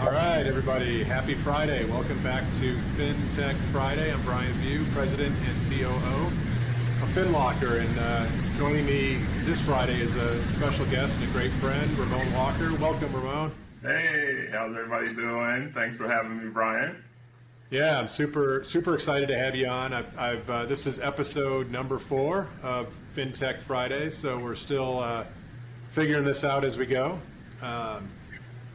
All 0.00 0.10
right, 0.10 0.44
everybody. 0.44 1.02
Happy 1.02 1.32
Friday. 1.32 1.86
Welcome 1.86 2.22
back 2.22 2.44
to 2.60 2.74
FinTech 2.98 3.54
Friday. 3.72 4.12
I'm 4.12 4.20
Brian 4.22 4.52
Vieaux, 4.56 4.84
President 4.92 5.34
and 5.34 5.70
COO 5.70 5.86
of 5.86 7.08
FinLocker. 7.14 7.80
And 7.80 7.98
uh, 8.00 8.26
joining 8.58 8.84
me 8.84 9.14
this 9.46 9.58
Friday 9.62 9.94
is 9.94 10.14
a 10.16 10.42
special 10.50 10.84
guest 10.86 11.18
and 11.18 11.30
a 11.30 11.32
great 11.32 11.50
friend, 11.52 11.90
Ramon 11.98 12.30
Walker. 12.34 12.74
Welcome, 12.78 13.10
Ramon. 13.14 13.50
Hey, 13.80 14.48
how's 14.52 14.76
everybody 14.76 15.14
doing? 15.14 15.72
Thanks 15.72 15.96
for 15.96 16.06
having 16.06 16.44
me, 16.44 16.50
Brian. 16.50 17.02
Yeah, 17.70 17.98
I'm 17.98 18.06
super 18.06 18.64
super 18.64 18.94
excited 18.94 19.28
to 19.28 19.38
have 19.38 19.54
you 19.54 19.66
on. 19.66 19.94
I've, 19.94 20.18
I've 20.18 20.50
uh, 20.50 20.66
this 20.66 20.86
is 20.86 21.00
episode 21.00 21.72
number 21.72 21.98
four 21.98 22.48
of 22.62 22.94
FinTech 23.16 23.60
Friday, 23.60 24.10
so 24.10 24.38
we're 24.38 24.56
still 24.56 24.98
uh, 25.00 25.24
figuring 25.92 26.26
this 26.26 26.44
out 26.44 26.64
as 26.64 26.76
we 26.76 26.84
go. 26.84 27.18
Um, 27.62 28.06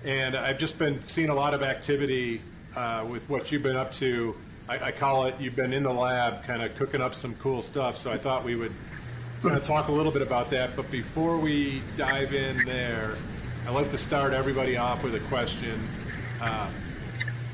and 0.04 0.36
I've 0.36 0.58
just 0.58 0.80
been 0.80 1.02
seeing 1.02 1.30
a 1.30 1.36
lot 1.36 1.54
of 1.54 1.62
activity 1.62 2.42
uh, 2.76 3.05
with 3.08 3.28
what 3.30 3.52
you've 3.52 3.64
been 3.64 3.76
up 3.76 3.92
to. 3.94 4.36
I, 4.68 4.86
I, 4.86 4.92
call 4.92 5.26
it 5.26 5.36
you've 5.40 5.55
been 5.55 5.73
in 5.73 5.84
the 5.84 5.94
lab, 5.94 6.44
kind 6.44 6.62
of 6.62 6.76
cooking 6.76 7.02
up 7.02 7.14
some 7.14 7.36
cool 7.36 7.62
stuff. 7.62 7.98
So 7.98 8.12
I 8.12 8.18
thought 8.18 8.44
we 8.44 8.56
would 8.56 8.73
kind 9.42 9.56
of 9.56 9.64
talk 9.64 9.90
a 9.90 9.92
little 9.92 10.12
bit 10.12 10.22
about 10.22 10.50
that. 10.52 10.76
But 10.76 10.90
before 10.90 11.38
we 11.38 11.82
dive 11.98 12.34
in 12.34 12.66
there, 12.66 13.16
I 13.68 13.72
like 13.72 13.90
to 13.92 13.98
start 13.98 14.34
everybody 14.34 14.78
off 14.78 15.04
with 15.04 15.16
a 15.16 15.20
question. 15.22 15.80
Uh, 16.42 16.70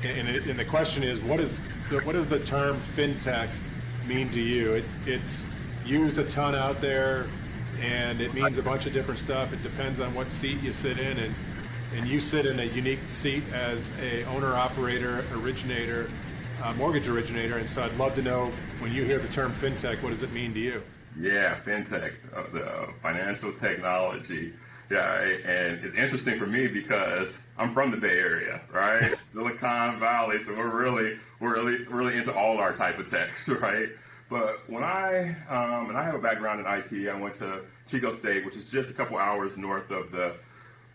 and, 0.04 0.28
it, 0.28 0.46
and, 0.46 0.58
the 0.58 0.64
question 0.64 1.02
is, 1.02 1.20
what 1.20 1.40
is 1.40 1.66
the, 1.90 2.00
what 2.00 2.12
does 2.12 2.28
the 2.28 2.38
term 2.40 2.76
fintech 2.96 3.48
mean 4.06 4.30
to 4.30 4.40
you? 4.40 4.74
It, 4.74 4.84
it's 5.06 5.42
used 5.84 6.18
a 6.18 6.24
ton 6.24 6.54
out 6.54 6.80
there, 6.80 7.26
and 7.82 8.20
it 8.20 8.32
means 8.32 8.56
a 8.58 8.62
bunch 8.62 8.86
of 8.86 8.92
different 8.92 9.18
stuff. 9.18 9.52
It 9.52 9.62
depends 9.62 10.00
on 10.00 10.14
what 10.14 10.30
seat 10.30 10.62
you 10.62 10.72
sit 10.72 10.98
in, 10.98 11.18
and 11.18 11.34
and 11.94 12.06
you 12.06 12.20
sit 12.20 12.46
in 12.46 12.60
a 12.60 12.64
unique 12.64 13.00
seat 13.08 13.42
as 13.52 13.90
a 14.00 14.24
owner, 14.24 14.54
operator, 14.54 15.24
originator, 15.34 16.10
uh, 16.62 16.72
mortgage 16.74 17.08
originator. 17.08 17.58
And 17.58 17.68
so 17.68 17.82
I'd 17.82 17.96
love 17.96 18.14
to 18.16 18.22
know 18.22 18.46
when 18.80 18.92
you 18.92 19.04
hear 19.04 19.18
the 19.18 19.28
term 19.28 19.52
fintech, 19.52 20.02
what 20.02 20.10
does 20.10 20.22
it 20.22 20.32
mean 20.32 20.54
to 20.54 20.60
you? 20.60 20.82
Yeah, 21.18 21.58
fintech, 21.64 22.14
uh, 22.34 22.44
the 22.52 22.88
financial 23.02 23.52
technology 23.52 24.52
yeah, 24.90 25.20
and 25.20 25.84
it's 25.84 25.94
interesting 25.94 26.38
for 26.38 26.46
me 26.46 26.66
because 26.66 27.36
I'm 27.58 27.74
from 27.74 27.90
the 27.90 27.98
Bay 27.98 28.18
Area, 28.18 28.62
right? 28.72 29.14
Silicon 29.34 30.00
Valley, 30.00 30.38
so 30.38 30.54
we're 30.54 30.82
really, 30.82 31.18
we're 31.40 31.52
really, 31.52 31.84
really 31.84 32.16
into 32.16 32.32
all 32.34 32.56
our 32.58 32.74
type 32.74 32.98
of 32.98 33.10
techs, 33.10 33.48
right? 33.48 33.88
But 34.30 34.68
when 34.68 34.84
I, 34.84 35.36
um, 35.48 35.90
and 35.90 35.98
I 35.98 36.04
have 36.04 36.14
a 36.14 36.18
background 36.18 36.60
in 36.60 36.66
IT, 36.66 37.08
I 37.08 37.18
went 37.18 37.34
to 37.36 37.62
Chico 37.86 38.12
State, 38.12 38.44
which 38.44 38.56
is 38.56 38.70
just 38.70 38.90
a 38.90 38.94
couple 38.94 39.18
hours 39.18 39.56
north 39.56 39.90
of 39.90 40.10
the 40.10 40.36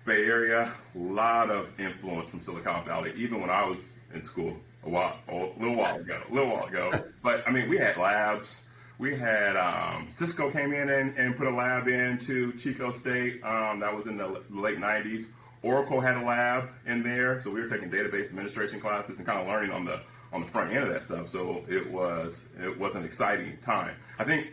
Bay 0.06 0.26
Area. 0.26 0.72
A 0.96 0.98
lot 0.98 1.50
of 1.50 1.72
influence 1.80 2.30
from 2.30 2.42
Silicon 2.42 2.86
Valley, 2.86 3.14
even 3.16 3.42
when 3.42 3.50
I 3.50 3.66
was 3.68 3.90
in 4.14 4.22
school 4.22 4.58
a 4.84 4.90
while, 4.90 5.18
a 5.28 5.36
little 5.58 5.76
while 5.76 5.96
ago, 5.96 6.22
a 6.30 6.34
little 6.34 6.50
while 6.50 6.66
ago. 6.66 6.92
But 7.24 7.48
I 7.48 7.52
mean, 7.52 7.70
we 7.70 7.78
had 7.78 7.96
labs 7.96 8.64
we 9.00 9.16
had 9.16 9.56
um, 9.58 10.08
Cisco 10.10 10.52
came 10.52 10.74
in 10.74 10.90
and, 10.90 11.18
and, 11.18 11.36
put 11.36 11.48
a 11.48 11.54
lab 11.54 11.88
into 11.88 12.54
Chico 12.54 12.92
State. 12.92 13.44
Um, 13.44 13.80
that 13.80 13.96
was 13.96 14.06
in 14.06 14.18
the 14.18 14.42
late 14.50 14.78
90s. 14.78 15.26
Oracle 15.62 16.00
had 16.00 16.18
a 16.18 16.24
lab 16.24 16.70
in 16.86 17.04
there, 17.04 17.42
so 17.42 17.50
we 17.50 17.62
were 17.62 17.70
taking 17.70 17.90
database 17.90 18.30
administration 18.30 18.80
classes 18.80 19.18
and 19.18 19.26
kind 19.26 19.40
of 19.40 19.48
learning 19.48 19.72
on 19.72 19.86
the 19.86 20.02
on 20.32 20.42
the 20.42 20.48
front 20.48 20.72
end 20.72 20.84
of 20.84 20.90
that 20.90 21.04
stuff. 21.04 21.30
So 21.30 21.64
it 21.68 21.90
was 21.90 22.46
it 22.62 22.78
was 22.78 22.96
an 22.96 23.04
exciting 23.04 23.58
time. 23.66 23.96
I 24.20 24.26
think 24.26 24.48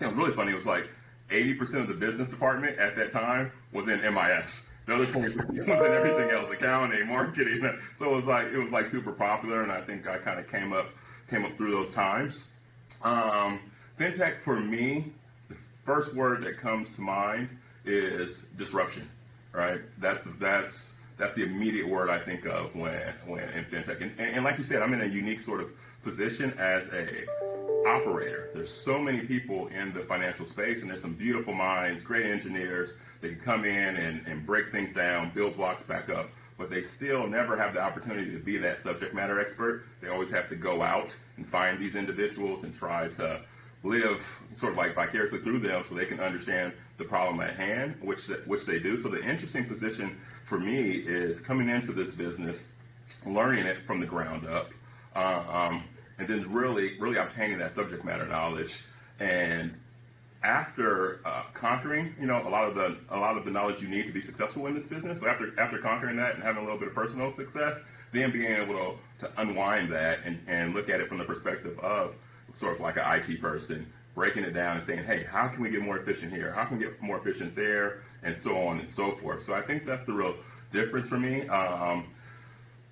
it 0.00 0.06
was 0.06 0.14
really 0.14 0.32
funny. 0.32 0.52
It 0.52 0.56
was 0.56 0.66
like 0.66 0.88
80% 1.30 1.80
of 1.80 1.88
the 1.88 1.94
business 1.94 2.28
department 2.28 2.78
at 2.78 2.96
that 2.96 3.12
time 3.12 3.50
was 3.72 3.88
in 3.88 4.00
MIS. 4.00 4.62
The 4.86 4.94
other 4.94 5.06
20% 5.06 5.36
was 5.36 5.58
in 5.58 5.92
everything 5.92 6.30
else, 6.30 6.50
accounting, 6.50 7.06
marketing. 7.08 7.78
So 7.94 8.12
it 8.12 8.16
was 8.16 8.26
like 8.26 8.48
it 8.48 8.58
was 8.58 8.72
like 8.72 8.86
super 8.86 9.12
popular, 9.12 9.62
and 9.62 9.70
I 9.70 9.80
think 9.80 10.08
I 10.08 10.18
kind 10.18 10.40
of 10.40 10.50
came 10.50 10.72
up 10.72 10.88
came 11.30 11.44
up 11.44 11.56
through 11.56 11.70
those 11.70 11.90
times. 11.90 12.44
Um, 13.02 13.60
fintech 13.98 14.40
for 14.40 14.58
me, 14.58 15.12
the 15.48 15.56
first 15.84 16.14
word 16.14 16.42
that 16.44 16.58
comes 16.58 16.92
to 16.96 17.00
mind 17.00 17.48
is 17.84 18.42
disruption, 18.56 19.08
right? 19.52 19.80
That's 19.98 20.24
that's 20.40 20.88
that's 21.16 21.34
the 21.34 21.44
immediate 21.44 21.88
word 21.88 22.10
I 22.10 22.18
think 22.18 22.44
of 22.46 22.74
when 22.74 23.14
when 23.26 23.48
in 23.50 23.64
fintech. 23.66 24.00
And, 24.02 24.12
and, 24.18 24.36
and 24.36 24.44
like 24.44 24.58
you 24.58 24.64
said, 24.64 24.82
I'm 24.82 24.92
in 24.94 25.02
a 25.02 25.06
unique 25.06 25.40
sort 25.40 25.60
of 25.60 25.72
position 26.02 26.52
as 26.58 26.88
a 26.88 27.24
operator. 27.86 28.50
There's 28.54 28.72
so 28.72 28.98
many 28.98 29.20
people 29.20 29.68
in 29.68 29.92
the 29.92 30.00
financial 30.00 30.44
space, 30.44 30.82
and 30.82 30.90
there's 30.90 31.02
some 31.02 31.14
beautiful 31.14 31.54
minds, 31.54 32.02
great 32.02 32.26
engineers 32.26 32.94
that 33.20 33.28
can 33.28 33.40
come 33.40 33.64
in 33.64 33.96
and, 33.96 34.26
and 34.26 34.44
break 34.46 34.70
things 34.70 34.92
down, 34.92 35.30
build 35.34 35.56
blocks 35.56 35.82
back 35.82 36.08
up, 36.08 36.30
but 36.58 36.70
they 36.70 36.82
still 36.82 37.26
never 37.26 37.56
have 37.56 37.74
the 37.74 37.80
opportunity 37.80 38.30
to 38.32 38.38
be 38.38 38.56
that 38.58 38.78
subject 38.78 39.14
matter 39.14 39.40
expert. 39.40 39.84
They 40.00 40.08
always 40.08 40.30
have 40.30 40.48
to 40.50 40.56
go 40.56 40.82
out 40.82 41.14
and 41.36 41.48
find 41.48 41.78
these 41.78 41.94
individuals 41.94 42.64
and 42.64 42.74
try 42.74 43.08
to 43.08 43.40
live 43.84 44.38
sort 44.54 44.72
of 44.72 44.78
like 44.78 44.94
vicariously 44.94 45.40
through 45.40 45.58
them 45.58 45.84
so 45.88 45.94
they 45.94 46.06
can 46.06 46.20
understand 46.20 46.72
the 46.98 47.04
problem 47.04 47.40
at 47.40 47.56
hand, 47.56 47.96
which 48.00 48.26
which 48.46 48.64
they 48.64 48.78
do. 48.78 48.96
So 48.96 49.08
the 49.08 49.22
interesting 49.22 49.64
position 49.64 50.20
for 50.44 50.58
me 50.58 50.92
is 50.92 51.40
coming 51.40 51.68
into 51.68 51.92
this 51.92 52.10
business, 52.10 52.66
learning 53.26 53.66
it 53.66 53.84
from 53.84 53.98
the 53.98 54.06
ground 54.06 54.46
up, 54.46 54.70
uh, 55.16 55.44
um, 55.48 55.84
and 56.18 56.28
then 56.28 56.52
really 56.52 56.98
really 56.98 57.16
obtaining 57.16 57.58
that 57.58 57.70
subject 57.70 58.04
matter 58.04 58.26
knowledge. 58.26 58.80
And 59.20 59.74
after 60.42 61.20
uh, 61.24 61.44
conquering, 61.54 62.14
you 62.20 62.26
know, 62.26 62.46
a 62.46 62.50
lot 62.50 62.64
of 62.68 62.74
the 62.74 62.96
a 63.10 63.18
lot 63.18 63.36
of 63.36 63.44
the 63.44 63.50
knowledge 63.50 63.80
you 63.80 63.88
need 63.88 64.06
to 64.06 64.12
be 64.12 64.20
successful 64.20 64.66
in 64.66 64.74
this 64.74 64.86
business. 64.86 65.20
So 65.20 65.28
after 65.28 65.58
after 65.58 65.78
conquering 65.78 66.16
that 66.16 66.34
and 66.34 66.42
having 66.42 66.62
a 66.62 66.64
little 66.64 66.78
bit 66.78 66.88
of 66.88 66.94
personal 66.94 67.30
success, 67.32 67.78
then 68.12 68.30
being 68.32 68.54
able 68.54 68.74
to, 68.74 69.26
to 69.26 69.40
unwind 69.40 69.92
that 69.92 70.20
and, 70.24 70.40
and 70.46 70.74
look 70.74 70.88
at 70.88 71.00
it 71.00 71.08
from 71.08 71.18
the 71.18 71.24
perspective 71.24 71.78
of 71.80 72.14
sort 72.52 72.74
of 72.74 72.80
like 72.80 72.96
an 72.96 73.04
IT 73.06 73.40
person, 73.40 73.90
breaking 74.14 74.44
it 74.44 74.52
down 74.52 74.76
and 74.76 74.82
saying, 74.82 75.04
hey, 75.04 75.24
how 75.24 75.48
can 75.48 75.62
we 75.62 75.70
get 75.70 75.80
more 75.80 75.98
efficient 75.98 76.32
here? 76.32 76.52
How 76.52 76.64
can 76.64 76.78
we 76.78 76.84
get 76.84 77.00
more 77.00 77.18
efficient 77.18 77.56
there? 77.56 78.02
And 78.22 78.36
so 78.36 78.56
on 78.66 78.80
and 78.80 78.90
so 78.90 79.12
forth. 79.12 79.42
So 79.42 79.54
I 79.54 79.62
think 79.62 79.86
that's 79.86 80.04
the 80.04 80.12
real 80.12 80.36
difference 80.72 81.08
for 81.08 81.18
me. 81.18 81.48
Um, 81.48 82.06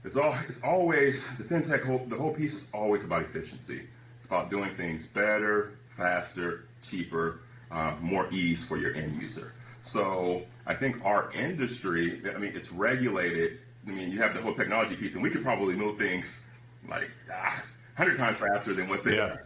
it's 0.05 0.17
all 0.17 0.35
it's 0.49 0.61
always 0.63 1.27
the 1.37 1.45
fintech 1.45 1.85
whole 1.85 2.05
the 2.09 2.17
whole 2.17 2.33
piece 2.33 2.55
is 2.55 2.67
always 2.73 3.05
about 3.05 3.23
efficiency. 3.23 3.83
It's 4.17 4.27
about 4.27 4.51
doing 4.51 4.75
things 4.75 5.07
better, 5.07 5.73
faster, 5.97 6.67
cheaper, 6.83 7.41
uh, 7.71 7.95
more 8.01 8.27
ease 8.33 8.65
for 8.65 8.77
your 8.77 8.95
end 8.95 9.21
user. 9.21 9.53
So 9.83 10.43
I 10.67 10.75
think 10.75 11.05
our 11.05 11.33
industry, 11.33 12.23
I 12.35 12.39
mean, 12.39 12.53
it's 12.55 12.71
regulated. 12.71 13.59
I 13.87 13.91
mean, 13.91 14.11
you 14.11 14.21
have 14.21 14.35
the 14.35 14.43
whole 14.43 14.55
technology 14.55 14.95
piece, 14.95 15.15
and 15.15 15.23
we 15.23 15.31
could 15.31 15.43
probably 15.43 15.75
move 15.75 15.97
things 15.97 16.41
like 16.89 17.11
ah, 17.33 17.63
hundred 17.97 18.17
times 18.17 18.37
faster 18.37 18.75
than 18.75 18.89
what 18.89 19.05
they 19.05 19.17
yeah. 19.17 19.37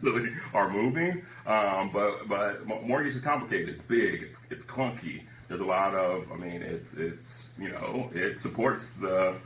are 0.52 0.68
moving. 0.70 1.24
Um, 1.46 1.90
but 1.92 2.28
but 2.28 2.66
mortgage 2.66 3.14
is 3.14 3.20
complicated. 3.20 3.68
It's 3.68 3.82
big. 3.82 4.22
It's 4.22 4.40
it's 4.50 4.64
clunky. 4.64 5.22
There's 5.48 5.60
a 5.60 5.64
lot 5.64 5.94
of. 5.94 6.30
I 6.32 6.36
mean, 6.36 6.62
it's 6.62 6.94
it's 6.94 7.46
you 7.58 7.70
know 7.70 8.10
it 8.14 8.38
supports 8.38 8.94
the 8.94 9.36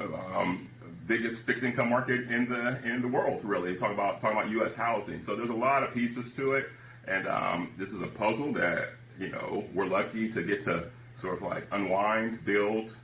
um, 0.00 0.68
biggest 1.06 1.42
fixed 1.42 1.64
income 1.64 1.90
market 1.90 2.30
in 2.30 2.48
the 2.48 2.82
in 2.84 3.02
the 3.02 3.08
world. 3.08 3.44
Really, 3.44 3.76
talk 3.76 3.92
about 3.92 4.20
talking 4.20 4.36
about 4.36 4.50
U.S. 4.50 4.74
housing. 4.74 5.22
So 5.22 5.36
there's 5.36 5.50
a 5.50 5.54
lot 5.54 5.82
of 5.82 5.92
pieces 5.92 6.32
to 6.36 6.52
it, 6.52 6.68
and 7.06 7.26
um, 7.28 7.72
this 7.76 7.92
is 7.92 8.00
a 8.00 8.06
puzzle 8.06 8.52
that 8.54 8.90
you 9.18 9.28
know 9.28 9.64
we're 9.74 9.86
lucky 9.86 10.30
to 10.32 10.42
get 10.42 10.64
to 10.64 10.88
sort 11.14 11.36
of 11.36 11.42
like 11.42 11.66
unwind, 11.70 12.44
build, 12.44 12.96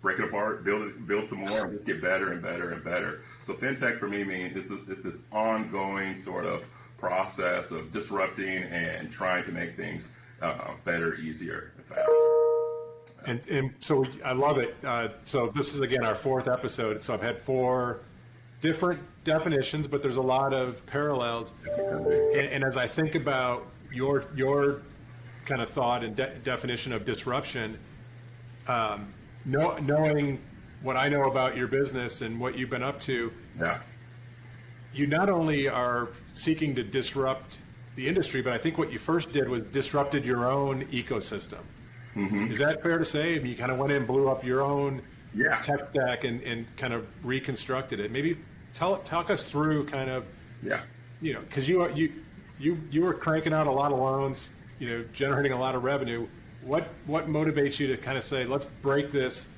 break 0.00 0.18
it 0.18 0.24
apart, 0.24 0.64
build 0.64 0.82
it, 0.82 1.06
build 1.06 1.26
some 1.26 1.38
more, 1.38 1.64
and 1.64 1.72
just 1.72 1.84
get 1.84 2.02
better 2.02 2.32
and 2.32 2.42
better 2.42 2.70
and 2.70 2.82
better. 2.82 3.22
So 3.42 3.54
fintech 3.54 3.98
for 3.98 4.08
me 4.08 4.24
means 4.24 4.54
this 4.54 4.70
is 4.70 5.02
this 5.02 5.18
ongoing 5.30 6.16
sort 6.16 6.46
of 6.46 6.64
process 6.98 7.70
of 7.70 7.92
disrupting 7.92 8.62
and 8.62 9.10
trying 9.10 9.44
to 9.44 9.52
make 9.52 9.76
things 9.76 10.08
uh, 10.40 10.72
better, 10.84 11.14
easier, 11.16 11.72
faster. 11.88 12.31
And, 13.26 13.46
and 13.48 13.74
so 13.78 14.04
I 14.24 14.32
love 14.32 14.58
it. 14.58 14.76
Uh, 14.84 15.08
so 15.22 15.48
this 15.48 15.74
is 15.74 15.80
again 15.80 16.04
our 16.04 16.14
fourth 16.14 16.48
episode. 16.48 17.00
So 17.00 17.14
I've 17.14 17.22
had 17.22 17.40
four 17.40 18.00
different 18.60 19.00
definitions, 19.24 19.86
but 19.86 20.02
there's 20.02 20.16
a 20.16 20.22
lot 20.22 20.52
of 20.52 20.84
parallels. 20.86 21.52
And, 21.76 22.46
and 22.46 22.64
as 22.64 22.76
I 22.76 22.86
think 22.86 23.14
about 23.14 23.66
your 23.92 24.24
your 24.34 24.82
kind 25.44 25.60
of 25.60 25.68
thought 25.68 26.04
and 26.04 26.16
de- 26.16 26.34
definition 26.44 26.92
of 26.92 27.04
disruption, 27.04 27.78
um, 28.68 29.12
know, 29.44 29.76
knowing 29.78 30.40
what 30.82 30.96
I 30.96 31.08
know 31.08 31.30
about 31.30 31.56
your 31.56 31.68
business 31.68 32.22
and 32.22 32.40
what 32.40 32.56
you've 32.56 32.70
been 32.70 32.82
up 32.82 33.00
to, 33.00 33.32
yeah. 33.58 33.80
you 34.92 35.06
not 35.06 35.28
only 35.28 35.68
are 35.68 36.08
seeking 36.32 36.74
to 36.74 36.82
disrupt 36.82 37.58
the 37.94 38.06
industry, 38.06 38.42
but 38.42 38.52
I 38.52 38.58
think 38.58 38.78
what 38.78 38.92
you 38.92 38.98
first 38.98 39.32
did 39.32 39.48
was 39.48 39.62
disrupted 39.62 40.24
your 40.24 40.46
own 40.46 40.84
ecosystem. 40.86 41.60
Mm-hmm. 42.16 42.50
Is 42.50 42.58
that 42.58 42.82
fair 42.82 42.98
to 42.98 43.04
say? 43.04 43.34
I 43.34 43.38
mean, 43.38 43.46
you 43.46 43.56
kind 43.56 43.72
of 43.72 43.78
went 43.78 43.92
in 43.92 43.98
and 43.98 44.06
blew 44.06 44.28
up 44.28 44.44
your 44.44 44.62
own 44.62 45.02
yeah. 45.34 45.60
tech 45.60 45.88
stack 45.90 46.24
and, 46.24 46.42
and 46.42 46.66
kind 46.76 46.92
of 46.92 47.06
reconstructed 47.24 48.00
it. 48.00 48.10
Maybe 48.10 48.36
tell 48.74 48.98
talk 48.98 49.30
us 49.30 49.50
through 49.50 49.84
kind 49.86 50.08
of 50.08 50.26
yeah 50.62 50.80
you 51.20 51.34
know 51.34 51.40
because 51.40 51.68
you 51.68 51.86
you 51.94 52.12
you 52.58 52.80
you 52.90 53.02
were 53.02 53.14
cranking 53.14 53.52
out 53.52 53.66
a 53.66 53.70
lot 53.70 53.92
of 53.92 53.98
loans, 53.98 54.50
you 54.78 54.88
know, 54.88 55.04
generating 55.12 55.52
a 55.52 55.58
lot 55.58 55.74
of 55.74 55.84
revenue. 55.84 56.26
What 56.62 56.88
what 57.06 57.28
motivates 57.28 57.78
you 57.78 57.86
to 57.88 57.96
kind 57.96 58.16
of 58.16 58.24
say 58.24 58.44
let's 58.44 58.64
break 58.64 59.10
this 59.10 59.48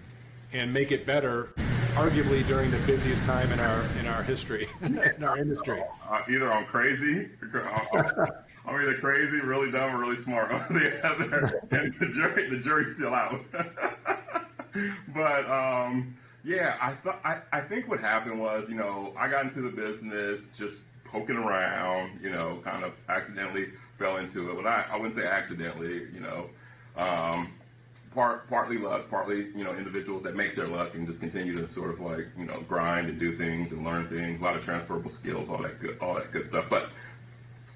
and 0.53 0.73
make 0.73 0.93
it 0.93 1.05
better 1.05 1.51
arguably 1.95 2.47
during 2.49 2.71
the 2.71 2.79
busiest 2.87 3.25
time 3.25 3.51
in 3.53 3.61
our 3.61 3.85
in 4.01 4.07
our 4.07 4.23
history, 4.23 4.69
in 4.83 5.25
our 5.25 5.39
industry. 5.39 5.83
Uh, 6.09 6.23
either 6.29 6.53
I'm 6.53 6.65
crazy, 6.65 7.29
I'm 8.67 8.77
either 8.77 8.95
crazy, 8.99 9.41
really 9.41 9.71
dumb, 9.71 9.95
or 9.95 9.99
really 9.99 10.17
smart, 10.17 10.51
or 10.53 10.67
the 10.71 11.07
other, 11.07 11.61
and 11.71 11.95
the 11.99 12.07
jury, 12.07 12.49
the 12.49 12.59
jury's 12.59 12.95
still 12.95 13.15
out. 13.15 13.41
but 15.15 15.51
um, 15.51 16.17
yeah, 16.45 16.77
I 16.81 16.93
thought 16.93 17.21
I, 17.25 17.41
I 17.53 17.61
think 17.61 17.89
what 17.89 18.01
happened 18.01 18.41
was, 18.41 18.69
you 18.69 18.77
know, 18.77 19.13
I 19.17 19.29
got 19.29 19.45
into 19.45 19.61
the 19.61 19.71
business 19.71 20.51
just 20.57 20.79
poking 21.05 21.37
around, 21.37 22.21
you 22.23 22.31
know, 22.31 22.61
kind 22.65 22.85
of 22.85 22.95
accidentally 23.09 23.69
fell 23.99 24.17
into 24.17 24.51
it. 24.51 24.57
But 24.57 24.67
I, 24.67 24.87
I 24.91 24.97
wouldn't 24.97 25.15
say 25.15 25.27
accidentally, 25.27 26.09
you 26.13 26.21
know. 26.21 26.49
Um, 26.97 27.53
part 28.15 28.49
partly 28.49 28.79
luck, 28.79 29.11
partly 29.11 29.49
you 29.57 29.65
know 29.65 29.75
individuals 29.75 30.23
that 30.23 30.37
make 30.37 30.55
their 30.55 30.69
luck 30.69 30.95
and 30.95 31.07
just 31.07 31.21
continue 31.21 31.61
to 31.61 31.67
sort 31.67 31.91
of 31.91 32.01
like 32.01 32.29
you 32.39 32.45
know 32.47 32.61
grind 32.69 33.09
and 33.09 33.19
do 33.19 33.37
things 33.37 33.73
and 33.73 33.85
learn 33.85 34.09
things, 34.09 34.41
a 34.41 34.45
lot 34.45 34.57
of 34.57 34.65
transferable 34.65 35.11
skills, 35.11 35.49
all 35.49 35.59
that 35.59 35.81
good, 35.81 35.99
all 35.99 36.15
that 36.15 36.31
good 36.33 36.47
stuff. 36.47 36.67
But 36.71 36.91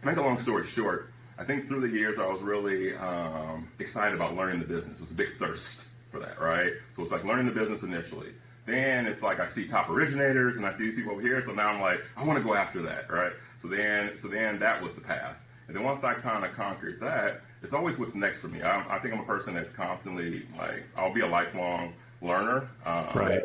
make 0.04 0.16
a 0.16 0.22
long 0.22 0.38
story 0.38 0.66
short, 0.66 1.10
I 1.38 1.44
think 1.44 1.68
through 1.68 1.80
the 1.80 1.88
years 1.88 2.18
I 2.18 2.26
was 2.26 2.40
really 2.40 2.96
um, 2.96 3.68
excited 3.78 4.14
about 4.14 4.36
learning 4.36 4.58
the 4.58 4.66
business. 4.66 4.96
It 4.96 5.00
was 5.00 5.10
a 5.10 5.14
big 5.14 5.36
thirst 5.38 5.84
for 6.10 6.18
that, 6.20 6.40
right? 6.40 6.72
So 6.94 7.02
it's 7.02 7.12
like 7.12 7.24
learning 7.24 7.46
the 7.46 7.52
business 7.52 7.82
initially. 7.82 8.32
Then 8.66 9.06
it's 9.06 9.22
like 9.22 9.40
I 9.40 9.46
see 9.46 9.66
top 9.66 9.88
originators 9.88 10.56
and 10.56 10.66
I 10.66 10.72
see 10.72 10.86
these 10.86 10.94
people 10.94 11.12
over 11.12 11.20
here. 11.20 11.40
So 11.42 11.52
now 11.52 11.68
I'm 11.68 11.80
like, 11.80 12.00
I 12.16 12.24
want 12.24 12.38
to 12.38 12.44
go 12.44 12.54
after 12.54 12.82
that, 12.82 13.10
right? 13.10 13.32
So 13.60 13.68
then, 13.68 14.16
so 14.16 14.28
then 14.28 14.58
that 14.58 14.82
was 14.82 14.94
the 14.94 15.00
path. 15.00 15.36
And 15.68 15.76
then 15.76 15.84
once 15.84 16.02
I 16.02 16.14
kind 16.14 16.44
of 16.44 16.52
conquered 16.54 17.00
that, 17.00 17.42
it's 17.62 17.72
always 17.72 17.98
what's 17.98 18.14
next 18.14 18.38
for 18.38 18.48
me. 18.48 18.62
I, 18.62 18.96
I 18.96 18.98
think 18.98 19.14
I'm 19.14 19.20
a 19.20 19.24
person 19.24 19.54
that's 19.54 19.70
constantly 19.70 20.46
like, 20.58 20.84
I'll 20.96 21.12
be 21.12 21.20
a 21.20 21.26
lifelong 21.26 21.94
learner. 22.20 22.68
Um, 22.84 23.08
Right. 23.14 23.42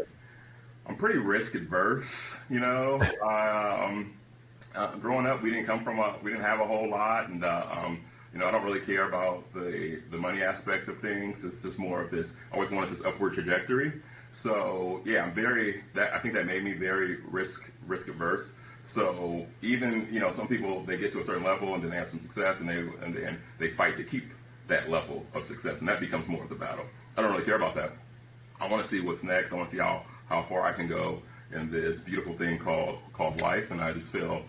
I'm 0.86 0.98
pretty 0.98 1.20
risk 1.20 1.56
adverse, 1.56 2.36
you 2.50 2.60
know. 2.60 3.00
um, 3.24 4.14
uh, 4.76 4.96
growing 4.98 5.26
up, 5.26 5.42
we 5.42 5.52
didn't 5.52 5.66
come 5.66 5.84
from 5.84 6.00
a, 6.00 6.16
we 6.22 6.32
didn't 6.32 6.46
have 6.46 6.60
a 6.60 6.66
whole 6.66 6.90
lot, 6.90 7.30
and 7.30 7.44
uh, 7.44 7.66
um, 7.70 8.02
you 8.34 8.40
know, 8.40 8.48
I 8.48 8.52
don't 8.52 8.64
really 8.64 8.80
care 8.80 9.08
about 9.08 9.54
the 9.54 10.02
the 10.12 10.18
money 10.18 10.42
aspect 10.42 10.88
of 10.90 11.00
things. 11.00 11.44
It's 11.44 11.62
just 11.62 11.78
more 11.80 12.02
of 12.02 12.10
this. 12.12 12.34
I 12.52 12.56
always 12.56 12.72
wanted 12.72 12.90
this 12.90 13.02
upward 13.06 13.34
trajectory. 13.34 13.94
So 14.32 15.02
yeah, 15.06 15.24
I'm 15.24 15.34
very. 15.34 15.84
That 15.94 16.14
I 16.14 16.20
think 16.20 16.34
that 16.34 16.46
made 16.46 16.64
me 16.64 16.74
very 16.74 17.18
risk 17.30 17.70
risk 17.88 18.08
averse. 18.08 18.52
So 18.86 19.46
even 19.62 20.08
you 20.12 20.20
know, 20.20 20.32
some 20.32 20.48
people 20.48 20.84
they 20.84 20.98
get 20.98 21.12
to 21.14 21.20
a 21.20 21.24
certain 21.24 21.44
level 21.44 21.74
and 21.76 21.84
then 21.84 21.90
they 21.92 21.98
have 21.98 22.10
some 22.10 22.20
success, 22.20 22.60
and 22.60 22.68
they 22.68 22.80
and 23.04 23.16
then 23.16 23.40
they 23.60 23.70
fight 23.70 23.98
to 23.98 24.04
keep 24.04 24.32
that 24.68 24.90
level 24.90 25.26
of 25.34 25.46
success, 25.46 25.80
and 25.80 25.90
that 25.90 26.00
becomes 26.00 26.28
more 26.28 26.44
of 26.44 26.50
the 26.50 26.56
battle. 26.56 26.86
I 27.16 27.22
don't 27.22 27.32
really 27.32 27.44
care 27.46 27.56
about 27.56 27.76
that. 27.76 27.92
I 28.60 28.68
want 28.68 28.82
to 28.82 28.88
see 28.88 29.02
what's 29.02 29.24
next. 29.24 29.52
I 29.52 29.56
want 29.56 29.70
to 29.70 29.76
see 29.76 29.82
how, 29.82 30.04
how 30.30 30.44
far 30.44 30.64
I 30.64 30.72
can 30.74 30.88
go 30.88 31.22
in 31.52 31.70
this 31.70 32.00
beautiful 32.00 32.34
thing 32.34 32.58
called 32.58 32.98
called 33.12 33.42
life. 33.42 33.72
And 33.72 33.82
I 33.82 33.92
just 33.92 34.10
feel 34.12 34.44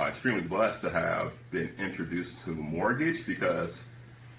uh, 0.00 0.06
extremely 0.06 0.42
blessed 0.42 0.82
to 0.82 0.90
have 0.90 1.32
been 1.50 1.70
introduced 1.78 2.38
to 2.44 2.50
mortgage 2.50 3.26
because 3.26 3.84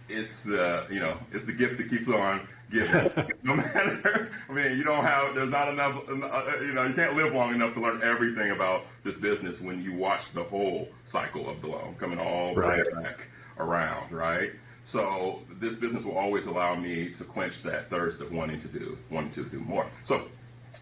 it's 0.10 0.42
the 0.42 0.86
you 0.90 1.00
know 1.00 1.18
it's 1.32 1.46
the 1.46 1.54
gift 1.54 1.78
that 1.78 1.90
keeps 1.90 2.08
on 2.08 2.48
giving. 2.72 3.12
no 3.44 3.56
matter, 3.56 4.32
I 4.50 4.54
mean, 4.54 4.78
you 4.78 4.84
don't 4.84 5.04
have 5.04 5.36
there's 5.36 5.50
not 5.50 5.70
enough. 5.70 6.02
Uh, 6.10 6.58
you 6.62 6.74
know, 6.74 6.86
you 6.86 6.94
can't 6.94 7.16
live 7.16 7.34
long 7.34 7.54
enough 7.54 7.74
to 7.76 7.82
learn 7.82 8.02
everything 8.04 8.52
about 8.52 8.86
this 9.04 9.18
business 9.18 9.62
when 9.62 9.84
you 9.84 9.94
watch 9.94 10.32
the 10.32 10.44
whole 10.44 10.90
cycle 11.06 11.50
of 11.50 11.62
the 11.62 11.68
loan 11.68 11.96
coming 12.00 12.20
all 12.20 12.56
the 12.56 12.62
way 12.62 12.84
back 12.94 13.28
around, 13.60 14.12
right? 14.12 14.52
So 14.84 15.42
this 15.60 15.76
business 15.76 16.04
will 16.04 16.18
always 16.18 16.48
allow 16.48 16.74
me 16.76 17.10
to 17.18 17.24
quench 17.24 17.62
that 17.64 17.90
thirst 17.92 18.20
of 18.20 18.32
wanting 18.32 18.60
to 18.62 18.68
do, 18.68 18.98
wanting 19.12 19.32
to 19.34 19.46
do 19.46 19.60
more. 19.60 19.86
So 20.04 20.24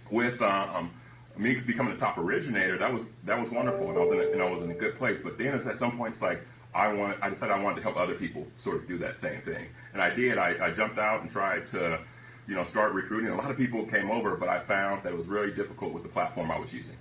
with 0.10 0.42
um, 0.42 0.92
me 1.40 1.56
becoming 1.56 1.94
the 1.94 2.00
top 2.00 2.18
originator, 2.18 2.78
that 2.78 2.92
was 2.92 3.08
that 3.24 3.40
was 3.40 3.50
wonderful, 3.50 3.90
and 3.90 3.98
I 3.98 4.02
was 4.02 4.12
in 4.12 4.20
a, 4.20 4.32
and 4.32 4.42
I 4.42 4.50
was 4.50 4.62
in 4.62 4.72
a 4.72 4.76
good 4.76 4.98
place. 4.98 5.22
But 5.22 5.38
then 5.38 5.56
it's 5.56 5.66
at 5.66 5.78
some 5.78 5.98
point, 5.98 6.14
it's 6.14 6.22
like 6.22 6.46
I 6.76 6.94
want, 6.94 7.18
I 7.22 7.30
decided 7.30 7.54
I 7.54 7.62
wanted 7.62 7.78
to 7.78 7.82
help 7.82 7.98
other 7.98 8.16
people 8.16 8.46
sort 8.58 8.76
of 8.76 8.88
do 8.88 8.98
that 9.00 9.18
same 9.18 9.42
thing, 9.42 9.68
and 9.94 10.02
I 10.02 10.14
did. 10.14 10.38
I, 10.38 10.68
I 10.68 10.72
jumped 10.72 11.00
out 11.00 11.22
and 11.22 11.32
tried 11.32 11.70
to, 11.72 12.00
you 12.48 12.56
know, 12.56 12.66
start 12.66 12.94
recruiting. 12.94 13.30
A 13.30 13.38
lot 13.38 13.50
of 13.50 13.58
people 13.58 13.86
came 13.86 14.12
over, 14.12 14.36
but 14.36 14.50
I 14.50 14.60
found 14.60 15.04
that 15.04 15.14
it 15.14 15.18
was 15.18 15.28
really 15.28 15.52
difficult 15.52 15.94
with 15.94 16.04
the 16.04 16.10
platform 16.10 16.52
I 16.52 16.60
was 16.60 16.74
using 16.74 16.98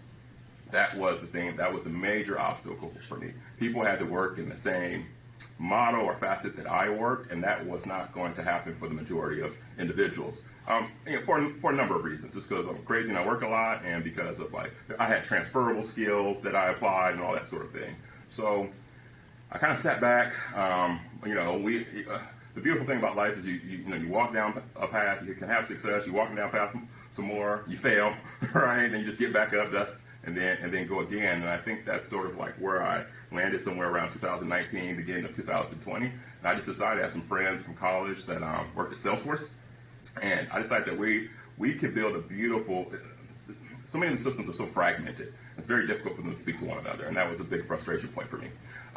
that 0.71 0.97
was 0.97 1.21
the 1.21 1.27
thing 1.27 1.57
that 1.57 1.73
was 1.73 1.83
the 1.83 1.89
major 1.89 2.39
obstacle 2.39 2.93
for 3.09 3.17
me 3.17 3.33
people 3.59 3.83
had 3.83 3.99
to 3.99 4.05
work 4.05 4.39
in 4.39 4.49
the 4.49 4.57
same 4.57 5.07
model 5.59 6.05
or 6.05 6.15
facet 6.17 6.57
that 6.57 6.67
i 6.67 6.89
worked 6.89 7.33
and 7.33 7.43
that 7.43 7.65
was 7.67 7.85
not 7.87 8.13
going 8.13 8.33
to 8.35 8.43
happen 8.43 8.75
for 8.77 8.89
the 8.89 8.95
majority 8.95 9.41
of 9.41 9.57
individuals 9.79 10.43
um, 10.69 10.91
you 11.07 11.19
know, 11.19 11.25
for, 11.25 11.51
for 11.61 11.73
a 11.73 11.75
number 11.75 11.97
of 11.97 12.05
reasons 12.05 12.35
just 12.35 12.49
because 12.49 12.67
i'm 12.67 12.83
crazy 12.83 13.09
and 13.09 13.19
i 13.19 13.27
work 13.27 13.43
a 13.43 13.49
lot 13.49 13.83
and 13.85 14.05
because 14.05 14.39
of 14.39 14.53
like 14.53 14.73
i 14.99 15.07
had 15.07 15.25
transferable 15.25 15.83
skills 15.83 16.41
that 16.41 16.55
i 16.55 16.71
applied 16.71 17.15
and 17.15 17.23
all 17.23 17.33
that 17.33 17.47
sort 17.47 17.63
of 17.63 17.73
thing 17.73 17.95
so 18.31 18.69
I 19.51 19.59
kind 19.59 19.73
of 19.73 19.79
sat 19.79 20.01
back. 20.01 20.35
Um, 20.57 21.01
you 21.27 21.35
know, 21.35 21.57
we. 21.57 21.87
Uh, 22.11 22.19
the 22.55 22.63
beautiful 22.65 22.89
thing 22.89 22.99
about 22.99 23.15
life 23.15 23.39
is 23.39 23.45
you, 23.45 23.55
you, 23.55 23.79
you 23.79 23.89
know 23.89 23.97
you 23.97 24.09
walk 24.09 24.33
down 24.33 24.61
a 24.75 24.89
path, 24.89 25.25
you 25.25 25.35
can 25.35 25.49
have 25.49 25.67
success. 25.67 26.07
You 26.07 26.13
walk 26.13 26.35
down 26.35 26.49
a 26.49 26.51
path 26.51 26.77
some 27.11 27.27
more, 27.27 27.65
you 27.69 27.77
fail, 27.77 28.13
right? 28.55 28.85
And 28.85 28.99
you 28.99 29.05
just 29.05 29.19
get 29.19 29.33
back 29.33 29.55
up, 29.55 29.71
dust, 29.71 30.01
and 30.25 30.37
then 30.37 30.59
and 30.61 30.73
then 30.73 30.89
go 30.89 31.01
again. 31.01 31.43
And 31.43 31.49
I 31.49 31.59
think 31.59 31.85
that's 31.85 32.09
sort 32.09 32.27
of 32.27 32.37
like 32.37 32.55
where 32.55 32.83
I 32.83 33.05
landed 33.31 33.61
somewhere 33.61 33.89
around 33.89 34.13
2019, 34.13 34.97
beginning 34.97 35.25
of 35.25 35.35
2020. 35.35 36.07
And 36.07 36.15
I 36.45 36.55
just 36.55 36.67
decided 36.67 37.01
I 37.01 37.05
had 37.05 37.13
some 37.13 37.23
friends 37.23 37.63
from 37.63 37.75
college 37.75 38.25
that 38.27 38.43
um, 38.43 38.69
worked 38.75 38.93
at 38.93 38.99
Salesforce, 38.99 39.49
and 40.23 40.49
I 40.51 40.61
decided 40.61 40.87
that 40.87 40.99
we 40.99 41.29
we 41.57 41.75
could 41.75 41.95
build 41.95 42.17
a 42.17 42.21
beautiful. 42.21 42.93
So 43.85 43.99
many 43.99 44.13
of 44.13 44.19
the 44.19 44.25
systems 44.25 44.49
are 44.49 44.53
so 44.53 44.67
fragmented. 44.67 45.33
It's 45.57 45.67
very 45.67 45.87
difficult 45.87 46.17
for 46.17 46.23
them 46.23 46.33
to 46.33 46.39
speak 46.39 46.59
to 46.59 46.65
one 46.65 46.79
another, 46.79 47.07
and 47.07 47.17
that 47.17 47.29
was 47.29 47.41
a 47.41 47.45
big 47.45 47.67
frustration 47.67 48.09
point 48.11 48.29
for 48.29 48.37
me. 48.37 48.49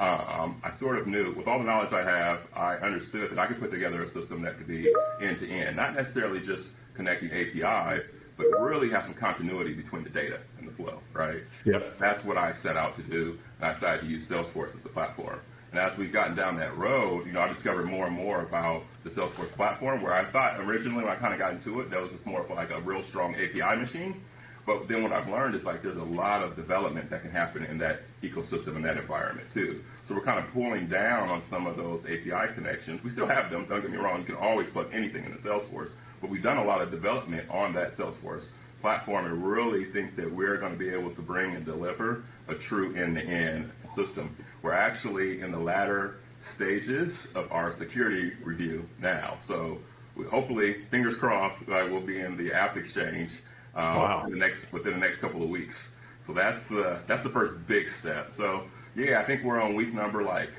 Um, 0.01 0.59
I 0.63 0.71
sort 0.71 0.97
of 0.97 1.05
knew, 1.05 1.31
with 1.33 1.47
all 1.47 1.59
the 1.59 1.65
knowledge 1.65 1.93
I 1.93 2.03
have, 2.03 2.39
I 2.55 2.77
understood 2.77 3.29
that 3.29 3.37
I 3.37 3.45
could 3.45 3.59
put 3.59 3.69
together 3.69 4.01
a 4.01 4.07
system 4.07 4.41
that 4.41 4.57
could 4.57 4.67
be 4.67 4.91
end 5.21 5.37
to 5.37 5.47
end, 5.47 5.75
not 5.75 5.93
necessarily 5.93 6.39
just 6.39 6.71
connecting 6.95 7.29
APIs, 7.31 8.11
but 8.35 8.47
really 8.59 8.89
have 8.89 9.03
some 9.03 9.13
continuity 9.13 9.75
between 9.75 10.03
the 10.03 10.09
data 10.09 10.39
and 10.57 10.67
the 10.67 10.71
flow, 10.71 10.99
right? 11.13 11.43
Yep. 11.65 11.99
That's 11.99 12.25
what 12.25 12.35
I 12.35 12.51
set 12.51 12.77
out 12.77 12.95
to 12.95 13.03
do, 13.03 13.37
and 13.59 13.69
I 13.69 13.73
decided 13.73 14.01
to 14.01 14.07
use 14.07 14.27
Salesforce 14.27 14.69
as 14.69 14.79
the 14.79 14.89
platform. 14.89 15.39
And 15.69 15.79
as 15.79 15.95
we've 15.99 16.11
gotten 16.11 16.35
down 16.35 16.57
that 16.57 16.75
road, 16.75 17.27
you 17.27 17.31
know, 17.31 17.41
I 17.41 17.47
discovered 17.47 17.85
more 17.85 18.07
and 18.07 18.15
more 18.15 18.41
about 18.41 18.83
the 19.03 19.11
Salesforce 19.11 19.51
platform, 19.51 20.01
where 20.01 20.13
I 20.13 20.25
thought 20.25 20.59
originally 20.61 21.03
when 21.03 21.13
I 21.13 21.15
kind 21.15 21.31
of 21.31 21.37
got 21.37 21.53
into 21.53 21.79
it, 21.79 21.91
that 21.91 22.01
was 22.01 22.11
just 22.11 22.25
more 22.25 22.41
of 22.41 22.49
like 22.49 22.71
a 22.71 22.81
real 22.81 23.03
strong 23.03 23.35
API 23.35 23.79
machine. 23.79 24.19
But 24.65 24.87
then 24.87 25.03
what 25.03 25.11
I've 25.11 25.29
learned 25.29 25.55
is 25.55 25.65
like 25.65 25.81
there's 25.81 25.97
a 25.97 26.03
lot 26.03 26.43
of 26.43 26.55
development 26.55 27.09
that 27.09 27.21
can 27.21 27.31
happen 27.31 27.63
in 27.63 27.77
that 27.79 28.01
ecosystem 28.21 28.75
and 28.75 28.85
that 28.85 28.97
environment 28.97 29.49
too. 29.51 29.83
So 30.03 30.15
we're 30.15 30.21
kind 30.21 30.39
of 30.39 30.51
pulling 30.51 30.87
down 30.87 31.29
on 31.29 31.41
some 31.41 31.67
of 31.67 31.77
those 31.77 32.05
API 32.05 32.53
connections. 32.53 33.03
We 33.03 33.09
still 33.09 33.27
have 33.27 33.51
them, 33.51 33.65
don't 33.69 33.81
get 33.81 33.91
me 33.91 33.97
wrong, 33.97 34.19
you 34.19 34.25
can 34.25 34.35
always 34.35 34.67
plug 34.67 34.87
anything 34.91 35.25
into 35.25 35.37
Salesforce, 35.37 35.91
but 36.19 36.29
we've 36.29 36.41
done 36.43 36.57
a 36.57 36.63
lot 36.63 36.81
of 36.81 36.89
development 36.91 37.49
on 37.49 37.73
that 37.73 37.89
Salesforce 37.91 38.49
platform 38.81 39.25
and 39.25 39.45
really 39.45 39.85
think 39.85 40.15
that 40.15 40.31
we're 40.31 40.57
going 40.57 40.71
to 40.73 40.77
be 40.77 40.89
able 40.89 41.11
to 41.11 41.21
bring 41.21 41.55
and 41.55 41.63
deliver 41.63 42.23
a 42.47 42.55
true 42.55 42.95
end-to-end 42.95 43.71
system. 43.93 44.35
We're 44.63 44.73
actually 44.73 45.41
in 45.41 45.51
the 45.51 45.59
latter 45.59 46.15
stages 46.41 47.27
of 47.35 47.51
our 47.51 47.71
security 47.71 48.33
review 48.43 48.87
now. 48.99 49.37
So 49.39 49.77
we, 50.15 50.25
hopefully, 50.25 50.83
fingers 50.89 51.15
crossed, 51.15 51.61
uh, 51.69 51.87
we'll 51.91 52.01
be 52.01 52.19
in 52.19 52.37
the 52.37 52.51
app 52.53 52.75
exchange 52.75 53.31
uh, 53.75 53.77
Wow. 53.95 54.17
within 54.23 54.39
the 54.39 54.45
next 54.45 54.73
within 54.73 54.93
the 54.93 54.99
next 54.99 55.17
couple 55.17 55.43
of 55.43 55.49
weeks. 55.49 55.89
So 56.19 56.33
that's 56.33 56.63
the 56.63 56.99
that's 57.07 57.21
the 57.21 57.29
first 57.29 57.53
big 57.67 57.87
step. 57.87 58.35
So 58.35 58.63
yeah, 58.95 59.19
I 59.19 59.23
think 59.23 59.43
we're 59.43 59.61
on 59.61 59.75
week 59.75 59.93
number 59.93 60.23
like 60.23 60.49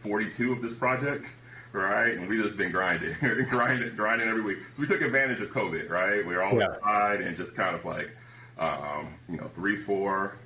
42 0.00 0.52
of 0.52 0.62
this 0.62 0.74
project, 0.74 1.32
right? 1.72 2.14
And 2.14 2.28
we 2.28 2.40
just 2.42 2.56
been 2.56 2.70
grinding, 2.72 3.14
grinding, 3.50 3.96
grinding 3.96 4.28
every 4.28 4.42
week. 4.42 4.58
So 4.74 4.82
we 4.82 4.86
took 4.88 5.00
advantage 5.00 5.40
of 5.40 5.50
COVID, 5.50 5.88
right? 5.90 6.24
We 6.26 6.34
were 6.34 6.42
all 6.42 6.54
Yeah. 6.58 6.74
inside 6.74 7.20
and 7.20 7.36
just 7.36 7.54
kind 7.56 7.74
of 7.74 7.84
like, 7.84 8.10
um, 8.58 9.14
you 9.28 9.36
know, 9.36 9.48
three, 9.54 9.76
four 9.82 10.36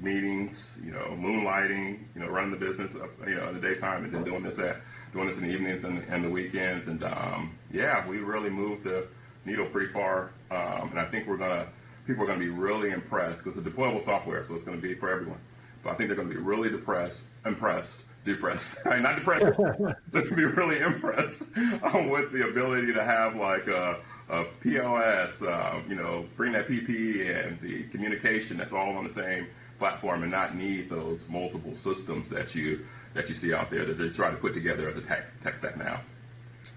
meetings, 0.00 0.78
you 0.84 0.92
know, 0.92 1.16
moonlighting, 1.18 1.98
you 2.14 2.20
know, 2.20 2.28
running 2.28 2.50
the 2.50 2.56
business, 2.56 2.94
up, 2.94 3.10
you 3.26 3.34
know, 3.34 3.48
in 3.48 3.54
the 3.54 3.60
daytime 3.60 4.04
and 4.04 4.12
then 4.14 4.24
doing 4.24 4.42
this 4.42 4.58
at, 4.58 4.76
doing 5.12 5.26
this 5.26 5.38
in 5.38 5.44
the 5.48 5.52
evenings 5.52 5.84
and, 5.84 6.02
and 6.08 6.24
the 6.24 6.30
weekends. 6.30 6.86
And 6.86 7.02
um, 7.04 7.58
yeah, 7.72 8.06
we 8.06 8.18
really 8.18 8.50
moved 8.50 8.84
the 8.84 9.06
needle 9.44 9.66
pretty 9.66 9.92
far. 9.92 10.30
Um, 10.50 10.90
and 10.90 11.00
I 11.00 11.04
think 11.06 11.26
we're 11.26 11.36
gonna, 11.36 11.66
people 12.06 12.22
are 12.22 12.26
gonna 12.26 12.38
be 12.38 12.48
really 12.50 12.90
impressed 12.90 13.42
because 13.42 13.58
it's 13.58 13.66
deployable 13.68 14.02
software, 14.02 14.44
so 14.44 14.54
it's 14.54 14.64
gonna 14.64 14.76
be 14.78 14.94
for 14.94 15.10
everyone. 15.10 15.40
But 15.82 15.90
I 15.90 15.94
think 15.94 16.08
they're 16.08 16.16
gonna 16.16 16.28
be 16.28 16.36
really 16.36 16.70
depressed, 16.70 17.22
impressed, 17.44 18.02
depressed, 18.24 18.78
I 18.84 18.94
mean, 18.94 19.02
not 19.02 19.16
depressed. 19.16 19.44
they're 20.12 20.22
gonna 20.22 20.36
be 20.36 20.44
really 20.44 20.80
impressed 20.80 21.42
um, 21.82 22.08
with 22.10 22.32
the 22.32 22.48
ability 22.48 22.92
to 22.94 23.04
have 23.04 23.36
like 23.36 23.66
a, 23.68 23.98
a 24.28 24.44
POS, 24.62 25.42
uh, 25.42 25.80
you 25.88 25.94
know, 25.94 26.26
bring 26.36 26.52
that 26.52 26.68
PP 26.68 27.28
and 27.28 27.60
the 27.60 27.84
communication 27.84 28.56
that's 28.56 28.72
all 28.72 28.96
on 28.96 29.04
the 29.04 29.12
same 29.12 29.46
platform 29.78 30.22
and 30.22 30.32
not 30.32 30.56
need 30.56 30.90
those 30.90 31.24
multiple 31.28 31.74
systems 31.76 32.28
that 32.28 32.54
you 32.54 32.84
that 33.14 33.28
you 33.28 33.34
see 33.34 33.54
out 33.54 33.70
there 33.70 33.84
that 33.84 33.96
they 33.96 34.08
try 34.08 34.30
to 34.30 34.36
put 34.36 34.52
together 34.52 34.88
as 34.88 34.96
a 34.96 35.00
tech, 35.00 35.26
tech 35.42 35.56
stack 35.56 35.76
now. 35.76 36.00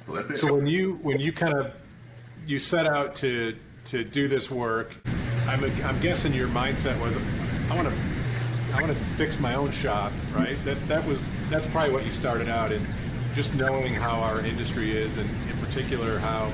So 0.02 0.14
that's 0.14 0.30
it. 0.30 0.40
So 0.40 0.54
when 0.54 0.68
you 0.68 1.00
when 1.02 1.20
you 1.20 1.32
kind 1.32 1.54
of 1.54 1.76
you 2.46 2.60
set 2.60 2.86
out 2.86 3.16
to 3.16 3.56
to 3.86 4.04
do 4.04 4.28
this 4.28 4.50
work, 4.50 4.96
I'm, 5.48 5.64
I'm 5.84 6.00
guessing 6.02 6.34
your 6.34 6.48
mindset 6.50 7.00
was, 7.02 7.16
I 7.72 7.76
want 7.76 7.88
to, 7.90 7.96
I 8.74 8.82
want 8.82 8.88
to 8.88 9.04
fix 9.16 9.40
my 9.40 9.56
own 9.56 9.72
shop, 9.72 10.14
right? 10.34 10.56
That's 10.64 10.86
that 10.86 11.06
was 11.06 11.20
that's 11.50 11.68
probably 11.68 11.94
what 11.94 12.06
you 12.06 12.12
started 12.12 12.48
out 12.48 12.72
in, 12.72 12.82
just 13.36 13.54
knowing 13.56 13.94
how 13.94 14.20
our 14.20 14.40
industry 14.46 14.92
is, 14.92 15.18
and 15.18 15.30
in 15.30 15.58
particular 15.58 16.20
how 16.20 16.46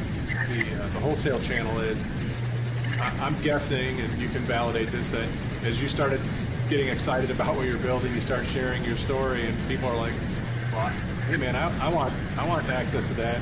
the 0.50 0.62
uh, 0.62 0.88
the 0.94 1.00
wholesale 1.00 1.40
channel 1.40 1.78
is. 1.80 1.98
I, 3.00 3.14
I'm 3.22 3.40
guessing, 3.42 4.00
and 4.00 4.12
you 4.20 4.30
can 4.30 4.42
validate 4.42 4.88
this, 4.88 5.10
that 5.10 5.28
as 5.64 5.80
you 5.82 5.88
started 5.88 6.20
getting 6.70 6.88
excited 6.88 7.30
about 7.30 7.56
what 7.56 7.68
you're 7.68 7.78
building, 7.78 8.12
you 8.14 8.22
start 8.22 8.46
sharing 8.48 8.84
your 8.84 8.96
story, 8.96 9.46
and 9.46 9.56
people 9.68 9.88
are 9.88 9.98
like, 9.98 10.14
well, 10.74 10.88
"Hey, 11.30 11.38
man, 11.38 11.56
I, 11.56 11.88
I 11.88 11.94
want 11.94 12.14
I 12.38 12.48
want 12.48 12.68
access 12.70 13.08
to 13.10 13.14
that." 13.16 13.38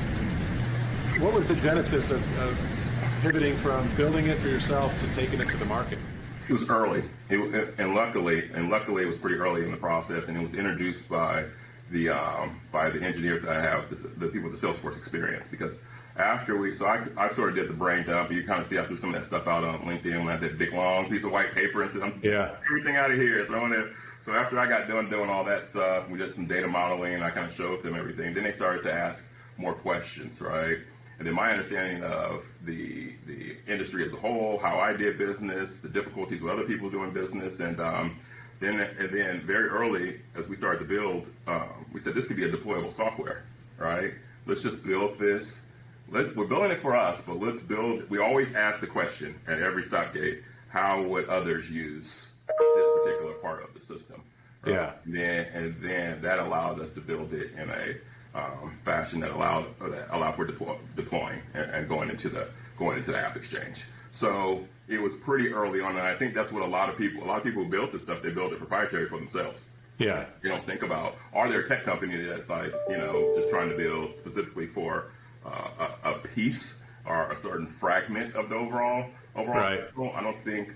What 1.18 1.32
was 1.32 1.46
the 1.46 1.56
genesis 1.56 2.10
of, 2.10 2.20
of 2.40 3.22
pivoting 3.22 3.54
from 3.56 3.88
building 3.96 4.26
it 4.26 4.38
for 4.38 4.48
yourself 4.48 5.00
to 5.00 5.14
taking 5.14 5.40
it 5.40 5.48
to 5.48 5.56
the 5.56 5.64
market? 5.64 5.98
It 6.48 6.52
was 6.52 6.68
early, 6.68 7.02
it, 7.28 7.74
and 7.78 7.94
luckily, 7.94 8.50
and 8.54 8.70
luckily, 8.70 9.02
it 9.02 9.06
was 9.06 9.16
pretty 9.16 9.36
early 9.36 9.64
in 9.64 9.70
the 9.72 9.76
process, 9.76 10.28
and 10.28 10.36
it 10.36 10.42
was 10.42 10.54
introduced 10.54 11.08
by 11.08 11.46
the 11.90 12.10
um, 12.10 12.60
by 12.72 12.90
the 12.90 13.00
engineers 13.02 13.42
that 13.42 13.56
I 13.56 13.60
have, 13.60 13.90
the, 13.90 14.08
the 14.08 14.28
people 14.28 14.50
with 14.50 14.60
the 14.60 14.66
Salesforce 14.66 14.96
experience. 14.96 15.46
Because 15.46 15.78
after 16.16 16.56
we, 16.56 16.74
so 16.74 16.86
I, 16.86 17.06
I 17.16 17.28
sort 17.28 17.50
of 17.50 17.56
did 17.56 17.68
the 17.68 17.74
brain 17.74 18.06
dump. 18.06 18.30
You 18.30 18.44
kind 18.44 18.60
of 18.60 18.66
see 18.66 18.78
I 18.78 18.84
threw 18.84 18.96
some 18.96 19.14
of 19.14 19.20
that 19.20 19.24
stuff 19.24 19.46
out 19.46 19.64
on 19.64 19.80
LinkedIn 19.80 20.24
when 20.24 20.28
I 20.28 20.36
did 20.36 20.52
a 20.52 20.54
big 20.54 20.72
long 20.72 21.08
piece 21.08 21.24
of 21.24 21.32
white 21.32 21.52
paper 21.52 21.82
and 21.82 21.90
said, 21.90 22.02
"I'm 22.02 22.20
yeah. 22.22 22.56
everything 22.66 22.96
out 22.96 23.10
of 23.10 23.16
here, 23.16 23.44
throwing 23.46 23.72
it." 23.72 23.88
So 24.20 24.32
after 24.32 24.58
I 24.58 24.68
got 24.68 24.88
done 24.88 25.08
doing 25.08 25.30
all 25.30 25.44
that 25.44 25.62
stuff, 25.62 26.08
we 26.08 26.18
did 26.18 26.32
some 26.32 26.46
data 26.46 26.66
modeling, 26.66 27.14
and 27.14 27.24
I 27.24 27.30
kind 27.30 27.46
of 27.46 27.52
showed 27.54 27.82
them 27.82 27.94
everything. 27.94 28.34
Then 28.34 28.44
they 28.44 28.52
started 28.52 28.82
to 28.84 28.92
ask 28.92 29.24
more 29.56 29.74
questions, 29.74 30.40
right? 30.40 30.78
And 31.18 31.26
then 31.26 31.34
my 31.34 31.50
understanding 31.50 32.04
of 32.04 32.44
the 32.64 33.14
the 33.26 33.56
industry 33.66 34.04
as 34.04 34.12
a 34.12 34.16
whole, 34.16 34.58
how 34.58 34.78
I 34.78 34.92
did 34.94 35.16
business, 35.16 35.76
the 35.76 35.88
difficulties 35.88 36.42
with 36.42 36.52
other 36.52 36.64
people 36.64 36.90
doing 36.90 37.10
business, 37.10 37.58
and 37.60 37.80
um, 37.80 38.16
then 38.60 38.80
and 38.80 39.10
then 39.10 39.40
very 39.40 39.68
early 39.68 40.20
as 40.34 40.46
we 40.46 40.56
started 40.56 40.80
to 40.80 40.84
build, 40.84 41.26
um, 41.46 41.86
we 41.92 42.00
said 42.00 42.14
this 42.14 42.26
could 42.26 42.36
be 42.36 42.44
a 42.44 42.52
deployable 42.52 42.92
software, 42.92 43.44
right? 43.78 44.12
Let's 44.46 44.62
just 44.62 44.84
build 44.84 45.18
this. 45.18 45.60
Let's, 46.08 46.34
we're 46.36 46.46
building 46.46 46.70
it 46.70 46.80
for 46.80 46.94
us, 46.94 47.20
but 47.26 47.40
let's 47.40 47.60
build. 47.60 48.08
We 48.10 48.18
always 48.18 48.54
ask 48.54 48.80
the 48.80 48.86
question 48.86 49.40
at 49.46 49.60
every 49.60 49.82
stop 49.82 50.12
gate: 50.12 50.42
How 50.68 51.02
would 51.02 51.28
others 51.28 51.70
use 51.70 52.26
this 52.46 52.86
particular 53.02 53.32
part 53.34 53.64
of 53.64 53.72
the 53.72 53.80
system? 53.80 54.22
Right? 54.62 54.74
Yeah. 54.74 54.92
And 55.04 55.14
then 55.14 55.46
and 55.54 55.82
then 55.82 56.22
that 56.22 56.40
allowed 56.40 56.80
us 56.80 56.92
to 56.92 57.00
build 57.00 57.32
it 57.32 57.52
in 57.52 57.70
a 57.70 57.96
um, 58.36 58.78
fashion 58.84 59.20
that 59.20 59.30
allowed 59.30 59.66
that 59.80 60.14
allowed 60.14 60.36
for 60.36 60.44
deploy, 60.44 60.76
deploying 60.94 61.40
and, 61.54 61.70
and, 61.70 61.88
going 61.88 62.10
into 62.10 62.28
the 62.28 62.48
going 62.78 62.98
into 62.98 63.12
the 63.12 63.18
app 63.18 63.36
exchange. 63.36 63.84
So 64.10 64.66
it 64.88 65.00
was 65.00 65.14
pretty 65.14 65.48
early 65.48 65.80
on, 65.80 65.96
and 65.96 66.06
I 66.06 66.14
think 66.14 66.34
that's 66.34 66.52
what 66.52 66.62
a 66.62 66.66
lot 66.66 66.88
of 66.88 66.98
people 66.98 67.24
a 67.24 67.26
lot 67.26 67.38
of 67.38 67.44
people 67.44 67.64
who 67.64 67.70
built 67.70 67.92
this 67.92 68.02
stuff 68.02 68.22
they 68.22 68.30
built 68.30 68.52
it 68.52 68.58
proprietary 68.58 69.08
for 69.08 69.18
themselves. 69.18 69.62
Yeah, 69.98 70.26
you 70.42 70.50
don't 70.50 70.66
think 70.66 70.82
about 70.82 71.16
are 71.32 71.48
there 71.48 71.60
a 71.60 71.68
tech 71.68 71.84
company 71.84 72.16
that's 72.16 72.48
like 72.50 72.74
you 72.88 72.98
know 72.98 73.34
just 73.36 73.48
trying 73.48 73.70
to 73.70 73.76
build 73.76 74.16
specifically 74.16 74.66
for 74.66 75.12
uh, 75.46 75.86
a, 76.04 76.10
a, 76.10 76.18
piece 76.18 76.76
or 77.06 77.30
a 77.30 77.36
certain 77.36 77.66
fragment 77.66 78.34
of 78.34 78.50
the 78.50 78.56
overall 78.56 79.06
overall. 79.34 79.54
Right. 79.56 80.14
I 80.14 80.22
don't 80.22 80.44
think, 80.44 80.74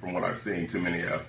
from 0.00 0.14
what 0.14 0.24
I've 0.24 0.40
seen, 0.40 0.66
too 0.66 0.80
many 0.80 0.98
have 1.00 1.28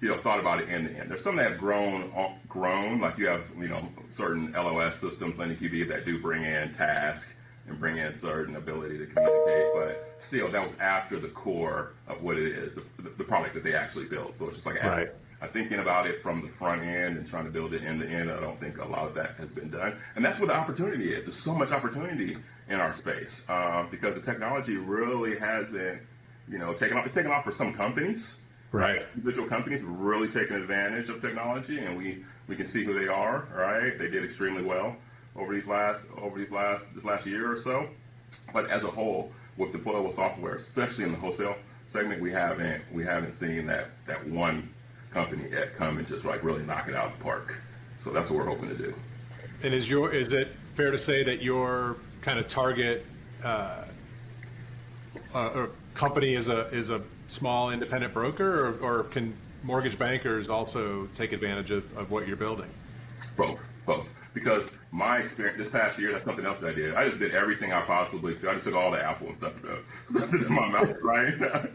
you 0.00 0.08
know, 0.08 0.18
thought 0.20 0.38
about 0.38 0.60
it 0.60 0.68
end 0.68 0.88
to 0.88 0.94
end. 0.96 1.10
There's 1.10 1.22
some 1.22 1.36
that 1.36 1.50
have 1.50 1.58
grown, 1.58 2.12
uh, 2.16 2.28
grown, 2.48 3.00
like 3.00 3.18
you 3.18 3.26
have, 3.26 3.44
you 3.58 3.68
know, 3.68 3.88
certain 4.10 4.52
LOS 4.52 4.98
systems, 4.98 5.36
LendingQB, 5.36 5.88
that 5.88 6.04
do 6.04 6.20
bring 6.20 6.44
in 6.44 6.72
task 6.72 7.28
and 7.66 7.78
bring 7.78 7.98
in 7.98 8.14
certain 8.14 8.56
ability 8.56 8.98
to 8.98 9.06
communicate, 9.06 9.66
but 9.74 10.14
still, 10.18 10.50
that 10.50 10.62
was 10.62 10.76
after 10.78 11.18
the 11.18 11.28
core 11.28 11.92
of 12.06 12.22
what 12.22 12.38
it 12.38 12.46
is, 12.46 12.74
the, 12.74 12.82
the 13.18 13.24
product 13.24 13.54
that 13.54 13.64
they 13.64 13.74
actually 13.74 14.06
built. 14.06 14.34
So 14.34 14.46
it's 14.46 14.56
just 14.56 14.66
like, 14.66 14.82
right. 14.82 15.10
I'm 15.40 15.50
thinking 15.50 15.78
about 15.78 16.06
it 16.06 16.22
from 16.22 16.42
the 16.42 16.48
front 16.48 16.82
end 16.82 17.16
and 17.16 17.26
trying 17.26 17.44
to 17.44 17.50
build 17.50 17.74
it 17.74 17.82
end 17.84 18.00
to 18.00 18.08
end. 18.08 18.30
I 18.30 18.40
don't 18.40 18.58
think 18.58 18.78
a 18.78 18.84
lot 18.84 19.06
of 19.06 19.14
that 19.14 19.34
has 19.36 19.52
been 19.52 19.70
done, 19.70 19.96
and 20.16 20.24
that's 20.24 20.38
where 20.38 20.48
the 20.48 20.54
opportunity 20.54 21.12
is. 21.12 21.24
There's 21.26 21.36
so 21.36 21.54
much 21.54 21.70
opportunity 21.70 22.36
in 22.68 22.80
our 22.80 22.92
space 22.92 23.42
uh, 23.48 23.84
because 23.90 24.14
the 24.14 24.20
technology 24.20 24.76
really 24.76 25.38
hasn't, 25.38 26.00
you 26.48 26.58
know, 26.58 26.72
taken 26.72 26.96
off. 26.96 27.06
It's 27.06 27.14
taken 27.14 27.30
off 27.30 27.44
for 27.44 27.52
some 27.52 27.72
companies 27.74 28.36
Right. 28.70 29.06
Individual 29.14 29.48
companies 29.48 29.82
really 29.82 30.28
taking 30.28 30.56
advantage 30.56 31.08
of 31.08 31.20
technology, 31.20 31.78
and 31.78 31.96
we, 31.96 32.24
we 32.48 32.56
can 32.56 32.66
see 32.66 32.84
who 32.84 32.98
they 32.98 33.08
are. 33.08 33.48
Right, 33.54 33.98
they 33.98 34.08
did 34.08 34.24
extremely 34.24 34.62
well 34.62 34.96
over 35.36 35.54
these 35.54 35.66
last 35.66 36.04
over 36.18 36.38
these 36.38 36.50
last 36.50 36.94
this 36.94 37.04
last 37.04 37.24
year 37.26 37.50
or 37.50 37.56
so. 37.56 37.88
But 38.52 38.70
as 38.70 38.84
a 38.84 38.88
whole, 38.88 39.32
with 39.56 39.72
deployable 39.72 40.14
software, 40.14 40.54
especially 40.54 41.04
in 41.04 41.12
the 41.12 41.18
wholesale 41.18 41.56
segment, 41.86 42.20
we 42.20 42.30
haven't 42.30 42.82
we 42.92 43.04
haven't 43.04 43.32
seen 43.32 43.66
that 43.66 43.90
that 44.06 44.26
one 44.28 44.68
company 45.12 45.48
yet 45.50 45.76
come 45.76 45.98
and 45.98 46.06
just 46.06 46.24
like 46.24 46.44
really 46.44 46.62
knock 46.64 46.88
it 46.88 46.94
out 46.94 47.12
of 47.12 47.18
the 47.18 47.24
park. 47.24 47.58
So 48.04 48.10
that's 48.10 48.28
what 48.28 48.38
we're 48.38 48.46
hoping 48.46 48.68
to 48.68 48.76
do. 48.76 48.94
And 49.62 49.74
is 49.74 49.88
your 49.88 50.12
is 50.12 50.32
it 50.32 50.48
fair 50.74 50.90
to 50.90 50.98
say 50.98 51.22
that 51.24 51.42
your 51.42 51.96
kind 52.20 52.38
of 52.38 52.48
target 52.48 53.06
uh, 53.42 53.84
uh, 55.34 55.66
company 55.94 56.34
is 56.34 56.48
a 56.48 56.68
is 56.68 56.90
a 56.90 57.02
small 57.28 57.70
independent 57.70 58.12
broker, 58.12 58.66
or, 58.66 59.00
or 59.00 59.04
can 59.04 59.34
mortgage 59.62 59.98
bankers 59.98 60.48
also 60.48 61.06
take 61.16 61.32
advantage 61.32 61.70
of, 61.70 61.96
of 61.96 62.10
what 62.10 62.26
you're 62.26 62.36
building? 62.36 62.68
Both, 63.36 63.60
both. 63.86 64.08
Because 64.34 64.70
my 64.92 65.18
experience 65.18 65.58
this 65.58 65.68
past 65.68 65.98
year, 65.98 66.12
that's 66.12 66.24
something 66.24 66.44
else 66.44 66.58
that 66.58 66.70
I 66.70 66.74
did. 66.74 66.94
I 66.94 67.06
just 67.06 67.18
did 67.18 67.34
everything 67.34 67.72
I 67.72 67.82
possibly 67.82 68.34
could. 68.34 68.48
I 68.48 68.52
just 68.52 68.64
took 68.64 68.74
all 68.74 68.90
the 68.90 69.02
Apple 69.02 69.28
and 69.28 69.36
stuff 69.36 69.52
uh, 69.64 70.26
in 70.36 70.52
my 70.52 70.68
mouth, 70.68 70.96
right? 71.02 71.34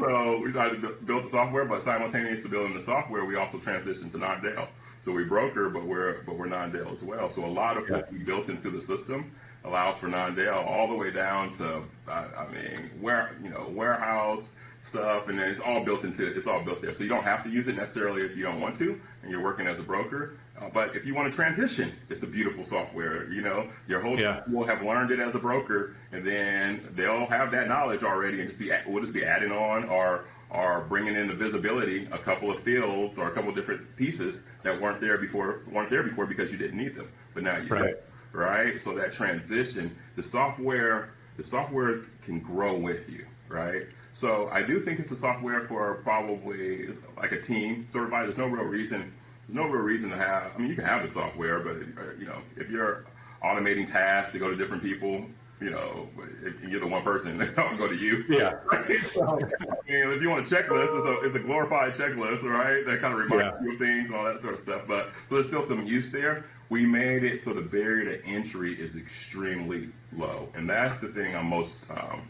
so 0.00 0.40
we 0.40 0.50
tried 0.52 0.80
to 0.80 0.96
build 1.04 1.24
the 1.24 1.28
software, 1.28 1.64
but 1.64 1.82
simultaneous 1.82 2.42
to 2.42 2.48
building 2.48 2.74
the 2.74 2.80
software, 2.80 3.24
we 3.24 3.36
also 3.36 3.58
transitioned 3.58 4.10
to 4.12 4.18
non-del. 4.18 4.68
So 5.04 5.12
we 5.12 5.24
broker, 5.24 5.68
but 5.68 5.84
we're 5.84 6.22
but 6.22 6.36
we're 6.36 6.46
non-del 6.46 6.92
as 6.92 7.02
well. 7.02 7.28
So 7.28 7.44
a 7.44 7.46
lot 7.46 7.76
of 7.76 7.88
yeah. 7.88 7.96
what 7.96 8.12
we 8.12 8.18
built 8.18 8.48
into 8.48 8.70
the 8.70 8.80
system 8.80 9.32
allows 9.64 9.96
for 9.96 10.06
non-del 10.06 10.58
all 10.58 10.88
the 10.88 10.94
way 10.94 11.10
down 11.10 11.54
to 11.56 11.82
I, 12.08 12.26
I 12.36 12.52
mean 12.52 12.90
where 13.00 13.36
you 13.42 13.50
know 13.50 13.68
warehouse 13.68 14.52
stuff, 14.82 15.28
and 15.28 15.38
then 15.38 15.48
it's 15.48 15.60
all 15.60 15.84
built 15.84 16.04
into 16.04 16.26
it's 16.26 16.46
all 16.46 16.62
built 16.62 16.82
there. 16.82 16.92
So 16.92 17.02
you 17.02 17.08
don't 17.08 17.24
have 17.24 17.44
to 17.44 17.50
use 17.50 17.68
it 17.68 17.76
necessarily 17.76 18.22
if 18.22 18.36
you 18.36 18.42
don't 18.42 18.60
want 18.60 18.76
to, 18.78 19.00
and 19.22 19.30
you're 19.30 19.42
working 19.42 19.66
as 19.66 19.78
a 19.78 19.82
broker. 19.82 20.36
Uh, 20.60 20.68
but 20.72 20.94
if 20.94 21.06
you 21.06 21.14
want 21.14 21.30
to 21.30 21.34
transition, 21.34 21.92
it's 22.08 22.22
a 22.22 22.26
beautiful 22.26 22.64
software. 22.64 23.30
You 23.30 23.42
know, 23.42 23.70
your 23.86 24.00
whole 24.00 24.18
yeah. 24.18 24.40
team 24.40 24.54
will 24.54 24.66
have 24.66 24.82
learned 24.82 25.10
it 25.10 25.20
as 25.20 25.34
a 25.34 25.38
broker, 25.38 25.96
and 26.10 26.26
then 26.26 26.88
they'll 26.94 27.26
have 27.26 27.50
that 27.52 27.68
knowledge 27.68 28.02
already, 28.02 28.40
and 28.40 28.48
just 28.48 28.58
be 28.58 28.72
we'll 28.86 29.02
just 29.02 29.14
be 29.14 29.24
adding 29.24 29.52
on 29.52 29.84
or 29.84 30.24
or 30.50 30.84
bringing 30.88 31.14
in 31.14 31.28
the 31.28 31.34
visibility 31.34 32.06
a 32.12 32.18
couple 32.18 32.50
of 32.50 32.60
fields 32.60 33.18
or 33.18 33.28
a 33.28 33.32
couple 33.32 33.48
of 33.48 33.56
different 33.56 33.96
pieces 33.96 34.44
that 34.62 34.78
weren't 34.78 35.00
there 35.00 35.16
before 35.16 35.62
weren't 35.70 35.90
there 35.90 36.02
before 36.02 36.26
because 36.26 36.50
you 36.50 36.58
didn't 36.58 36.76
need 36.76 36.94
them, 36.94 37.08
but 37.34 37.42
now 37.42 37.56
you 37.56 37.68
right. 37.68 37.94
do. 37.94 38.38
Right. 38.38 38.80
So 38.80 38.94
that 38.94 39.12
transition, 39.12 39.94
the 40.16 40.22
software, 40.22 41.10
the 41.36 41.44
software 41.44 42.00
can 42.24 42.40
grow 42.40 42.76
with 42.76 43.08
you. 43.08 43.26
Right. 43.48 43.86
So 44.12 44.48
I 44.52 44.62
do 44.62 44.80
think 44.80 45.00
it's 45.00 45.10
a 45.10 45.16
software 45.16 45.66
for 45.66 45.94
probably 46.02 46.88
like 47.16 47.32
a 47.32 47.40
team 47.40 47.88
sort 47.92 48.04
of. 48.04 48.10
There's 48.10 48.36
no 48.36 48.46
real 48.46 48.64
reason. 48.64 49.12
There's 49.46 49.56
no 49.56 49.68
real 49.68 49.82
reason 49.82 50.10
to 50.10 50.16
have. 50.16 50.52
I 50.54 50.58
mean, 50.58 50.68
you 50.68 50.74
can 50.74 50.84
have 50.84 51.02
the 51.02 51.08
software, 51.08 51.60
but 51.60 51.76
you 52.18 52.26
know, 52.26 52.38
if 52.56 52.70
you're 52.70 53.06
automating 53.42 53.90
tasks 53.90 54.32
to 54.32 54.38
go 54.38 54.50
to 54.50 54.56
different 54.56 54.82
people, 54.82 55.24
you 55.62 55.70
know, 55.70 56.08
if 56.44 56.62
you're 56.64 56.80
the 56.80 56.86
one 56.86 57.02
person, 57.02 57.38
they 57.38 57.48
don't 57.48 57.78
go 57.78 57.88
to 57.88 57.96
you. 57.96 58.24
Yeah. 58.28 58.54
so, 59.14 59.38
if 59.86 60.22
you 60.22 60.30
want 60.30 60.46
a 60.46 60.54
checklist, 60.54 60.96
it's 60.96 61.06
a, 61.06 61.20
it's 61.26 61.34
a 61.34 61.40
glorified 61.40 61.94
checklist, 61.94 62.42
right? 62.42 62.84
That 62.84 63.00
kind 63.00 63.14
of 63.14 63.20
reminds 63.20 63.44
yeah. 63.44 63.62
you 63.62 63.72
of 63.72 63.78
things 63.78 64.08
and 64.08 64.16
all 64.16 64.24
that 64.24 64.40
sort 64.40 64.54
of 64.54 64.60
stuff. 64.60 64.82
But 64.86 65.10
so 65.28 65.36
there's 65.36 65.46
still 65.46 65.62
some 65.62 65.86
use 65.86 66.10
there. 66.10 66.44
We 66.68 66.86
made 66.86 67.24
it 67.24 67.40
so 67.40 67.52
the 67.52 67.62
barrier 67.62 68.16
to 68.16 68.26
entry 68.26 68.74
is 68.74 68.96
extremely 68.96 69.90
low, 70.16 70.48
and 70.54 70.68
that's 70.68 70.98
the 70.98 71.08
thing 71.08 71.36
I'm 71.36 71.46
most 71.46 71.80
um, 71.90 72.28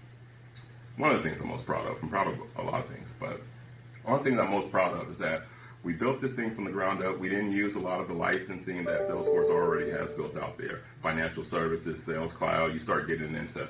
one 0.96 1.11
of 1.11 1.22
the 1.22 1.28
things 1.28 1.40
I'm 1.40 1.49
most 1.49 1.64
proud 1.64 1.87
of. 1.87 1.96
I'm 2.02 2.08
proud 2.08 2.28
of 2.28 2.38
a 2.56 2.62
lot 2.62 2.84
of 2.84 2.88
things, 2.88 3.08
but 3.18 3.40
one 4.04 4.22
thing 4.22 4.37
that 4.37 4.42
I'm 4.42 4.50
most 4.50 4.70
proud 4.70 4.96
of 4.96 5.11
is 5.11 5.18
that 5.18 5.44
we 5.82 5.92
built 5.92 6.20
this 6.20 6.32
thing 6.32 6.54
from 6.54 6.64
the 6.64 6.70
ground 6.70 7.02
up. 7.02 7.18
We 7.18 7.28
didn't 7.28 7.52
use 7.52 7.75
a 7.75 7.80
lot 7.80 8.00
of 8.00 8.08
the 8.08 8.14
licensing 8.14 8.84
that 8.84 9.00
Salesforce 9.00 9.50
already 9.50 9.90
has 9.90 10.11
built 10.11 10.37
out 10.37 10.56
there. 10.58 10.82
Financial 11.02 11.42
services, 11.42 12.02
sales 12.02 12.32
cloud, 12.32 12.72
you 12.72 12.78
start 12.78 13.08
getting 13.08 13.34
into 13.34 13.61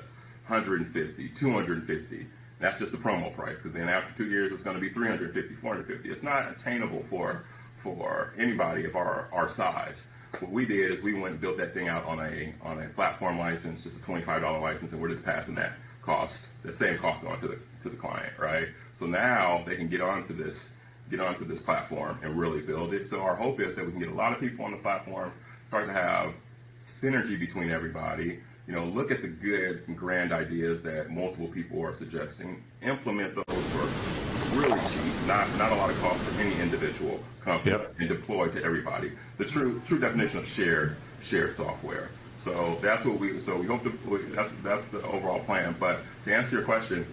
150, 0.47 1.29
250. 1.29 2.27
That's 2.59 2.79
just 2.79 2.91
the 2.91 2.97
promo 2.97 3.33
price 3.33 3.57
because 3.57 3.73
then 3.73 3.89
after 3.89 4.15
two 4.15 4.29
years 4.29 4.51
it's 4.51 4.63
going 4.63 4.75
to 4.75 4.81
be 4.81 4.89
350, 4.89 5.55
450. 5.55 6.09
It's 6.09 6.23
not 6.23 6.51
attainable 6.51 7.03
for 7.09 7.43
for 7.77 8.33
anybody 8.37 8.85
of 8.85 8.95
our, 8.95 9.27
our 9.33 9.49
size. 9.49 10.05
What 10.39 10.51
we 10.51 10.65
did 10.65 10.91
is 10.91 11.03
we 11.03 11.13
went 11.13 11.33
and 11.33 11.41
built 11.41 11.57
that 11.57 11.73
thing 11.73 11.89
out 11.89 12.05
on 12.05 12.19
a 12.19 12.53
on 12.61 12.81
a 12.81 12.87
platform 12.89 13.37
license, 13.37 13.83
just 13.83 13.97
a 13.97 13.99
$25 13.99 14.61
license, 14.61 14.93
and 14.93 15.01
we're 15.01 15.09
just 15.09 15.25
passing 15.25 15.55
that 15.55 15.73
cost, 16.05 16.45
the 16.63 16.71
same 16.71 16.97
cost 16.97 17.23
on 17.25 17.39
to 17.41 17.47
the 17.47 17.57
to 17.81 17.89
the 17.89 17.95
client, 17.95 18.33
right? 18.37 18.67
So 18.93 19.05
now 19.05 19.63
they 19.65 19.75
can 19.75 19.87
get 19.87 20.01
onto 20.01 20.33
this 20.33 20.69
get 21.09 21.19
onto 21.19 21.45
this 21.45 21.59
platform 21.59 22.17
and 22.23 22.37
really 22.37 22.61
build 22.61 22.93
it. 22.93 23.07
So 23.07 23.21
our 23.21 23.35
hope 23.35 23.59
is 23.59 23.75
that 23.75 23.85
we 23.85 23.91
can 23.91 23.99
get 23.99 24.09
a 24.09 24.13
lot 24.13 24.31
of 24.33 24.39
people 24.39 24.65
on 24.65 24.71
the 24.71 24.77
platform, 24.77 25.31
start 25.65 25.87
to 25.87 25.93
have 25.93 26.33
synergy 26.79 27.37
between 27.39 27.71
everybody, 27.71 28.39
you 28.67 28.73
know, 28.73 28.85
look 28.85 29.11
at 29.11 29.21
the 29.21 29.27
good 29.27 29.83
and 29.87 29.97
grand 29.97 30.31
ideas 30.31 30.81
that 30.83 31.11
multiple 31.11 31.47
people 31.47 31.81
are 31.83 31.93
suggesting, 31.93 32.63
implement 32.81 33.35
those 33.35 33.43
for 33.47 34.57
really 34.57 34.79
cheap, 34.89 35.27
not 35.27 35.47
not 35.57 35.71
a 35.71 35.75
lot 35.75 35.89
of 35.89 35.99
cost 36.01 36.19
for 36.21 36.41
any 36.41 36.53
individual 36.61 37.21
company, 37.41 37.71
Yep. 37.71 37.95
and 37.99 38.07
deploy 38.09 38.47
to 38.49 38.63
everybody. 38.63 39.11
The 39.37 39.45
true 39.45 39.81
true 39.85 39.99
definition 39.99 40.39
of 40.39 40.47
shared 40.47 40.95
shared 41.21 41.55
software. 41.55 42.09
So 42.43 42.77
that's 42.81 43.05
what 43.05 43.19
we. 43.19 43.39
So 43.39 43.55
we 43.55 43.65
hope 43.65 43.83
to. 43.83 43.89
That's 44.33 44.51
that's 44.63 44.85
the 44.85 45.01
overall 45.03 45.39
plan. 45.39 45.75
But 45.79 45.99
to 46.25 46.35
answer 46.35 46.57
your 46.57 46.65
question, 46.65 47.05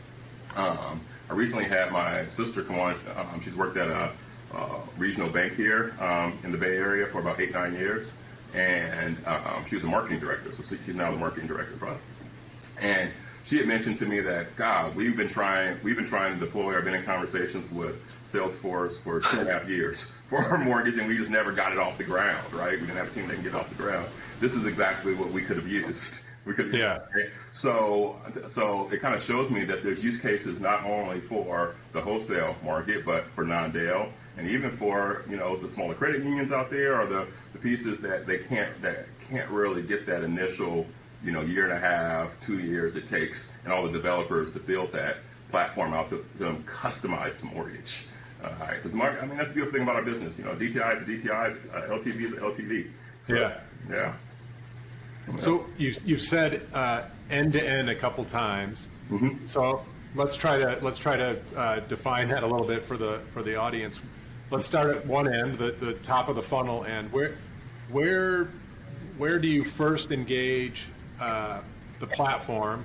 um, 0.57 1.01
I 1.29 1.35
recently 1.35 1.65
had 1.65 1.93
my 1.93 2.27
sister 2.27 2.63
come 2.63 2.81
on. 2.81 2.97
Um, 3.17 3.41
she's 3.43 3.55
worked 3.55 3.77
at 3.77 3.89
a, 3.89 4.11
uh 4.53 4.81
regional 4.99 5.31
bank 5.31 5.55
here 5.55 5.95
um, 6.01 6.37
in 6.43 6.51
the 6.51 6.59
Bay 6.59 6.77
Area 6.77 7.07
for 7.07 7.21
about 7.21 7.39
eight 7.41 7.53
nine 7.53 7.75
years, 7.75 8.13
and 8.55 9.17
um, 9.25 9.65
she 9.69 9.77
was 9.77 9.85
a 9.85 9.87
marketing 9.87 10.19
director. 10.19 10.51
So 10.51 10.65
she's 10.85 10.97
now 10.97 11.13
the 11.13 11.17
marketing 11.17 11.47
director 11.47 11.77
for 11.77 11.87
us. 11.87 12.01
And 12.81 13.11
she 13.47 13.59
had 13.59 13.69
mentioned 13.69 13.99
to 13.99 14.07
me 14.07 14.21
that 14.21 14.57
God, 14.57 14.97
we've 14.97 15.17
been 15.17 15.29
trying, 15.29 15.79
we've 15.85 15.97
been 15.97 16.09
trying 16.09 16.35
to 16.35 16.45
deploy. 16.45 16.77
I've 16.77 16.85
been 16.85 16.95
in 16.95 17.05
conversations 17.05 17.71
with 17.71 18.03
Salesforce 18.27 18.99
for 18.99 19.21
two 19.21 19.39
and 19.39 19.49
a 19.49 19.53
half 19.53 19.69
years 19.69 20.07
for 20.29 20.45
our 20.45 20.59
mortgage, 20.59 20.99
and 20.99 21.07
we 21.07 21.17
just 21.17 21.31
never 21.31 21.53
got 21.53 21.71
it 21.71 21.79
off 21.79 21.99
the 21.99 22.05
ground. 22.05 22.53
Right? 22.53 22.73
We 22.73 22.87
didn't 22.87 22.97
have 22.97 23.11
a 23.11 23.15
team 23.15 23.29
that 23.29 23.35
can 23.35 23.45
get 23.45 23.55
off 23.55 23.69
the 23.69 23.81
ground. 23.81 24.09
This 24.41 24.55
is 24.55 24.65
exactly 24.65 25.15
what 25.15 25.31
we 25.31 25.43
could 25.43 25.57
have 25.57 25.69
used. 25.69 26.23
We 26.47 26.55
could, 26.55 26.73
Yeah. 26.73 27.01
Right? 27.15 27.29
So, 27.53 28.19
so 28.49 28.89
it 28.91 29.03
kind 29.03 29.15
of 29.15 29.23
shows 29.23 29.51
me 29.51 29.63
that 29.67 29.83
there's 29.83 30.03
use 30.03 30.19
cases 30.19 30.59
not 30.59 30.85
only 30.85 31.21
for 31.21 31.75
the 31.93 32.01
wholesale 32.01 32.57
market, 32.65 33.05
but 33.05 33.27
for 33.27 33.45
non-del, 33.45 34.09
and 34.39 34.49
even 34.49 34.71
for 34.71 35.23
you 35.29 35.37
know 35.37 35.55
the 35.57 35.69
smaller 35.69 35.95
credit 35.95 36.25
unions 36.25 36.51
out 36.51 36.71
there, 36.71 36.99
or 36.99 37.07
the, 37.07 37.27
the 37.53 37.59
pieces 37.59 38.01
that 38.01 38.27
they 38.27 38.39
can't 38.39 38.81
that 38.81 39.05
can't 39.29 39.51
really 39.51 39.83
get 39.83 40.07
that 40.07 40.23
initial 40.23 40.87
you 41.23 41.31
know 41.31 41.43
year 41.43 41.65
and 41.65 41.75
a 41.75 41.79
half, 41.79 42.41
two 42.41 42.59
years 42.59 42.97
it 42.97 43.07
takes, 43.07 43.47
and 43.65 43.73
all 43.73 43.83
the 43.83 43.93
developers 43.93 44.51
to 44.55 44.61
build 44.61 44.91
that 44.93 45.19
platform 45.51 45.93
out 45.93 46.09
to 46.09 46.25
them 46.39 46.65
customized 46.65 47.39
to 47.41 47.45
mortgage. 47.45 48.05
Uh, 48.43 48.49
because 48.77 48.95
market, 48.95 49.23
I 49.23 49.27
mean 49.27 49.37
that's 49.37 49.51
the 49.51 49.55
beautiful 49.57 49.79
thing 49.79 49.87
about 49.87 49.97
our 49.97 50.05
business. 50.05 50.39
You 50.39 50.45
know, 50.45 50.55
DTI 50.55 50.97
is 50.97 51.03
a 51.03 51.05
DTI, 51.05 51.75
uh, 51.75 51.99
LTV 51.99 52.21
is 52.23 52.33
a 52.33 52.37
LTV. 52.37 52.91
So, 53.25 53.35
Yeah. 53.35 53.61
Yeah. 53.91 54.15
So 55.39 55.67
you, 55.79 55.95
you've 56.05 56.23
said 56.23 56.63
uh, 56.75 57.03
end-to-end 57.31 57.89
a 57.89 57.95
couple 57.95 58.25
times. 58.25 58.89
So 59.47 59.85
let's 60.15 60.37
try 60.37 60.59
to, 60.59 60.79
let's 60.83 60.99
try 60.99 61.17
to 61.17 61.41
uh, 61.57 61.81
define 61.81 62.29
that 62.29 62.43
a 62.43 62.47
little 62.47 62.67
bit 62.67 62.85
for 62.85 62.97
the, 62.97 63.19
for 63.33 63.43
the 63.43 63.57
audience. 63.57 64.01
Let's 64.51 64.67
start 64.67 64.97
at 64.97 65.07
one 65.07 65.33
end, 65.33 65.59
the, 65.59 65.73
the 65.73 65.95
top 65.95 66.29
of 66.29 66.37
the 66.37 66.43
funnel 66.43 66.85
end. 66.85 67.13
Where, 67.13 67.37
where, 67.91 68.49
where 69.19 69.39
do 69.39 69.49
you 69.49 69.65
first 69.65 70.13
engage 70.13 70.89
uh, 71.21 71.61
the 72.01 72.07
platform? 72.07 72.85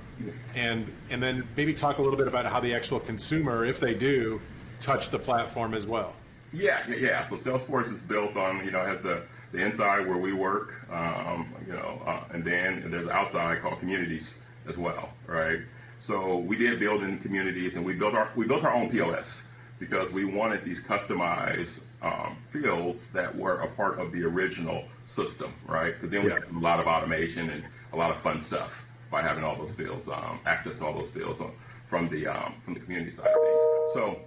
And, 0.56 0.92
and 1.10 1.22
then 1.22 1.48
maybe 1.56 1.74
talk 1.74 1.98
a 1.98 2.02
little 2.02 2.18
bit 2.18 2.28
about 2.28 2.46
how 2.46 2.60
the 2.60 2.74
actual 2.74 3.00
consumer, 3.00 3.66
if 3.66 3.80
they 3.80 3.94
do, 3.94 4.42
touch 4.82 5.10
the 5.10 5.20
platform 5.20 5.74
as 5.74 5.88
well. 5.88 6.14
Yeah, 6.54 6.88
yeah, 6.88 6.96
yeah. 6.96 7.24
So 7.26 7.36
Salesforce 7.36 7.92
is 7.92 8.00
built 8.00 8.38
on, 8.38 8.64
you 8.64 8.72
know, 8.72 8.84
has 8.86 9.02
the, 9.02 9.24
the 9.56 9.64
inside 9.64 10.06
where 10.08 10.18
we 10.18 10.34
work, 10.34 10.74
um, 10.92 11.54
you 11.66 11.74
know, 11.74 12.02
uh, 12.06 12.24
and 12.32 12.44
then 12.44 12.92
there's 12.92 13.08
outside 13.08 13.62
called 13.62 13.80
communities 13.80 14.36
as 14.68 14.78
well, 14.78 15.10
right? 15.28 15.60
So 16.00 16.38
we 16.38 16.58
did 16.58 16.80
build 16.80 17.04
in 17.04 17.18
communities, 17.20 17.76
and 17.76 17.86
we 17.86 17.94
built 17.94 18.14
our 18.14 18.30
we 18.36 18.46
built 18.46 18.64
our 18.64 18.74
own 18.74 18.90
POS 18.90 19.44
because 19.80 20.12
we 20.12 20.26
wanted 20.26 20.64
these 20.64 20.82
customized 20.82 21.80
um, 22.02 22.38
fields 22.50 23.08
that 23.08 23.36
were 23.36 23.60
a 23.62 23.68
part 23.68 24.00
of 24.00 24.12
the 24.12 24.24
original 24.24 24.86
system, 25.04 25.54
right? 25.68 25.94
Because 25.94 26.10
then 26.10 26.24
we 26.24 26.30
Yeah. 26.30 26.36
had 26.36 26.44
a 26.56 26.60
lot 26.60 26.80
of 26.80 26.88
automation 26.88 27.50
and 27.50 27.64
a 27.94 27.96
lot 27.96 28.12
of 28.12 28.18
fun 28.18 28.40
stuff 28.40 28.86
by 29.10 29.22
having 29.22 29.44
all 29.44 29.56
those 29.56 29.72
fields, 29.72 30.08
um, 30.08 30.40
access 30.46 30.78
to 30.78 30.86
all 30.86 30.94
those 30.94 31.10
fields 31.10 31.40
on, 31.40 31.52
from 31.88 32.10
the 32.10 32.28
um, 32.28 32.56
from 32.64 32.74
the 32.74 32.80
community 32.82 33.12
side 33.12 33.28
of 33.28 33.42
things. 33.42 33.64
So 33.94 34.20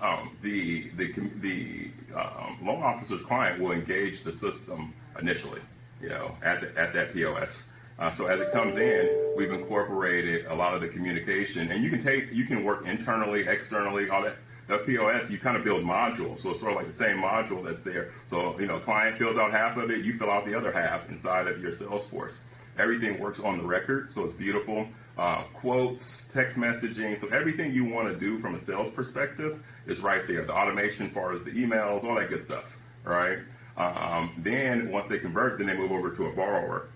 um, 0.00 0.36
the 0.42 0.90
the 0.96 1.12
the 1.40 1.90
um, 2.14 2.58
loan 2.62 2.82
officer's 2.82 3.20
client 3.22 3.60
will 3.60 3.72
engage 3.72 4.22
the 4.22 4.32
system 4.32 4.94
initially, 5.20 5.60
you 6.00 6.08
know, 6.08 6.34
at 6.42 6.60
the, 6.60 6.80
at 6.80 6.92
that 6.94 7.12
POS. 7.12 7.64
Uh, 7.98 8.10
so 8.10 8.26
as 8.26 8.40
it 8.40 8.52
comes 8.52 8.76
in, 8.76 9.34
we've 9.36 9.52
incorporated 9.52 10.46
a 10.46 10.54
lot 10.54 10.72
of 10.74 10.80
the 10.80 10.88
communication, 10.88 11.70
and 11.70 11.82
you 11.82 11.90
can 11.90 12.00
take 12.00 12.32
you 12.32 12.44
can 12.44 12.64
work 12.64 12.86
internally, 12.86 13.46
externally, 13.46 14.08
all 14.08 14.22
that. 14.22 14.36
The 14.68 14.76
POS, 14.78 15.30
you 15.30 15.38
kind 15.38 15.56
of 15.56 15.64
build 15.64 15.82
modules, 15.82 16.40
so 16.40 16.50
it's 16.50 16.60
sort 16.60 16.72
of 16.72 16.76
like 16.76 16.86
the 16.86 16.92
same 16.92 17.16
module 17.16 17.64
that's 17.64 17.80
there. 17.80 18.10
So 18.26 18.58
you 18.60 18.66
know, 18.66 18.78
client 18.78 19.16
fills 19.16 19.38
out 19.38 19.50
half 19.50 19.78
of 19.78 19.90
it, 19.90 20.04
you 20.04 20.18
fill 20.18 20.30
out 20.30 20.44
the 20.44 20.54
other 20.54 20.70
half 20.70 21.08
inside 21.08 21.48
of 21.48 21.60
your 21.62 21.72
Salesforce. 21.72 22.36
Everything 22.78 23.18
works 23.18 23.40
on 23.40 23.58
the 23.58 23.64
record, 23.64 24.12
so 24.12 24.24
it's 24.24 24.32
beautiful. 24.32 24.86
Uh, 25.16 25.42
quotes, 25.52 26.24
text 26.32 26.56
messaging, 26.56 27.18
so 27.18 27.26
everything 27.28 27.74
you 27.74 27.84
want 27.84 28.08
to 28.08 28.16
do 28.16 28.38
from 28.38 28.54
a 28.54 28.58
sales 28.58 28.88
perspective 28.88 29.60
is 29.86 29.98
right 29.98 30.28
there. 30.28 30.44
The 30.44 30.54
automation, 30.54 31.06
as 31.06 31.12
far 31.12 31.32
as 31.32 31.42
the 31.42 31.50
emails, 31.50 32.04
all 32.04 32.14
that 32.14 32.28
good 32.28 32.40
stuff, 32.40 32.78
right? 33.02 33.38
Um, 33.76 34.32
then 34.38 34.92
once 34.92 35.06
they 35.06 35.18
convert, 35.18 35.58
then 35.58 35.66
they 35.66 35.76
move 35.76 35.90
over 35.90 36.14
to 36.14 36.26
a 36.26 36.32
borrower. 36.32 36.88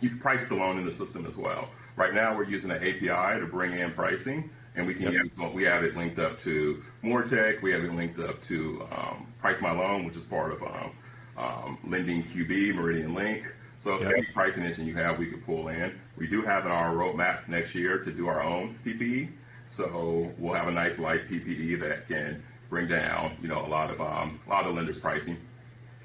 You've 0.00 0.18
priced 0.18 0.48
the 0.48 0.56
loan 0.56 0.76
in 0.78 0.84
the 0.84 0.90
system 0.90 1.24
as 1.24 1.36
well. 1.36 1.68
Right 1.94 2.12
now, 2.12 2.36
we're 2.36 2.48
using 2.48 2.72
an 2.72 2.78
API 2.78 3.38
to 3.38 3.46
bring 3.46 3.78
in 3.78 3.92
pricing, 3.92 4.50
and 4.74 4.84
we 4.84 4.94
can 4.94 5.12
use 5.12 5.30
we 5.54 5.62
have 5.62 5.84
it 5.84 5.96
linked 5.96 6.18
up 6.18 6.40
to 6.40 6.82
Mortech. 7.04 7.62
We 7.62 7.70
have 7.72 7.84
it 7.84 7.92
linked 7.92 8.18
up 8.18 8.40
to 8.42 8.86
um, 8.90 9.32
PriceMyLoan, 9.42 10.04
which 10.04 10.16
is 10.16 10.22
part 10.22 10.52
of 10.52 10.62
um, 10.62 10.92
um, 11.36 11.78
LendingQB, 11.86 12.74
Meridian 12.74 13.14
Link. 13.14 13.52
So 13.82 13.98
Yep. 13.98 14.12
any 14.12 14.22
pricing 14.26 14.62
engine 14.62 14.86
you 14.86 14.94
have, 14.94 15.18
we 15.18 15.26
could 15.26 15.44
pull 15.44 15.66
in. 15.66 15.98
We 16.16 16.28
do 16.28 16.42
have 16.42 16.64
in 16.66 16.70
our 16.70 16.94
roadmap 16.94 17.48
next 17.48 17.74
year 17.74 17.98
to 17.98 18.12
do 18.12 18.28
our 18.28 18.40
own 18.40 18.78
PPE. 18.84 19.30
So 19.66 20.32
we'll 20.38 20.54
have 20.54 20.68
a 20.68 20.70
nice 20.70 21.00
light 21.00 21.28
PPE 21.28 21.80
that 21.80 22.06
can 22.06 22.44
bring 22.70 22.86
down, 22.86 23.36
you 23.42 23.48
know, 23.48 23.58
a 23.58 23.66
lot 23.66 23.90
of 23.90 24.00
um, 24.00 24.38
a 24.46 24.50
lot 24.50 24.66
of 24.68 24.76
lenders' 24.76 24.98
pricing. 24.98 25.36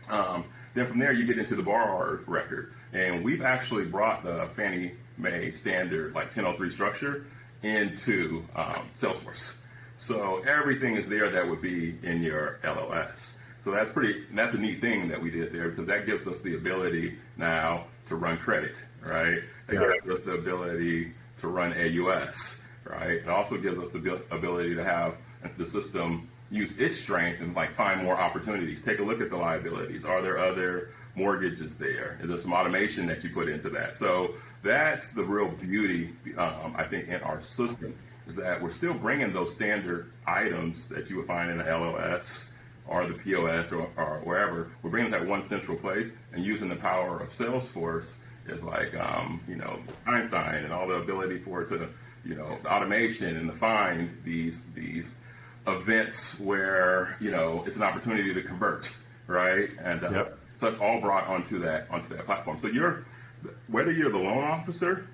Um, 0.09 0.45
then 0.73 0.87
from 0.87 0.97
there, 0.97 1.11
you 1.11 1.27
get 1.27 1.37
into 1.37 1.55
the 1.55 1.61
borrower 1.61 2.21
record. 2.25 2.73
And 2.93 3.23
we've 3.23 3.43
actually 3.43 3.85
brought 3.85 4.23
the 4.23 4.49
Fannie 4.55 4.93
Mae 5.19 5.51
standard, 5.51 6.15
like 6.15 6.35
1003 6.35 6.71
structure, 6.71 7.27
into 7.61 8.43
um, 8.55 8.89
Salesforce. 8.95 9.55
So 9.97 10.39
everything 10.47 10.95
is 10.95 11.07
there 11.07 11.29
that 11.29 11.47
would 11.47 11.61
be 11.61 11.99
in 12.01 12.23
your 12.23 12.57
LOS. 12.63 13.36
So 13.67 13.73
that's 13.73 13.89
pretty, 13.89 14.23
that's 14.33 14.53
a 14.53 14.57
neat 14.57 14.79
thing 14.79 15.09
that 15.09 15.21
we 15.21 15.29
did 15.29 15.51
there 15.51 15.67
because 15.67 15.87
that 15.87 16.05
gives 16.05 16.25
us 16.25 16.39
the 16.39 16.55
ability 16.55 17.17
now 17.35 17.87
to 18.05 18.15
run 18.15 18.37
credit, 18.37 18.81
right? 19.01 19.39
It 19.67 19.73
Yeah. 19.73 19.91
gives 20.05 20.19
us 20.21 20.25
the 20.25 20.35
ability 20.35 21.11
to 21.39 21.49
run 21.49 21.73
AUS, 21.73 22.61
right? 22.85 23.15
It 23.17 23.27
also 23.27 23.57
gives 23.57 23.77
us 23.77 23.89
the 23.89 24.21
ability 24.31 24.73
to 24.75 24.85
have 24.85 25.15
the 25.57 25.65
system 25.65 26.29
use 26.49 26.71
its 26.77 26.95
strength 26.95 27.41
and 27.41 27.53
like 27.57 27.71
find 27.73 28.01
more 28.01 28.15
opportunities. 28.15 28.81
Take 28.81 28.99
a 28.99 29.03
look 29.03 29.19
at 29.19 29.29
the 29.29 29.35
liabilities. 29.35 30.05
Are 30.05 30.21
there 30.21 30.37
other 30.37 30.91
mortgages 31.15 31.75
there? 31.75 32.17
Is 32.21 32.29
there 32.29 32.37
some 32.37 32.53
automation 32.53 33.05
that 33.07 33.21
you 33.25 33.31
put 33.31 33.49
into 33.49 33.69
that? 33.71 33.97
So 33.97 34.35
that's 34.63 35.11
the 35.11 35.25
real 35.25 35.49
beauty, 35.49 36.15
um, 36.37 36.73
I 36.77 36.85
think, 36.85 37.09
in 37.09 37.21
our 37.21 37.41
system 37.41 37.93
is 38.27 38.35
that 38.37 38.61
we're 38.61 38.69
still 38.69 38.93
bringing 38.93 39.33
those 39.33 39.51
standard 39.51 40.09
items 40.25 40.87
that 40.87 41.09
you 41.09 41.17
would 41.17 41.27
find 41.27 41.51
in 41.51 41.57
the 41.57 41.65
LOS 41.65 42.49
or 42.87 43.05
the 43.05 43.13
POS 43.13 43.71
or, 43.71 43.89
or 43.97 44.21
wherever. 44.23 44.71
We're 44.81 44.89
bringing 44.89 45.11
that 45.11 45.25
one 45.25 45.41
central 45.41 45.77
place 45.77 46.11
and 46.33 46.43
using 46.43 46.69
the 46.69 46.75
power 46.75 47.19
of 47.19 47.29
Salesforce 47.29 48.15
is 48.47 48.63
like, 48.63 48.95
um, 48.95 49.41
you 49.47 49.55
know, 49.55 49.79
Einstein 50.05 50.63
and 50.63 50.71
all 50.73 50.87
the 50.87 50.95
ability 50.95 51.39
for 51.39 51.61
it 51.63 51.69
to, 51.69 51.89
you 52.25 52.35
know, 52.35 52.57
the 52.63 52.71
automation 52.73 53.35
and 53.35 53.51
to 53.51 53.57
find 53.57 54.09
these 54.23 54.63
these 54.73 55.13
events 55.67 56.39
where 56.39 57.17
you 57.19 57.29
know 57.29 57.63
it's 57.67 57.75
an 57.75 57.83
opportunity 57.83 58.33
to 58.33 58.41
convert, 58.41 58.91
right? 59.27 59.69
And 59.81 60.03
uh, 60.03 60.09
Yep. 60.11 60.37
so 60.55 60.69
that's 60.69 60.81
all 60.81 61.01
brought 61.01 61.27
onto 61.27 61.59
that 61.59 61.87
onto 61.91 62.07
that 62.15 62.25
platform. 62.25 62.57
So 62.57 62.67
you're 62.67 63.05
whether 63.67 63.91
you're 63.91 64.11
the 64.11 64.17
loan 64.17 64.43
officer 64.43 65.07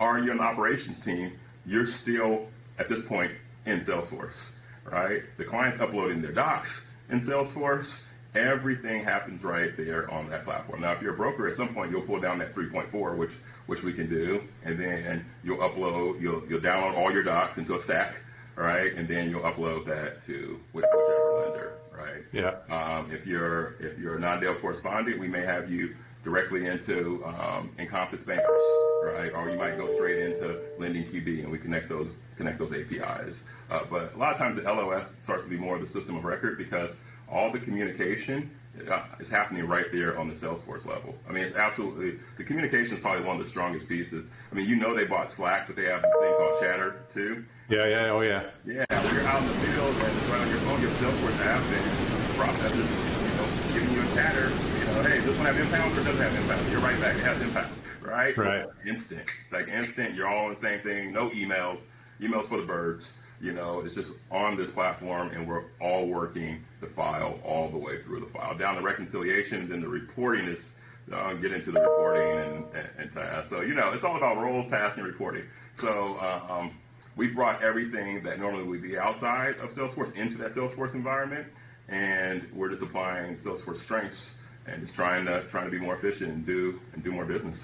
or 0.00 0.18
you're 0.18 0.34
an 0.34 0.40
operations 0.40 1.00
team, 1.00 1.32
you're 1.64 1.86
still 1.86 2.46
at 2.78 2.88
this 2.88 3.02
point 3.02 3.32
in 3.66 3.78
Salesforce, 3.78 4.50
right? 4.84 5.22
The 5.38 5.44
client's 5.44 5.80
uploading 5.80 6.20
their 6.20 6.32
docs 6.32 6.82
in 7.10 7.20
Salesforce. 7.20 8.00
Everything 8.34 9.04
happens 9.04 9.44
right 9.44 9.76
there 9.76 10.10
on 10.10 10.28
that 10.30 10.44
platform. 10.44 10.80
Now, 10.80 10.92
if 10.92 11.00
you're 11.00 11.14
a 11.14 11.16
broker, 11.16 11.46
at 11.46 11.54
some 11.54 11.72
point 11.72 11.92
you'll 11.92 12.02
pull 12.02 12.18
down 12.18 12.38
that 12.38 12.54
3.4, 12.54 13.16
which 13.16 13.32
which 13.66 13.82
we 13.82 13.92
can 13.92 14.08
do, 14.08 14.42
and 14.64 14.78
then 14.78 15.24
you'll 15.44 15.58
upload, 15.58 16.20
you'll 16.20 16.42
you'll 16.48 16.60
download 16.60 16.96
all 16.96 17.12
your 17.12 17.22
docs 17.22 17.58
into 17.58 17.74
a 17.74 17.78
stack, 17.78 18.16
right? 18.56 18.92
And 18.94 19.06
then 19.08 19.30
you'll 19.30 19.42
upload 19.42 19.86
that 19.86 20.22
to 20.24 20.60
whichever 20.72 21.42
lender, 21.44 21.72
right? 21.96 22.24
Yeah. 22.32 22.56
Um, 22.68 23.12
if 23.12 23.24
you're 23.24 23.76
if 23.80 23.98
you're 24.00 24.16
a 24.16 24.20
non-del 24.20 24.56
correspondent, 24.56 25.20
we 25.20 25.28
may 25.28 25.42
have 25.42 25.70
you 25.70 25.94
directly 26.24 26.66
into 26.66 27.24
um, 27.24 27.70
Encompass 27.78 28.22
Bankers, 28.22 28.62
right? 29.04 29.32
Or 29.34 29.50
you 29.50 29.58
might 29.58 29.76
go 29.76 29.88
straight 29.88 30.18
into 30.20 30.58
LendingQB, 30.78 31.44
and 31.44 31.52
we 31.52 31.58
connect 31.58 31.88
those 31.88 32.10
connect 32.36 32.58
those 32.58 32.72
APIs. 32.72 33.42
Uh, 33.70 33.80
but 33.88 34.14
a 34.14 34.18
lot 34.18 34.32
of 34.32 34.38
times 34.38 34.60
the 34.60 34.62
LOS 34.62 35.14
starts 35.20 35.44
to 35.44 35.50
be 35.50 35.56
more 35.56 35.76
of 35.76 35.80
the 35.80 35.86
system 35.86 36.16
of 36.16 36.24
record 36.24 36.58
because 36.58 36.96
all 37.30 37.52
the 37.52 37.60
communication 37.60 38.50
uh, 38.90 39.02
is 39.20 39.28
happening 39.28 39.66
right 39.66 39.86
there 39.92 40.18
on 40.18 40.28
the 40.28 40.34
Salesforce 40.34 40.84
level. 40.84 41.14
I 41.28 41.32
mean, 41.32 41.44
it's 41.44 41.54
absolutely 41.54 42.18
the 42.36 42.44
communication 42.44 42.96
is 42.96 43.00
probably 43.00 43.24
one 43.24 43.38
of 43.38 43.44
the 43.44 43.48
strongest 43.48 43.88
pieces. 43.88 44.26
I 44.50 44.54
mean, 44.54 44.68
you 44.68 44.76
know, 44.76 44.94
they 44.94 45.04
bought 45.04 45.30
Slack, 45.30 45.66
but 45.66 45.76
they 45.76 45.84
have 45.84 46.02
this 46.02 46.12
thing 46.20 46.34
called 46.36 46.60
Chatter 46.60 46.96
too. 47.12 47.44
Yeah, 47.68 47.86
yeah, 47.86 48.10
oh 48.10 48.20
yeah. 48.20 48.44
Yeah, 48.66 48.84
when 48.88 49.14
you're 49.14 49.26
out 49.26 49.40
in 49.40 49.48
the 49.48 49.54
field 49.54 49.94
and 49.94 50.18
it's 50.18 50.28
right 50.28 50.40
on 50.40 50.48
your 50.48 50.58
phone, 50.58 50.80
your 50.80 50.90
Salesforce 50.90 51.46
app 51.46 51.62
and 51.62 52.14
processes, 52.36 52.88
you 53.22 53.36
know, 53.38 53.74
giving 53.74 53.94
you 53.94 54.02
a 54.02 54.14
chatter. 54.14 54.73
Hey, 55.04 55.18
this 55.18 55.36
one 55.36 55.44
have 55.44 55.60
impounds 55.60 55.98
or 55.98 56.02
doesn't 56.02 56.16
have 56.16 56.34
impounds? 56.34 56.72
You're 56.72 56.80
right 56.80 56.98
back. 56.98 57.14
It 57.14 57.24
has 57.24 57.42
impounds, 57.42 57.78
right? 58.00 58.34
Right. 58.38 58.64
So 58.64 58.72
instant. 58.88 59.28
It's 59.42 59.52
like 59.52 59.68
instant. 59.68 60.14
You're 60.14 60.26
all 60.26 60.44
on 60.46 60.50
the 60.50 60.56
same 60.56 60.80
thing. 60.80 61.12
No 61.12 61.28
emails. 61.28 61.80
Emails 62.22 62.46
for 62.46 62.56
the 62.56 62.66
birds. 62.66 63.12
You 63.38 63.52
know, 63.52 63.80
it's 63.80 63.94
just 63.94 64.14
on 64.30 64.56
this 64.56 64.70
platform, 64.70 65.28
and 65.28 65.46
we're 65.46 65.64
all 65.78 66.06
working 66.06 66.64
the 66.80 66.86
file 66.86 67.38
all 67.44 67.68
the 67.68 67.76
way 67.76 68.00
through 68.00 68.20
the 68.20 68.26
file 68.26 68.56
down 68.56 68.76
the 68.76 68.80
reconciliation, 68.80 69.58
and 69.58 69.68
then 69.68 69.80
the 69.82 69.88
reporting 69.88 70.46
is. 70.46 70.70
Uh, 71.12 71.34
get 71.34 71.52
into 71.52 71.70
the 71.70 71.78
reporting 71.78 72.38
and, 72.38 72.64
and, 72.74 72.88
and 72.96 73.12
tasks. 73.12 73.50
So 73.50 73.60
you 73.60 73.74
know, 73.74 73.92
it's 73.92 74.04
all 74.04 74.16
about 74.16 74.38
roles, 74.38 74.68
tasks, 74.68 74.96
and 74.96 75.06
reporting. 75.06 75.44
So 75.74 76.16
uh, 76.16 76.40
um, 76.48 76.70
we 77.14 77.26
brought 77.28 77.62
everything 77.62 78.22
that 78.22 78.38
normally 78.38 78.64
would 78.64 78.80
be 78.80 78.96
outside 78.96 79.58
of 79.58 79.74
Salesforce 79.74 80.14
into 80.14 80.38
that 80.38 80.52
Salesforce 80.52 80.94
environment, 80.94 81.46
and 81.88 82.48
we're 82.54 82.70
just 82.70 82.80
applying 82.80 83.36
Salesforce 83.36 83.76
strengths 83.76 84.30
and 84.66 84.80
just 84.80 84.94
trying 84.94 85.24
to 85.26 85.42
trying 85.44 85.64
to 85.66 85.70
be 85.70 85.78
more 85.78 85.94
efficient 85.94 86.30
and 86.30 86.46
do 86.46 86.80
and 86.92 87.02
do 87.02 87.12
more 87.12 87.24
business. 87.24 87.60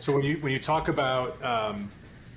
So 0.00 0.12
when 0.12 0.22
you 0.22 0.36
when 0.38 0.52
you 0.52 0.58
talk 0.58 0.88
about 0.88 1.42
um, 1.44 1.90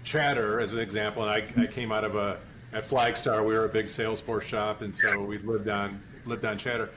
Chatter 0.04 0.60
as 0.60 0.74
an 0.74 0.80
example, 0.80 1.24
and 1.24 1.32
I, 1.32 1.62
I 1.62 1.68
came 1.68 1.92
out 1.92 2.04
of 2.04 2.16
a 2.16 2.40
at 2.74 2.86
Flagstar, 2.86 3.46
we 3.46 3.54
were 3.54 3.66
a 3.66 3.70
big 3.70 3.86
Salesforce 3.86 4.44
shop, 4.44 4.82
and 4.82 4.96
so 4.96 5.22
we 5.22 5.38
lived 5.40 5.70
on 5.70 6.02
lived 6.26 6.46
on 6.46 6.58
Chatter. 6.58 6.90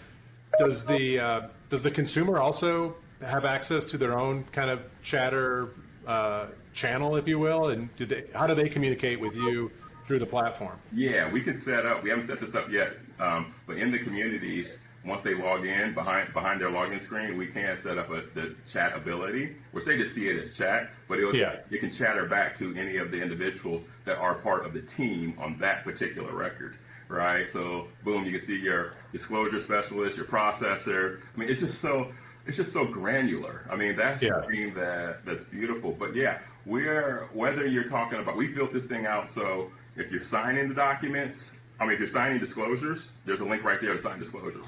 Does 0.58 0.84
the 0.84 1.18
uh, 1.18 1.40
does 1.68 1.82
the 1.82 1.90
consumer 1.90 2.38
also 2.38 2.96
have 3.22 3.44
access 3.44 3.84
to 3.86 3.98
their 3.98 4.18
own 4.18 4.44
kind 4.52 4.70
of 4.70 4.80
Chatter 5.02 5.70
uh, 6.06 6.46
channel, 6.72 7.16
if 7.16 7.28
you 7.28 7.38
will, 7.38 7.68
and 7.68 7.94
do 7.96 8.06
they, 8.06 8.24
how 8.34 8.46
do 8.46 8.54
they 8.54 8.68
communicate 8.68 9.20
with 9.20 9.34
you 9.36 9.70
through 10.06 10.18
the 10.18 10.26
platform? 10.26 10.78
Yeah, 10.92 11.30
we 11.30 11.40
can 11.40 11.56
set 11.56 11.86
up. 11.86 12.02
We 12.02 12.10
haven't 12.10 12.26
set 12.26 12.40
this 12.40 12.54
up 12.54 12.70
yet, 12.70 12.94
um, 13.18 13.54
but 13.66 13.76
in 13.76 13.90
the 13.90 13.98
communities, 13.98 14.78
once 15.04 15.22
they 15.22 15.34
log 15.34 15.64
in 15.64 15.94
behind 15.94 16.32
behind 16.34 16.60
their 16.60 16.68
login 16.70 17.00
screen, 17.00 17.36
we 17.36 17.46
can 17.46 17.76
set 17.76 17.96
up 17.98 18.10
a, 18.10 18.22
the 18.34 18.54
chat 18.70 18.94
ability, 18.94 19.56
which 19.72 19.84
they 19.84 19.96
just 19.96 20.14
see 20.14 20.28
it 20.28 20.38
as 20.42 20.56
chat, 20.56 20.90
but 21.08 21.18
it'll, 21.18 21.34
Yeah. 21.34 21.56
it 21.70 21.78
can 21.80 21.90
chatter 21.90 22.26
back 22.26 22.54
to 22.58 22.74
any 22.76 22.96
of 22.98 23.10
the 23.10 23.20
individuals 23.20 23.82
that 24.04 24.18
are 24.18 24.34
part 24.34 24.66
of 24.66 24.72
the 24.74 24.82
team 24.82 25.34
on 25.38 25.58
that 25.58 25.84
particular 25.84 26.32
record, 26.34 26.76
right? 27.08 27.48
So, 27.48 27.88
boom, 28.04 28.24
you 28.24 28.30
can 28.32 28.40
see 28.40 28.60
your 28.60 28.92
disclosure 29.12 29.58
specialist, 29.58 30.16
your 30.16 30.26
processor. 30.26 31.20
I 31.34 31.38
mean, 31.40 31.48
it's 31.48 31.60
just 31.60 31.80
so 31.80 32.12
it's 32.46 32.56
just 32.56 32.72
so 32.72 32.84
granular. 32.84 33.66
I 33.70 33.76
mean, 33.76 33.96
that's 33.96 34.22
Yeah. 34.22 34.40
the 34.40 34.46
thing 34.54 34.74
that 34.74 35.24
that's 35.24 35.42
beautiful. 35.44 35.92
But 35.92 36.14
yeah, 36.14 36.40
we're 36.66 37.26
whether 37.32 37.66
you're 37.66 37.88
talking 37.88 38.18
about 38.20 38.36
we 38.36 38.48
built 38.48 38.72
this 38.72 38.84
thing 38.84 39.06
out 39.06 39.30
so 39.30 39.70
if 39.96 40.12
you're 40.12 40.22
signing 40.22 40.68
the 40.68 40.74
documents, 40.74 41.52
I 41.78 41.84
mean, 41.84 41.94
if 41.94 42.00
you're 42.00 42.08
signing 42.08 42.38
disclosures, 42.38 43.08
there's 43.24 43.40
a 43.40 43.44
link 43.44 43.64
right 43.64 43.80
there 43.80 43.94
to 43.94 44.00
sign 44.00 44.18
disclosures. 44.18 44.66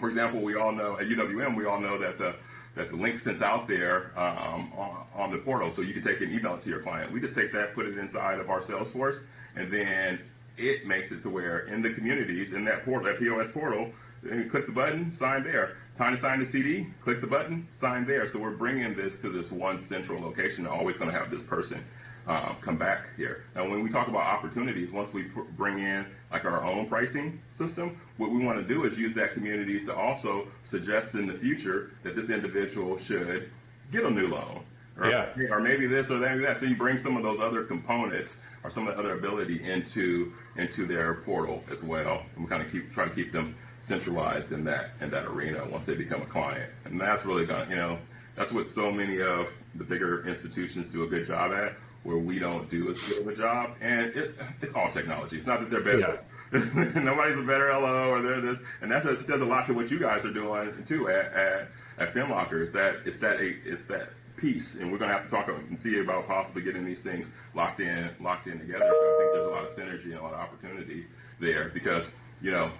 For 0.00 0.08
example, 0.08 0.40
we 0.40 0.56
all 0.56 0.72
know 0.72 0.98
at 0.98 1.06
UWM, 1.06 1.54
we 1.54 1.66
all 1.66 1.78
know 1.78 1.98
that 1.98 2.18
the 2.18 2.34
that 2.76 2.90
the 2.90 2.96
link 2.96 3.18
sent 3.18 3.42
out 3.42 3.66
there 3.66 4.12
um, 4.16 4.72
on, 4.76 5.04
on 5.14 5.30
the 5.32 5.38
portal, 5.38 5.72
so 5.72 5.82
you 5.82 5.92
can 5.92 6.02
take 6.02 6.20
and 6.20 6.32
email 6.32 6.56
to 6.56 6.68
your 6.68 6.80
client. 6.80 7.10
We 7.10 7.20
just 7.20 7.34
take 7.34 7.52
that, 7.52 7.74
put 7.74 7.84
it 7.84 7.98
inside 7.98 8.38
of 8.38 8.48
our 8.48 8.60
Salesforce, 8.60 9.18
and 9.56 9.70
then 9.72 10.20
it 10.56 10.86
makes 10.86 11.10
it 11.10 11.20
to 11.22 11.30
where 11.30 11.60
in 11.66 11.82
the 11.82 11.92
communities 11.92 12.52
in 12.52 12.64
that 12.66 12.84
portal, 12.84 13.12
that 13.12 13.18
POS 13.18 13.48
portal, 13.50 13.90
then 14.22 14.48
click 14.48 14.66
the 14.66 14.72
button, 14.72 15.10
sign 15.10 15.42
there. 15.42 15.78
Time 15.98 16.14
to 16.14 16.20
sign 16.20 16.38
the 16.38 16.46
CD, 16.46 16.86
click 17.02 17.20
the 17.20 17.26
button, 17.26 17.66
sign 17.72 18.06
there. 18.06 18.26
So 18.28 18.38
we're 18.38 18.52
bringing 18.52 18.94
this 18.94 19.16
to 19.16 19.30
this 19.30 19.50
one 19.50 19.82
central 19.82 20.22
location. 20.22 20.66
Always 20.66 20.96
going 20.96 21.10
to 21.10 21.18
have 21.18 21.30
this 21.30 21.42
person 21.42 21.82
um, 22.26 22.56
come 22.60 22.76
back 22.76 23.08
here. 23.16 23.44
Now, 23.54 23.68
when 23.68 23.82
we 23.82 23.90
talk 23.90 24.08
about 24.08 24.22
opportunities, 24.22 24.90
once 24.92 25.12
we 25.12 25.24
pr- 25.24 25.40
bring 25.56 25.80
in 25.80 26.06
like 26.30 26.44
our 26.44 26.62
own 26.62 26.86
pricing 26.86 27.40
system, 27.50 28.00
what 28.16 28.30
we 28.30 28.38
want 28.44 28.58
to 28.58 28.64
do 28.74 28.84
is 28.84 28.96
use 28.96 29.14
that 29.14 29.32
communities 29.32 29.84
to 29.86 29.94
also 29.94 30.46
suggest 30.62 31.14
in 31.14 31.26
the 31.26 31.34
future 31.34 31.92
that 32.02 32.14
this 32.14 32.30
individual 32.30 32.98
should 32.98 33.50
get 33.90 34.04
a 34.04 34.10
new 34.10 34.28
loan. 34.28 34.62
Or, 34.96 35.08
Yeah. 35.08 35.28
or 35.50 35.60
maybe 35.60 35.86
this 35.86 36.10
or 36.10 36.18
that, 36.18 36.32
maybe 36.32 36.44
that. 36.44 36.58
So 36.58 36.66
you 36.66 36.76
bring 36.76 36.98
some 36.98 37.16
of 37.16 37.22
those 37.22 37.40
other 37.40 37.64
components 37.64 38.38
or 38.62 38.70
some 38.70 38.86
of 38.86 38.94
the 38.94 39.00
other 39.00 39.14
ability 39.14 39.62
into 39.62 40.32
into 40.56 40.84
their 40.84 41.14
portal 41.14 41.64
as 41.70 41.82
well. 41.82 42.22
And 42.34 42.44
we 42.44 42.50
kind 42.50 42.62
of 42.62 42.70
keep 42.70 42.92
try 42.92 43.06
to 43.06 43.14
keep 43.14 43.32
them 43.32 43.54
centralized 43.78 44.52
in 44.52 44.64
that 44.64 44.90
in 45.00 45.10
that 45.10 45.24
arena 45.26 45.66
once 45.70 45.86
they 45.86 45.94
become 45.94 46.20
a 46.20 46.26
client. 46.26 46.70
And 46.84 47.00
that's 47.00 47.24
really 47.24 47.46
to, 47.46 47.66
you 47.70 47.76
know, 47.76 47.98
that's 48.36 48.52
what 48.52 48.68
so 48.68 48.90
many 48.90 49.22
of 49.22 49.48
the 49.74 49.84
bigger 49.84 50.26
institutions 50.26 50.88
do 50.90 51.02
a 51.04 51.06
good 51.06 51.26
job 51.26 51.52
at, 51.52 51.76
where 52.02 52.16
we 52.18 52.38
don't 52.38 52.70
do 52.70 52.90
as 52.90 52.98
good 53.02 53.18
of 53.18 53.28
a 53.28 53.36
job. 53.36 53.76
And 53.80 54.06
it, 54.06 54.34
it's 54.62 54.72
all 54.72 54.90
technology. 54.90 55.36
It's 55.36 55.46
not 55.46 55.60
that 55.60 55.70
they're 55.70 55.82
better. 55.82 56.20
Nobody's 56.52 57.38
a 57.38 57.42
better 57.42 57.68
LO 57.70 58.08
or 58.10 58.22
they're 58.22 58.40
this, 58.40 58.58
and 58.80 58.90
that's 58.90 59.06
a, 59.06 59.22
says 59.22 59.40
a 59.40 59.44
lot 59.44 59.66
to 59.66 59.74
what 59.74 59.88
you 59.90 60.00
guys 60.00 60.24
are 60.24 60.32
doing 60.32 60.82
too 60.84 61.08
at 61.08 61.32
at, 61.32 61.68
at 61.98 62.12
FinLocker. 62.12 62.60
Is 62.60 62.72
that 62.72 62.96
it's 63.04 63.18
that 63.18 63.38
it's 63.40 63.84
that 63.86 64.10
piece, 64.36 64.74
and 64.74 64.90
we're 64.90 64.98
going 64.98 65.10
to 65.10 65.16
have 65.16 65.24
to 65.26 65.30
talk 65.30 65.46
and 65.48 65.78
see 65.78 66.00
about 66.00 66.26
possibly 66.26 66.62
getting 66.62 66.84
these 66.84 66.98
things 67.00 67.28
locked 67.54 67.78
in 67.78 68.10
locked 68.20 68.48
in 68.48 68.58
together. 68.58 68.84
So 68.84 68.96
I 68.96 69.16
think 69.20 69.32
there's 69.32 69.46
a 69.46 69.50
lot 69.50 69.62
of 69.64 69.70
synergy 69.70 70.04
and 70.06 70.14
a 70.14 70.22
lot 70.22 70.32
of 70.34 70.40
opportunity 70.40 71.06
there 71.38 71.68
because 71.68 72.08
you 72.42 72.50
know 72.50 72.72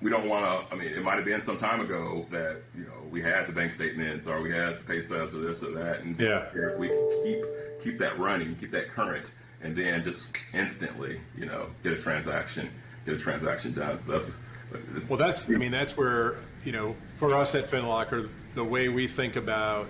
we 0.00 0.08
don't 0.08 0.26
want 0.26 0.44
to. 0.70 0.74
I 0.74 0.78
mean, 0.78 0.88
it 0.90 1.02
might 1.02 1.16
have 1.16 1.26
been 1.26 1.42
some 1.42 1.58
time 1.58 1.80
ago 1.82 2.24
that 2.30 2.62
you 2.74 2.84
know 2.84 3.06
we 3.10 3.20
had 3.20 3.46
the 3.46 3.52
bank 3.52 3.72
statements 3.72 4.26
or 4.26 4.40
we 4.40 4.50
had 4.50 4.78
the 4.78 4.82
pay 4.84 5.02
stubs 5.02 5.34
or 5.34 5.40
this 5.40 5.62
or 5.62 5.72
that, 5.72 6.00
and 6.00 6.18
Yeah. 6.18 6.46
if 6.54 6.78
we 6.78 6.88
keep 7.22 7.44
keep 7.84 7.98
that 7.98 8.18
running, 8.18 8.56
keep 8.56 8.72
that 8.72 8.88
current, 8.88 9.30
and 9.62 9.76
then 9.76 10.02
just 10.02 10.28
instantly, 10.52 11.20
you 11.36 11.46
know, 11.46 11.66
get 11.82 11.92
a 11.92 11.96
transaction, 11.96 12.68
get 13.06 13.14
a 13.14 13.18
transaction 13.18 13.72
done. 13.72 14.00
So 14.00 14.12
that's 14.12 15.08
Well, 15.08 15.18
that's, 15.18 15.48
I 15.48 15.52
mean, 15.52 15.70
that's 15.70 15.96
where, 15.96 16.36
you 16.64 16.72
know, 16.72 16.96
for 17.18 17.34
us 17.34 17.54
at 17.54 17.66
FinLocker, 17.66 18.28
the 18.54 18.64
way 18.64 18.88
we 18.88 19.06
think 19.06 19.36
about 19.36 19.86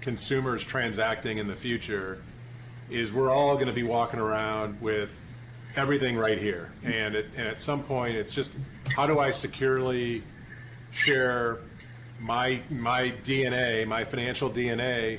consumers 0.00 0.64
transacting 0.64 1.38
in 1.38 1.46
the 1.46 1.56
future 1.56 2.22
is 2.88 3.12
we're 3.12 3.30
all 3.30 3.54
going 3.54 3.66
to 3.66 3.72
be 3.72 3.82
walking 3.82 4.18
around 4.20 4.80
with 4.80 5.20
everything 5.76 6.16
right 6.16 6.38
here. 6.38 6.72
And 6.84 7.14
at, 7.14 7.26
and 7.36 7.46
at 7.46 7.60
some 7.60 7.82
point, 7.82 8.16
it's 8.16 8.34
just, 8.34 8.56
how 8.88 9.06
do 9.06 9.18
I 9.18 9.30
securely 9.30 10.22
share 10.90 11.58
my, 12.18 12.60
my 12.70 13.12
DNA, 13.24 13.86
my 13.86 14.04
financial 14.04 14.50
DNA 14.50 15.18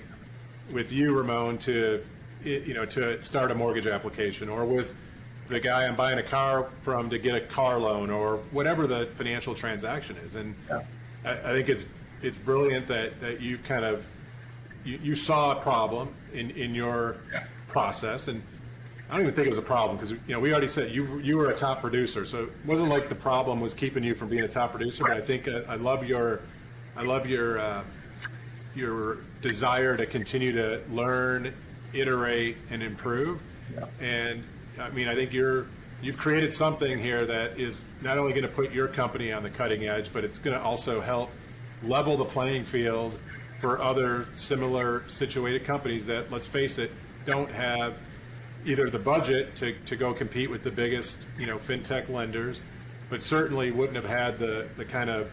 with 0.71 0.91
you, 0.91 1.13
Ramon, 1.13 1.57
to, 1.59 2.03
you 2.43 2.73
know, 2.73 2.85
to 2.85 3.21
start 3.21 3.51
a 3.51 3.55
mortgage 3.55 3.87
application, 3.87 4.49
or 4.49 4.65
with 4.65 4.95
the 5.49 5.59
guy 5.59 5.85
I'm 5.85 5.95
buying 5.95 6.19
a 6.19 6.23
car 6.23 6.69
from 6.81 7.09
to 7.09 7.17
get 7.17 7.35
a 7.35 7.41
car 7.41 7.77
loan, 7.77 8.09
or 8.09 8.37
whatever 8.51 8.87
the 8.87 9.07
financial 9.07 9.53
transaction 9.53 10.15
is. 10.25 10.35
And 10.35 10.55
I, 11.25 11.31
I 11.31 11.35
think 11.35 11.69
it's, 11.69 11.85
it's 12.21 12.37
brilliant 12.37 12.87
that, 12.87 13.19
that 13.21 13.41
you 13.41 13.57
kind 13.57 13.83
of, 13.83 14.05
you, 14.85 14.99
you 15.03 15.15
saw 15.15 15.51
a 15.57 15.61
problem 15.61 16.13
in, 16.33 16.51
in 16.51 16.73
your 16.73 17.17
Yeah. 17.31 17.43
process, 17.67 18.27
and 18.27 18.41
I 19.09 19.15
don't 19.15 19.23
even 19.23 19.33
think 19.33 19.47
it 19.47 19.49
was 19.49 19.59
a 19.59 19.61
problem, 19.61 19.97
because, 19.97 20.11
you 20.11 20.19
know, 20.29 20.39
we 20.39 20.51
already 20.51 20.69
said 20.69 20.91
you, 20.91 21.19
you 21.19 21.37
were 21.37 21.49
a 21.49 21.55
top 21.55 21.81
producer, 21.81 22.25
so 22.25 22.43
it 22.43 22.49
wasn't 22.65 22.89
like 22.89 23.09
the 23.09 23.15
problem 23.15 23.59
was 23.59 23.73
keeping 23.73 24.03
you 24.03 24.15
from 24.15 24.29
being 24.29 24.43
a 24.43 24.47
top 24.47 24.71
producer, 24.71 25.03
but 25.03 25.11
I 25.11 25.21
think, 25.21 25.47
uh, 25.47 25.61
I 25.67 25.75
love 25.75 26.07
your, 26.07 26.41
I 26.95 27.03
love 27.03 27.27
your, 27.27 27.59
uh, 27.59 27.83
your 28.75 29.17
desire 29.41 29.97
to 29.97 30.05
continue 30.05 30.51
to 30.53 30.81
learn, 30.91 31.53
iterate, 31.93 32.57
and 32.69 32.81
improve. 32.81 33.39
And 33.99 34.43
I 34.79 34.89
mean, 34.91 35.07
I 35.07 35.15
think 35.15 35.33
you're 35.33 35.67
you've 36.01 36.17
created 36.17 36.53
something 36.53 36.97
here 36.97 37.25
that 37.25 37.59
is 37.59 37.85
not 38.01 38.17
only 38.17 38.31
going 38.31 38.43
to 38.43 38.49
put 38.49 38.71
your 38.71 38.87
company 38.87 39.31
on 39.31 39.43
the 39.43 39.49
cutting 39.49 39.87
edge, 39.87 40.11
but 40.11 40.23
it's 40.23 40.37
going 40.37 40.57
to 40.57 40.63
also 40.63 40.99
help 40.99 41.29
level 41.83 42.17
the 42.17 42.25
playing 42.25 42.63
field 42.65 43.17
for 43.59 43.81
other 43.81 44.25
similar 44.33 45.03
situated 45.07 45.63
companies 45.63 46.05
that, 46.07 46.31
let's 46.31 46.47
face 46.47 46.79
it, 46.79 46.91
don't 47.25 47.51
have 47.51 47.93
either 48.65 48.89
the 48.89 48.99
budget 48.99 49.55
to, 49.55 49.73
to 49.85 49.95
go 49.95 50.13
compete 50.13 50.49
with 50.49 50.63
the 50.63 50.71
biggest, 50.71 51.19
you 51.37 51.45
know, 51.45 51.57
fintech 51.57 52.09
lenders, 52.09 52.61
but 53.09 53.21
certainly 53.21 53.71
wouldn't 53.71 53.95
have 53.95 54.05
had 54.05 54.39
the, 54.39 54.67
the 54.77 54.85
kind 54.85 55.09
of 55.09 55.31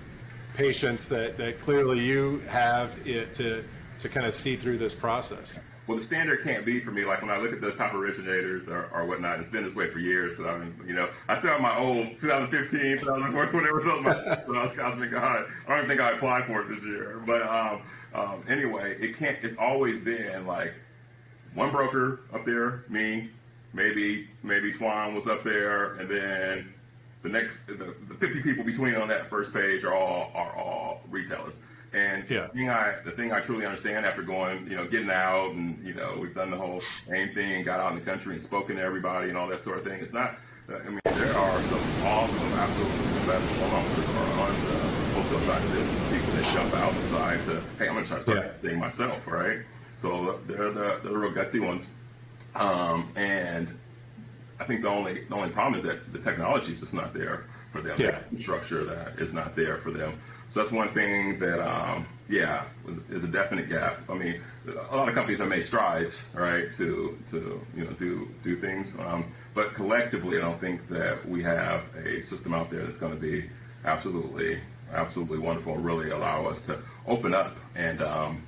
patience 0.63 1.07
that, 1.07 1.37
that 1.39 1.61
clearly 1.61 2.01
you 2.01 2.41
have 2.49 2.99
it 3.07 3.33
to, 3.33 3.65
to 4.01 4.09
kind 4.09 4.27
of 4.27 4.35
see 4.35 4.57
through 4.57 4.77
this 4.77 4.93
process. 4.93 5.57
Well, 5.87 5.97
the 5.97 6.05
standard 6.05 6.43
can't 6.43 6.67
be 6.67 6.81
for 6.81 6.91
me. 6.91 7.05
Like 7.05 7.23
when 7.23 7.31
I 7.31 7.39
look 7.39 7.53
at 7.53 7.61
the 7.61 7.71
top 7.73 7.95
originators 7.95 8.69
or, 8.69 8.91
or 8.93 9.07
whatnot, 9.07 9.39
it's 9.39 9.49
been 9.49 9.63
this 9.63 9.75
way 9.77 9.89
for 9.89 10.01
years. 10.01 10.33
Because 10.37 10.47
I 10.47 10.59
mean, 10.59 10.75
you 10.87 10.95
know, 10.95 11.09
I 11.29 11.39
still 11.39 11.53
have 11.53 11.61
my 11.63 11.79
old 11.79 12.19
2015, 12.19 12.99
2014, 12.99 13.55
whatever. 13.55 14.03
like- 14.03 14.49
When 14.49 14.59
I 14.59 14.63
was 14.65 14.73
Scotsman 14.73 15.11
Guide, 15.13 15.47
I 15.67 15.69
don't 15.69 15.79
even 15.79 15.89
think 15.89 16.01
I 16.01 16.11
applied 16.13 16.47
for 16.47 16.61
it 16.63 16.69
this 16.69 16.83
year. 16.85 17.23
But 17.25 17.43
um, 17.43 17.83
um, 18.13 18.43
anyway, 18.49 18.97
it 19.01 19.17
can't. 19.17 19.39
It's 19.43 19.57
always 19.59 19.99
been 20.01 20.45
like 20.47 20.75
one 21.55 21.71
broker 21.71 22.21
up 22.35 22.45
there, 22.45 22.85
me, 22.89 23.31
maybe 23.73 24.29
maybe 24.43 24.73
Twan 24.73 25.15
was 25.15 25.27
up 25.29 25.43
there, 25.45 25.95
and 25.95 26.11
then 26.11 26.75
the 27.23 27.29
next 27.29 27.67
the, 27.67 27.95
the 28.09 28.15
50 28.15 28.43
people 28.43 28.65
between 28.65 28.95
on 28.95 29.09
that 29.09 29.29
first 29.29 29.53
page 29.53 29.85
are 29.85 29.95
all 29.95 30.31
are 30.35 30.55
all 30.57 31.03
retailers. 31.11 31.55
And 31.93 32.29
Yeah. 32.29 32.43
the 32.43 32.49
thing 32.53 32.69
I 32.71 32.97
the 33.05 33.11
thing 33.13 33.33
I 33.33 33.41
truly 33.41 33.65
understand 33.67 34.05
after 34.07 34.23
going, 34.23 34.69
you 34.71 34.77
know, 34.77 34.87
getting 34.87 35.11
out 35.11 35.53
and 35.53 35.83
you 35.85 35.95
know 35.95 36.17
we've 36.21 36.35
done 36.35 36.51
the 36.51 36.57
whole 36.57 36.83
AIME 37.11 37.33
thing 37.35 37.53
and 37.55 37.65
got 37.65 37.81
out 37.81 37.93
in 37.93 37.99
the 37.99 38.05
country 38.05 38.35
and 38.35 38.43
spoken 38.43 38.77
to 38.77 38.83
everybody 38.83 39.29
and 39.31 39.39
all 39.39 39.49
that 39.49 39.61
sort 39.61 39.79
of 39.79 39.85
thing. 39.85 40.01
It's 40.01 40.13
not. 40.13 40.37
I 40.69 40.87
mean, 40.87 41.01
there 41.05 41.35
are 41.35 41.61
some 41.63 41.81
awesome, 42.05 42.53
absolutely 42.59 43.21
the 43.21 43.27
best 43.27 43.63
owners 43.63 44.09
are 44.17 44.41
on 44.43 44.53
the 44.67 44.79
wholesale 45.15 45.41
side 45.49 45.63
of 45.65 45.73
this. 45.73 46.21
People 46.21 46.35
that 46.35 46.45
jump 46.55 46.75
out 46.75 46.93
and 46.93 47.01
decide 47.01 47.41
to, 47.47 47.63
hey, 47.79 47.89
I'm 47.89 47.95
going 47.95 48.05
to 48.05 48.09
try 48.11 48.19
to 48.19 48.23
start 48.23 48.37
Yeah. 48.37 48.43
that 48.43 48.61
thing 48.61 48.79
myself, 48.79 49.27
right? 49.27 49.61
So 49.97 50.39
they're 50.47 50.71
the 50.71 51.01
they're 51.03 51.13
the 51.13 51.19
real 51.19 51.33
gutsy 51.33 51.67
ones. 51.67 51.87
Um, 52.55 53.11
and 53.17 53.69
I 54.61 54.65
think 54.65 54.83
the 54.83 54.89
only 54.89 55.25
the 55.25 55.35
only 55.35 55.51
problem 55.51 55.75
is 55.75 55.83
that 55.85 56.13
the 56.13 56.19
technology 56.19 56.73
is 56.73 56.81
just 56.81 56.95
not 56.95 57.15
there 57.15 57.45
for 57.73 57.81
them. 57.81 57.97
Yeah. 57.99 58.19
The 58.33 58.41
structure 58.41 58.85
that 58.85 59.19
is 59.19 59.33
not 59.33 59.55
there 59.55 59.79
for 59.79 59.91
them. 59.91 60.19
So 60.49 60.61
that's 60.61 60.73
one 60.73 60.89
thing 60.95 61.39
that 61.41 61.61
um, 61.61 62.07
yeah 62.29 62.65
is 63.11 63.25
a 63.25 63.29
definite 63.29 63.69
gap. 63.69 64.01
I 64.09 64.15
mean, 64.15 64.41
a 64.67 64.97
lot 64.97 65.09
of 65.09 65.15
companies 65.15 65.39
have 65.39 65.49
made 65.49 65.67
strides, 65.67 66.23
right, 66.35 66.75
to 66.77 67.19
to 67.31 67.61
you 67.77 67.85
know 67.85 67.91
do 67.93 68.29
do 68.43 68.57
things, 68.57 68.89
um, 68.99 69.31
but 69.55 69.75
collectively, 69.75 70.39
I 70.39 70.41
don't 70.41 70.61
think 70.61 70.89
that 70.89 71.27
we 71.29 71.43
have 71.43 71.89
a 71.97 72.21
system 72.23 72.55
out 72.55 72.71
there 72.71 72.83
that's 72.83 72.99
going 72.99 73.15
to 73.15 73.21
be 73.21 73.49
absolutely 73.85 74.61
absolutely 74.93 75.39
wonderful 75.39 75.75
and 75.75 75.85
really 75.85 76.11
allow 76.11 76.47
us 76.47 76.61
to 76.63 76.79
open 77.07 77.35
up 77.35 77.57
and 77.75 78.03
um, 78.03 78.43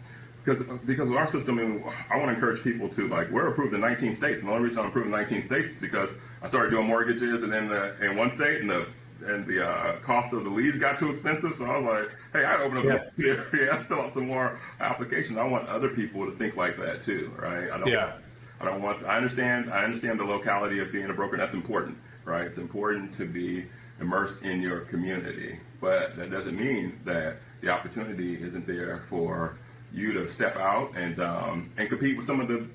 because 0.50 0.78
because 0.80 1.08
of 1.08 1.16
our 1.16 1.26
system, 1.26 1.58
and 1.58 1.84
I 2.10 2.16
want 2.16 2.28
to 2.28 2.34
encourage 2.34 2.62
people 2.62 2.88
to 2.90 3.08
like 3.08 3.30
we're 3.30 3.48
approved 3.48 3.74
in 3.74 3.80
19 3.80 4.14
states, 4.14 4.40
and 4.40 4.48
the 4.48 4.52
only 4.52 4.64
reason 4.64 4.80
I'm 4.80 4.86
approved 4.86 5.06
in 5.06 5.12
19 5.12 5.42
states 5.42 5.72
is 5.72 5.78
because 5.78 6.10
I 6.42 6.48
started 6.48 6.70
doing 6.70 6.86
mortgages 6.86 7.42
and 7.42 7.52
in 7.54 7.68
the 7.68 7.96
in 8.04 8.16
one 8.16 8.30
state, 8.30 8.60
and 8.60 8.70
the 8.70 8.86
and 9.26 9.46
the 9.46 9.68
uh, 9.68 9.96
cost 9.98 10.32
of 10.32 10.44
the 10.44 10.50
leads 10.50 10.78
got 10.78 10.98
too 10.98 11.10
expensive. 11.10 11.54
So 11.54 11.66
I 11.66 11.78
was 11.78 12.06
like, 12.06 12.16
hey, 12.32 12.44
I 12.44 12.62
open 12.62 12.78
up 12.78 12.84
Yeah. 12.84 13.04
yeah, 13.16 13.44
yeah, 13.52 13.82
fill 13.84 14.00
out 14.00 14.12
some 14.12 14.26
more 14.26 14.58
applications. 14.80 15.36
I 15.38 15.46
want 15.46 15.68
other 15.68 15.90
people 15.90 16.24
to 16.26 16.32
think 16.32 16.56
like 16.56 16.78
that 16.78 17.02
too, 17.02 17.32
right? 17.38 17.70
I 17.70 17.78
don't, 17.78 17.88
Yeah. 17.88 18.14
I 18.60 18.64
don't 18.64 18.82
want. 18.82 19.04
I 19.04 19.16
understand. 19.16 19.72
I 19.72 19.84
understand 19.84 20.20
the 20.20 20.24
locality 20.24 20.80
of 20.80 20.92
being 20.92 21.08
a 21.10 21.14
broker. 21.14 21.36
That's 21.36 21.54
important, 21.54 21.96
right? 22.24 22.44
It's 22.44 22.58
important 22.58 23.12
to 23.14 23.26
be 23.26 23.66
immersed 24.00 24.42
in 24.42 24.62
your 24.62 24.80
community, 24.80 25.60
but 25.80 26.16
that 26.16 26.30
doesn't 26.30 26.58
mean 26.58 26.98
that 27.04 27.36
the 27.60 27.68
opportunity 27.68 28.42
isn't 28.42 28.66
there 28.66 29.02
for 29.08 29.58
you 29.92 30.12
to 30.12 30.28
step 30.28 30.56
out 30.56 30.92
and 30.96 31.20
um, 31.20 31.70
and 31.76 31.88
compete 31.88 32.16
with 32.16 32.26
some 32.26 32.40
of 32.40 32.48
the 32.48 32.66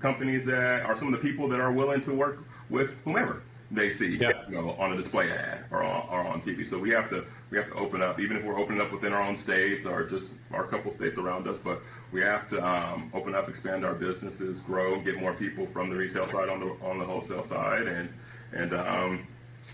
companies 0.00 0.44
that 0.44 0.84
are 0.84 0.96
some 0.96 1.12
of 1.12 1.20
the 1.20 1.28
people 1.28 1.48
that 1.48 1.60
are 1.60 1.72
willing 1.72 2.02
to 2.02 2.12
work 2.12 2.38
with 2.68 2.94
whomever 3.04 3.42
they 3.70 3.90
see 3.90 4.16
Yeah. 4.16 4.32
you 4.48 4.54
know, 4.54 4.70
on 4.78 4.92
a 4.92 4.96
display 4.96 5.30
ad 5.30 5.64
or 5.70 5.82
on, 5.82 6.08
or 6.10 6.20
on 6.26 6.40
TV. 6.40 6.66
So 6.66 6.78
we 6.78 6.90
have 6.90 7.10
to 7.10 7.24
we 7.50 7.58
have 7.58 7.68
to 7.68 7.74
open 7.74 8.00
up, 8.02 8.18
even 8.20 8.36
if 8.36 8.44
we're 8.44 8.58
opening 8.58 8.80
up 8.80 8.92
within 8.92 9.12
our 9.12 9.22
own 9.22 9.36
states 9.36 9.84
or 9.86 10.04
just 10.04 10.34
our 10.52 10.64
couple 10.64 10.90
states 10.90 11.18
around 11.18 11.46
us. 11.46 11.56
But 11.62 11.80
we 12.12 12.20
have 12.22 12.48
to 12.50 12.66
um, 12.66 13.10
open 13.14 13.34
up, 13.34 13.48
expand 13.48 13.84
our 13.84 13.94
businesses, 13.94 14.60
grow, 14.60 15.00
get 15.00 15.20
more 15.20 15.34
people 15.34 15.66
from 15.66 15.90
the 15.90 15.96
retail 15.96 16.26
side 16.26 16.48
on 16.48 16.60
the 16.60 16.76
on 16.82 16.98
the 16.98 17.04
wholesale 17.04 17.44
side, 17.44 17.86
and 17.86 18.08
and 18.52 18.72
um, 18.74 19.26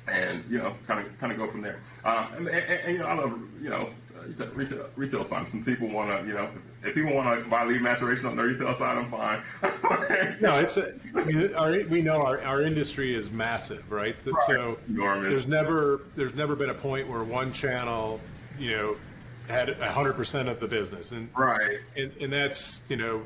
and 0.09 0.45
you 0.49 0.59
know, 0.59 0.75
kind 0.87 1.07
of 1.07 1.19
kind 1.19 1.33
of 1.33 1.39
go 1.39 1.49
from 1.49 1.63
there. 1.63 1.79
Uh, 2.05 2.27
and, 2.37 2.49
and, 2.49 2.71
and, 2.71 2.93
you 2.93 2.99
know, 2.99 3.07
I 3.07 3.15
love 3.15 3.39
you 3.63 3.71
know. 3.71 3.91
Retail, 4.55 4.87
retail's 4.97 5.29
fine. 5.29 5.47
Some 5.47 5.63
people 5.65 5.87
want 5.89 6.09
to, 6.09 6.27
you 6.27 6.33
know, 6.33 6.49
if 6.85 6.95
people 6.95 7.15
want 7.15 7.43
to 7.43 7.49
buy 7.49 7.65
lead 7.65 7.81
maturation 7.83 8.27
on 8.27 8.37
the 8.37 8.43
retail 8.43 8.73
side, 8.75 8.99
I'm 8.99 9.11
fine. 9.11 9.43
No, 10.41 10.59
it's 10.59 10.77
a, 10.77 10.93
I 11.15 11.25
mean, 11.25 11.55
our, 11.55 11.71
we 11.89 12.03
know 12.03 12.21
our, 12.23 12.41
our 12.43 12.63
industry 12.63 13.15
is 13.15 13.31
massive, 13.31 13.91
right? 13.91 14.19
That- 14.25 14.35
So 14.47 14.79
Enormous. 14.89 15.31
there's 15.31 15.47
never 15.47 16.03
there's 16.17 16.35
never 16.35 16.55
been 16.57 16.71
a 16.71 16.75
point 16.75 17.09
where 17.09 17.23
one 17.25 17.53
channel, 17.53 18.21
you 18.59 18.73
know, 18.77 18.97
had 19.49 19.71
hundred 19.79 20.15
percent 20.15 20.49
of 20.49 20.61
the 20.61 20.67
business, 20.69 21.13
and 21.13 21.29
right. 21.37 21.79
and, 21.97 22.13
and 22.21 22.33
that's 22.33 22.81
you 22.89 22.97
know, 22.97 23.23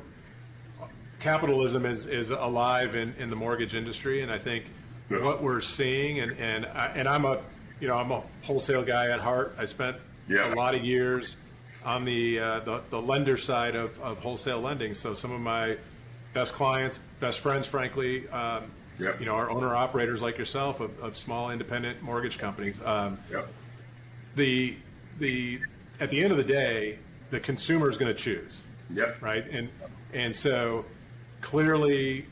capitalism 1.19 1.85
is 1.85 2.05
is 2.05 2.29
alive 2.31 2.95
in, 2.95 3.13
in 3.19 3.29
the 3.29 3.35
mortgage 3.35 3.75
industry, 3.75 4.21
and 4.21 4.31
I 4.31 4.37
think 4.37 4.65
Yeah. 5.09 5.23
what 5.23 5.41
we're 5.41 5.61
seeing, 5.61 6.19
and 6.19 6.37
and 6.37 6.65
I, 6.67 6.87
and 6.95 7.07
I'm 7.07 7.25
a 7.25 7.39
you 7.79 7.87
know 7.87 7.97
I'm 7.97 8.11
a 8.11 8.21
wholesale 8.43 8.83
guy 8.83 9.09
at 9.09 9.19
heart. 9.19 9.55
I 9.57 9.65
spent 9.65 9.97
Yeah. 10.27 10.53
a 10.53 10.55
lot 10.55 10.75
of 10.75 10.83
years 10.83 11.37
on 11.85 12.05
the 12.05 12.39
uh, 12.39 12.59
the, 12.61 12.81
the 12.89 13.01
lender 13.01 13.37
side 13.37 13.75
of, 13.75 13.99
of 14.01 14.19
wholesale 14.19 14.59
lending. 14.59 14.93
So 14.93 15.13
some 15.13 15.31
of 15.31 15.39
my 15.41 15.77
best 16.33 16.53
clients, 16.53 16.99
best 17.19 17.39
friends, 17.39 17.65
frankly, 17.67 18.27
um, 18.29 18.63
Yeah. 18.99 19.13
you 19.19 19.25
know, 19.25 19.35
are 19.35 19.49
owner 19.49 19.75
operators 19.75 20.21
like 20.21 20.37
yourself 20.37 20.79
of, 20.81 20.97
of 20.99 21.15
small 21.17 21.51
independent 21.51 22.01
mortgage 22.01 22.37
companies. 22.37 22.81
Um, 22.85 23.17
Yep. 23.31 23.47
the 24.35 24.75
the 25.19 25.59
at 25.99 26.09
the 26.09 26.21
end 26.21 26.31
of 26.31 26.37
the 26.37 26.43
day, 26.43 26.99
the 27.31 27.39
consumer 27.39 27.89
is 27.89 27.97
going 27.97 28.13
to 28.13 28.19
choose, 28.19 28.61
Yep. 28.93 29.21
right? 29.21 29.47
And 29.49 29.69
and 30.13 30.35
so 30.35 30.85
clearly, 31.41 32.25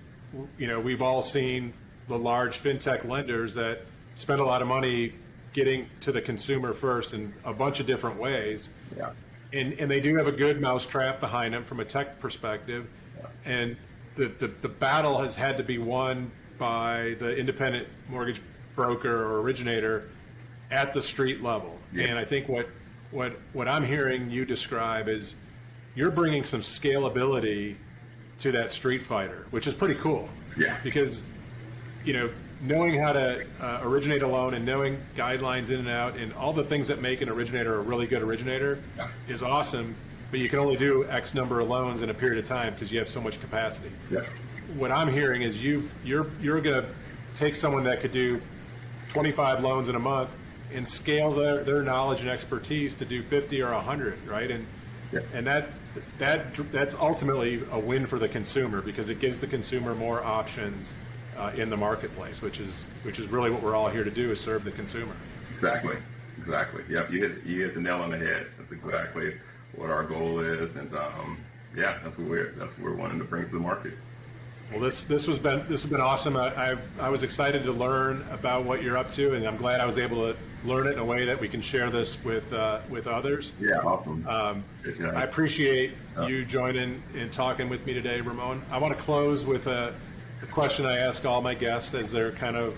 you 0.58 0.68
know, 0.68 0.80
we've 0.80 1.02
all 1.02 1.22
seen 1.22 1.74
the 2.08 2.18
large 2.18 2.60
fintech 2.62 3.06
lenders 3.08 3.54
that 3.56 3.82
spend 4.16 4.40
a 4.42 4.46
lot 4.46 4.62
of 4.62 4.68
money 4.68 5.14
getting 5.54 5.88
to 6.02 6.12
the 6.12 6.22
consumer 6.22 6.74
first 6.74 7.14
in 7.14 7.34
a 7.46 7.54
bunch 7.54 7.80
of 7.80 7.86
different 7.88 8.18
ways. 8.20 8.70
Yeah. 8.96 9.12
And, 9.54 9.74
and 9.74 9.90
they 9.90 10.00
do 10.00 10.16
have 10.18 10.28
a 10.28 10.32
good 10.32 10.60
mousetrap 10.60 11.20
behind 11.20 11.54
them 11.54 11.64
from 11.64 11.80
a 11.80 11.86
tech 11.86 12.20
perspective. 12.20 12.88
And 13.46 13.78
the, 14.16 14.28
the, 14.28 14.48
the 14.48 14.68
battle 14.68 15.18
has 15.20 15.36
had 15.36 15.58
to 15.58 15.64
be 15.64 15.78
won 15.78 16.32
by 16.58 17.16
the 17.20 17.38
independent 17.38 17.88
mortgage 18.10 18.42
broker 18.76 19.24
or 19.24 19.42
originator 19.42 20.10
at 20.72 20.94
the 20.94 21.02
street 21.02 21.42
level. 21.42 21.78
Yeah. 21.94 22.06
And 22.08 22.20
I 22.20 22.26
think 22.26 22.50
what, 22.50 22.68
what, 23.12 23.34
what 23.54 23.68
I'm 23.68 23.86
hearing 23.86 24.30
you 24.30 24.44
describe 24.44 25.08
is 25.08 25.36
you're 25.96 26.12
bringing 26.12 26.44
some 26.44 26.62
scalability 26.62 27.76
to 28.40 28.52
that 28.52 28.72
street 28.72 29.02
fighter, 29.02 29.48
which 29.52 29.66
is 29.66 29.74
pretty 29.74 29.96
cool. 29.96 30.28
Yeah. 30.58 30.78
Because, 30.84 31.24
you 32.04 32.14
know, 32.14 32.30
knowing 32.62 33.00
how 33.00 33.14
to 33.14 33.46
uh, 33.62 33.80
originate 33.84 34.22
a 34.24 34.28
loan 34.28 34.54
and 34.56 34.66
knowing 34.66 34.98
guidelines 35.16 35.70
in 35.70 35.80
and 35.80 35.90
out 35.90 36.16
and 36.18 36.34
all 36.34 36.54
the 36.54 36.64
things 36.64 36.88
that 36.88 37.02
make 37.02 37.22
an 37.22 37.30
originator 37.30 37.76
a 37.76 37.82
really 37.82 38.08
good 38.08 38.22
originator 38.24 38.80
Yeah. 38.98 39.10
is 39.28 39.44
awesome, 39.44 39.94
but 40.32 40.40
you 40.40 40.50
can 40.50 40.60
only 40.60 40.76
do 40.76 41.06
X 41.10 41.34
number 41.36 41.60
of 41.60 41.70
loans 41.70 42.02
in 42.02 42.10
a 42.10 42.14
period 42.14 42.40
of 42.40 42.48
time 42.48 42.74
because 42.74 42.92
you 42.92 42.98
have 43.00 43.10
so 43.10 43.22
much 43.22 43.40
capacity. 43.40 43.92
Yep. 44.10 44.26
What 44.76 44.92
I'm 44.92 45.08
hearing 45.08 45.44
is 45.44 45.64
you've, 45.64 45.94
you're, 46.04 46.28
you're 46.42 46.60
going 46.62 46.82
to 46.82 46.90
take 47.36 47.56
someone 47.56 47.84
that 47.84 48.02
could 48.02 48.12
do 48.12 48.42
25 49.10 49.64
loans 49.64 49.88
in 49.88 49.96
a 49.96 50.00
month 50.00 50.30
and 50.74 50.86
scale 50.88 51.32
their, 51.32 51.64
their 51.64 51.82
knowledge 51.84 52.22
and 52.22 52.30
expertise 52.30 52.94
to 52.96 53.06
do 53.06 53.22
50 53.22 53.62
or 53.62 53.72
100, 53.74 54.26
right? 54.28 54.50
And, 54.52 54.66
Yeah. 55.14 55.20
and 55.34 55.46
that, 55.48 55.70
that, 56.18 56.54
that's 56.72 56.96
ultimately 56.96 57.62
a 57.72 57.80
win 57.80 58.06
for 58.08 58.20
the 58.20 58.28
consumer 58.28 58.82
because 58.82 59.08
it 59.10 59.20
gives 59.20 59.40
the 59.40 59.48
consumer 59.48 59.96
more 59.96 60.22
options 60.24 60.94
uh, 61.38 61.52
in 61.56 61.70
the 61.70 61.78
marketplace, 61.78 62.42
which 62.42 62.60
is, 62.60 62.84
which 63.04 63.20
is 63.20 63.28
really 63.28 63.50
what 63.52 63.62
we're 63.62 63.76
all 63.76 63.90
here 63.90 64.04
to 64.04 64.12
do 64.12 64.32
is 64.32 64.40
serve 64.40 64.64
the 64.64 64.72
consumer. 64.72 65.16
Exactly. 65.56 65.96
Exactly. 66.38 66.84
Yep. 66.90 67.12
You 67.12 67.28
hit 67.28 67.46
you 67.46 67.64
hit 67.64 67.74
the 67.74 67.82
nail 67.82 67.98
on 67.98 68.12
the 68.12 68.18
head. 68.18 68.48
That's 68.58 68.72
exactly 68.72 69.36
what 69.76 69.90
our 69.90 70.04
goal 70.04 70.40
is, 70.40 70.76
and 70.76 70.94
um, 70.96 71.38
yeah, 71.76 71.98
that's 72.04 72.18
what 72.18 72.28
we're 72.28 72.52
that's 72.52 72.72
what 72.74 72.84
we're 72.84 72.96
wanting 72.96 73.18
to 73.20 73.26
bring 73.26 73.46
to 73.46 73.52
the 73.52 73.60
market. 73.60 73.94
Well, 74.72 74.80
this 74.80 75.04
this 75.06 75.28
was 75.28 75.40
been 75.40 75.60
this 75.68 75.82
has 75.82 75.92
been 75.92 76.02
awesome. 76.02 76.38
I, 76.38 76.74
I 76.74 76.78
I 77.00 77.10
was 77.10 77.24
excited 77.24 77.64
to 77.64 77.72
learn 77.72 78.24
about 78.32 78.66
what 78.66 78.84
you're 78.84 78.98
up 78.98 79.12
to, 79.14 79.34
and 79.34 79.46
I'm 79.48 79.58
glad 79.58 79.82
I 79.82 79.86
was 79.86 79.98
able 79.98 80.18
to 80.32 80.38
learn 80.64 80.88
it 80.88 80.94
in 80.94 81.00
a 81.00 81.06
way 81.06 81.26
that 81.26 81.40
we 81.40 81.48
can 81.48 81.62
share 81.62 81.90
this 81.90 82.24
with 82.24 82.52
uh, 82.54 82.80
with 82.90 83.08
others. 83.08 83.54
Yeah. 83.60 83.80
Awesome. 83.80 84.28
Um, 84.28 84.64
I 85.16 85.24
appreciate 85.24 85.94
you 86.28 86.46
joining 86.46 87.02
and 87.16 87.32
talking 87.32 87.68
with 87.68 87.86
me 87.86 87.94
today, 87.94 88.22
Ramon. 88.22 88.62
I 88.72 88.78
want 88.78 88.96
to 88.96 89.02
close 89.02 89.46
with 89.46 89.68
a, 89.68 89.94
a 90.42 90.46
question 90.46 90.86
I 90.86 90.98
ask 90.98 91.26
all 91.26 91.42
my 91.42 91.54
guests 91.54 91.94
as 91.94 92.12
they're 92.12 92.32
kind 92.32 92.56
of 92.56 92.78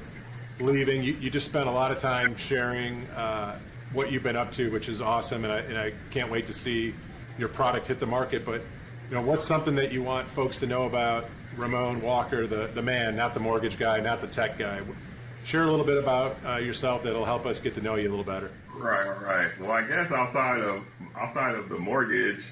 leaving. 0.60 1.04
You, 1.04 1.14
you 1.20 1.30
just 1.30 1.48
spent 1.48 1.68
a 1.68 1.72
lot 1.72 1.92
of 1.92 2.00
time 2.00 2.36
sharing 2.36 3.06
uh, 3.08 3.60
what 3.94 4.12
you've 4.12 4.24
been 4.24 4.36
up 4.36 4.52
to, 4.54 4.72
which 4.72 4.90
is 4.90 5.02
awesome, 5.02 5.44
and 5.44 5.54
I, 5.54 5.60
and 5.60 5.78
I 5.78 5.94
can't 6.12 6.32
wait 6.32 6.46
to 6.48 6.54
see 6.54 6.94
your 7.38 7.50
product 7.50 7.88
hit 7.88 8.00
the 8.00 8.06
market. 8.06 8.46
But 8.46 8.62
you 9.10 9.16
know, 9.16 9.22
what's 9.22 9.46
something 9.46 9.76
that 9.76 9.92
you 9.92 10.04
want 10.04 10.28
folks 10.28 10.60
to 10.60 10.68
know 10.68 10.84
about 10.84 11.30
Ramon 11.58 12.02
Walker, 12.02 12.46
the 12.48 12.68
the 12.68 12.82
man, 12.82 13.16
not 13.16 13.34
the 13.34 13.40
mortgage 13.40 13.78
guy, 13.78 14.00
not 14.00 14.22
the 14.22 14.28
tech 14.28 14.58
guy? 14.58 14.82
Share 15.44 15.64
a 15.64 15.72
little 15.72 15.86
bit 15.86 15.98
about 15.98 16.38
uh, 16.46 16.58
yourself 16.58 17.04
that'll 17.04 17.26
help 17.26 17.46
us 17.46 17.60
get 17.60 17.74
to 17.76 17.82
know 17.82 17.96
you 17.96 18.08
a 18.08 18.12
little 18.12 18.26
better. 18.26 18.52
Right, 18.76 19.08
right. 19.22 19.60
Well, 19.60 19.72
I 19.72 19.88
guess 19.88 20.12
outside 20.12 20.60
of 20.60 20.84
outside 21.16 21.56
of 21.56 21.70
the 21.70 21.78
mortgage 21.78 22.46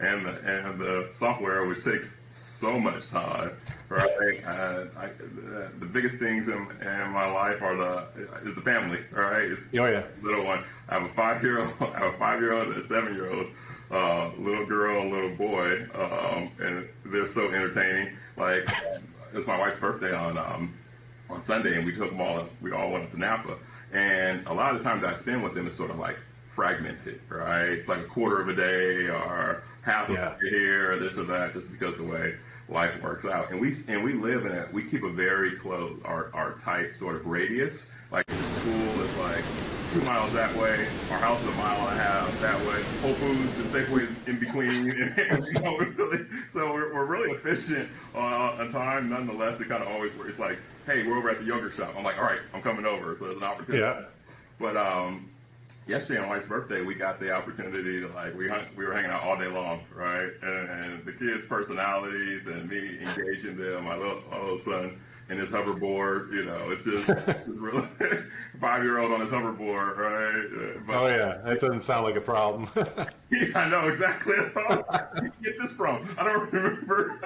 and 0.00 0.24
the 0.26 0.30
and 0.44 0.80
the 0.80 1.10
software, 1.12 1.66
which 1.66 1.84
takes 1.84 2.12
so 2.28 2.78
much 2.78 3.06
time, 3.08 3.52
right? 3.88 4.42
Uh, 4.44 4.84
I, 4.96 5.06
the, 5.18 5.70
the 5.78 5.86
biggest 5.86 6.16
things 6.16 6.48
in, 6.48 6.54
in 6.80 7.10
my 7.10 7.30
life 7.30 7.60
are 7.62 7.76
the 7.76 8.06
is 8.48 8.54
the 8.54 8.60
family, 8.62 9.00
right? 9.12 9.44
It's 9.50 9.68
Oh, 9.74 9.86
yeah. 9.86 10.04
little 10.22 10.44
one. 10.44 10.64
I 10.88 10.98
have 10.98 11.10
a 11.10 11.12
five 11.14 11.42
year 11.42 11.60
old, 11.60 11.72
I 11.80 11.98
have 11.98 12.14
a 12.14 12.18
five 12.18 12.40
year 12.40 12.52
old 12.52 12.68
and 12.68 12.76
a 12.76 12.82
seven 12.82 13.14
year 13.14 13.30
old. 13.32 13.46
Uh, 13.90 14.30
little 14.38 14.64
girl 14.66 15.02
and 15.02 15.10
little 15.10 15.34
boy, 15.34 15.82
um, 15.94 16.48
and 16.60 16.88
they're 17.06 17.26
so 17.26 17.48
entertaining. 17.48 18.16
Like, 18.36 18.68
it's 19.34 19.46
my 19.48 19.58
wife's 19.58 19.80
birthday 19.80 20.14
on 20.14 20.38
um, 20.38 20.72
on 21.28 21.42
Sunday, 21.42 21.74
and 21.76 21.84
we 21.84 21.92
took 21.96 22.10
them 22.10 22.20
all. 22.20 22.46
We 22.62 22.70
all 22.70 22.90
went 22.92 23.02
up 23.04 23.10
to 23.10 23.18
Napa, 23.18 23.56
And 23.92 24.46
a 24.46 24.52
lot 24.54 24.72
of 24.76 24.78
the 24.78 24.84
time 24.88 25.00
that 25.00 25.12
I 25.12 25.16
spend 25.16 25.42
with 25.42 25.54
them 25.54 25.66
is 25.66 25.74
sort 25.74 25.90
of 25.90 25.98
like 25.98 26.16
fragmented, 26.60 27.18
right? 27.30 27.70
It's 27.70 27.88
like 27.88 28.00
a 28.00 28.04
quarter 28.04 28.38
of 28.42 28.48
a 28.50 28.54
day 28.54 29.08
or 29.08 29.62
half 29.80 30.10
of 30.10 30.14
Yeah. 30.14 30.36
a 30.36 30.40
day 30.42 30.50
here 30.50 30.92
or 30.92 30.96
this 30.98 31.16
or 31.16 31.24
that, 31.24 31.54
just 31.54 31.72
because 31.72 31.96
the 31.96 32.04
way 32.04 32.34
life 32.68 33.02
works 33.02 33.24
out. 33.24 33.50
And 33.50 33.58
we 33.58 33.74
and 33.88 34.04
we 34.04 34.12
live 34.12 34.44
in 34.44 34.52
a 34.52 34.68
we 34.70 34.84
keep 34.84 35.02
a 35.02 35.08
very 35.10 35.52
close, 35.52 35.98
our 36.04 36.28
our 36.34 36.58
tight 36.62 36.92
sort 36.92 37.16
of 37.16 37.24
radius. 37.26 37.86
Like 38.12 38.26
the 38.26 38.34
school 38.36 39.00
is 39.00 39.16
like 39.16 39.42
two 39.94 40.02
miles 40.02 40.34
that 40.34 40.54
way. 40.54 40.86
Our 41.10 41.18
house 41.18 41.40
is 41.40 41.48
a 41.48 41.56
mile 41.56 41.88
and 41.88 41.98
a 41.98 42.02
half 42.02 42.40
that 42.42 42.58
way. 42.66 42.82
Whole 43.00 43.14
Foods 43.14 43.58
and 43.58 43.68
Safeway 43.68 44.28
in 44.28 44.38
between. 44.38 44.70
And, 45.30 45.46
you 45.46 45.60
know, 45.60 45.76
we're 45.78 45.88
really, 45.92 46.26
so 46.50 46.74
we're, 46.74 46.92
we're 46.92 47.06
really 47.06 47.30
efficient 47.34 47.88
uh, 48.14 48.18
on 48.60 48.70
time. 48.70 49.08
Nonetheless, 49.08 49.60
it 49.60 49.68
kind 49.68 49.82
of 49.82 49.88
always 49.88 50.12
works. 50.16 50.30
it's 50.30 50.38
like, 50.38 50.58
hey, 50.86 51.06
we're 51.06 51.16
over 51.16 51.30
at 51.30 51.38
the 51.38 51.44
yogurt 51.46 51.72
shop. 51.74 51.94
I'm 51.96 52.04
like, 52.04 52.18
all 52.18 52.24
right, 52.24 52.40
I'm 52.52 52.60
coming 52.62 52.84
over. 52.84 53.16
So 53.16 53.24
there's 53.24 53.36
an 53.38 53.44
opportunity. 53.44 53.82
Yeah. 53.82 54.02
But 54.58 54.76
um, 54.76 55.29
yesterday 55.90 56.20
on 56.20 56.28
Wife's 56.28 56.46
birthday, 56.46 56.82
we 56.82 56.94
got 56.94 57.18
the 57.18 57.32
opportunity 57.32 58.00
to 58.00 58.08
like 58.14 58.34
we 58.36 58.48
hung, 58.48 58.64
we 58.76 58.86
were 58.86 58.94
hanging 58.94 59.10
out 59.10 59.22
all 59.22 59.36
day 59.36 59.48
long, 59.48 59.80
right? 59.92 60.30
And, 60.40 60.70
and 60.70 61.04
the 61.04 61.12
kids' 61.12 61.44
personalities 61.48 62.46
and 62.46 62.70
me 62.70 63.00
engaging 63.00 63.56
them. 63.56 63.84
My 63.84 63.96
little, 63.96 64.22
my 64.30 64.40
little 64.40 64.58
son 64.58 65.00
and 65.30 65.38
his 65.38 65.48
hoverboard, 65.48 66.32
you 66.32 66.44
know, 66.44 66.70
it's 66.70 66.82
just 66.82 67.08
really 67.46 67.86
five 68.60 68.82
year 68.82 68.98
old 68.98 69.12
on 69.12 69.20
his 69.20 69.30
hoverboard, 69.30 69.96
right? 69.96 70.82
But, 70.86 70.96
Oh 70.96 71.06
yeah, 71.06 71.38
that 71.44 71.60
doesn't 71.60 71.82
sound 71.82 72.04
like 72.04 72.16
a 72.16 72.20
problem. 72.20 72.68
yeah, 73.30 73.46
I 73.54 73.68
know 73.68 73.86
exactly. 73.88 74.34
Where 74.34 75.08
did 75.14 75.24
you 75.24 75.50
get 75.50 75.58
this 75.60 75.72
from? 75.72 76.08
I 76.18 76.24
don't 76.24 76.52
remember. 76.52 77.20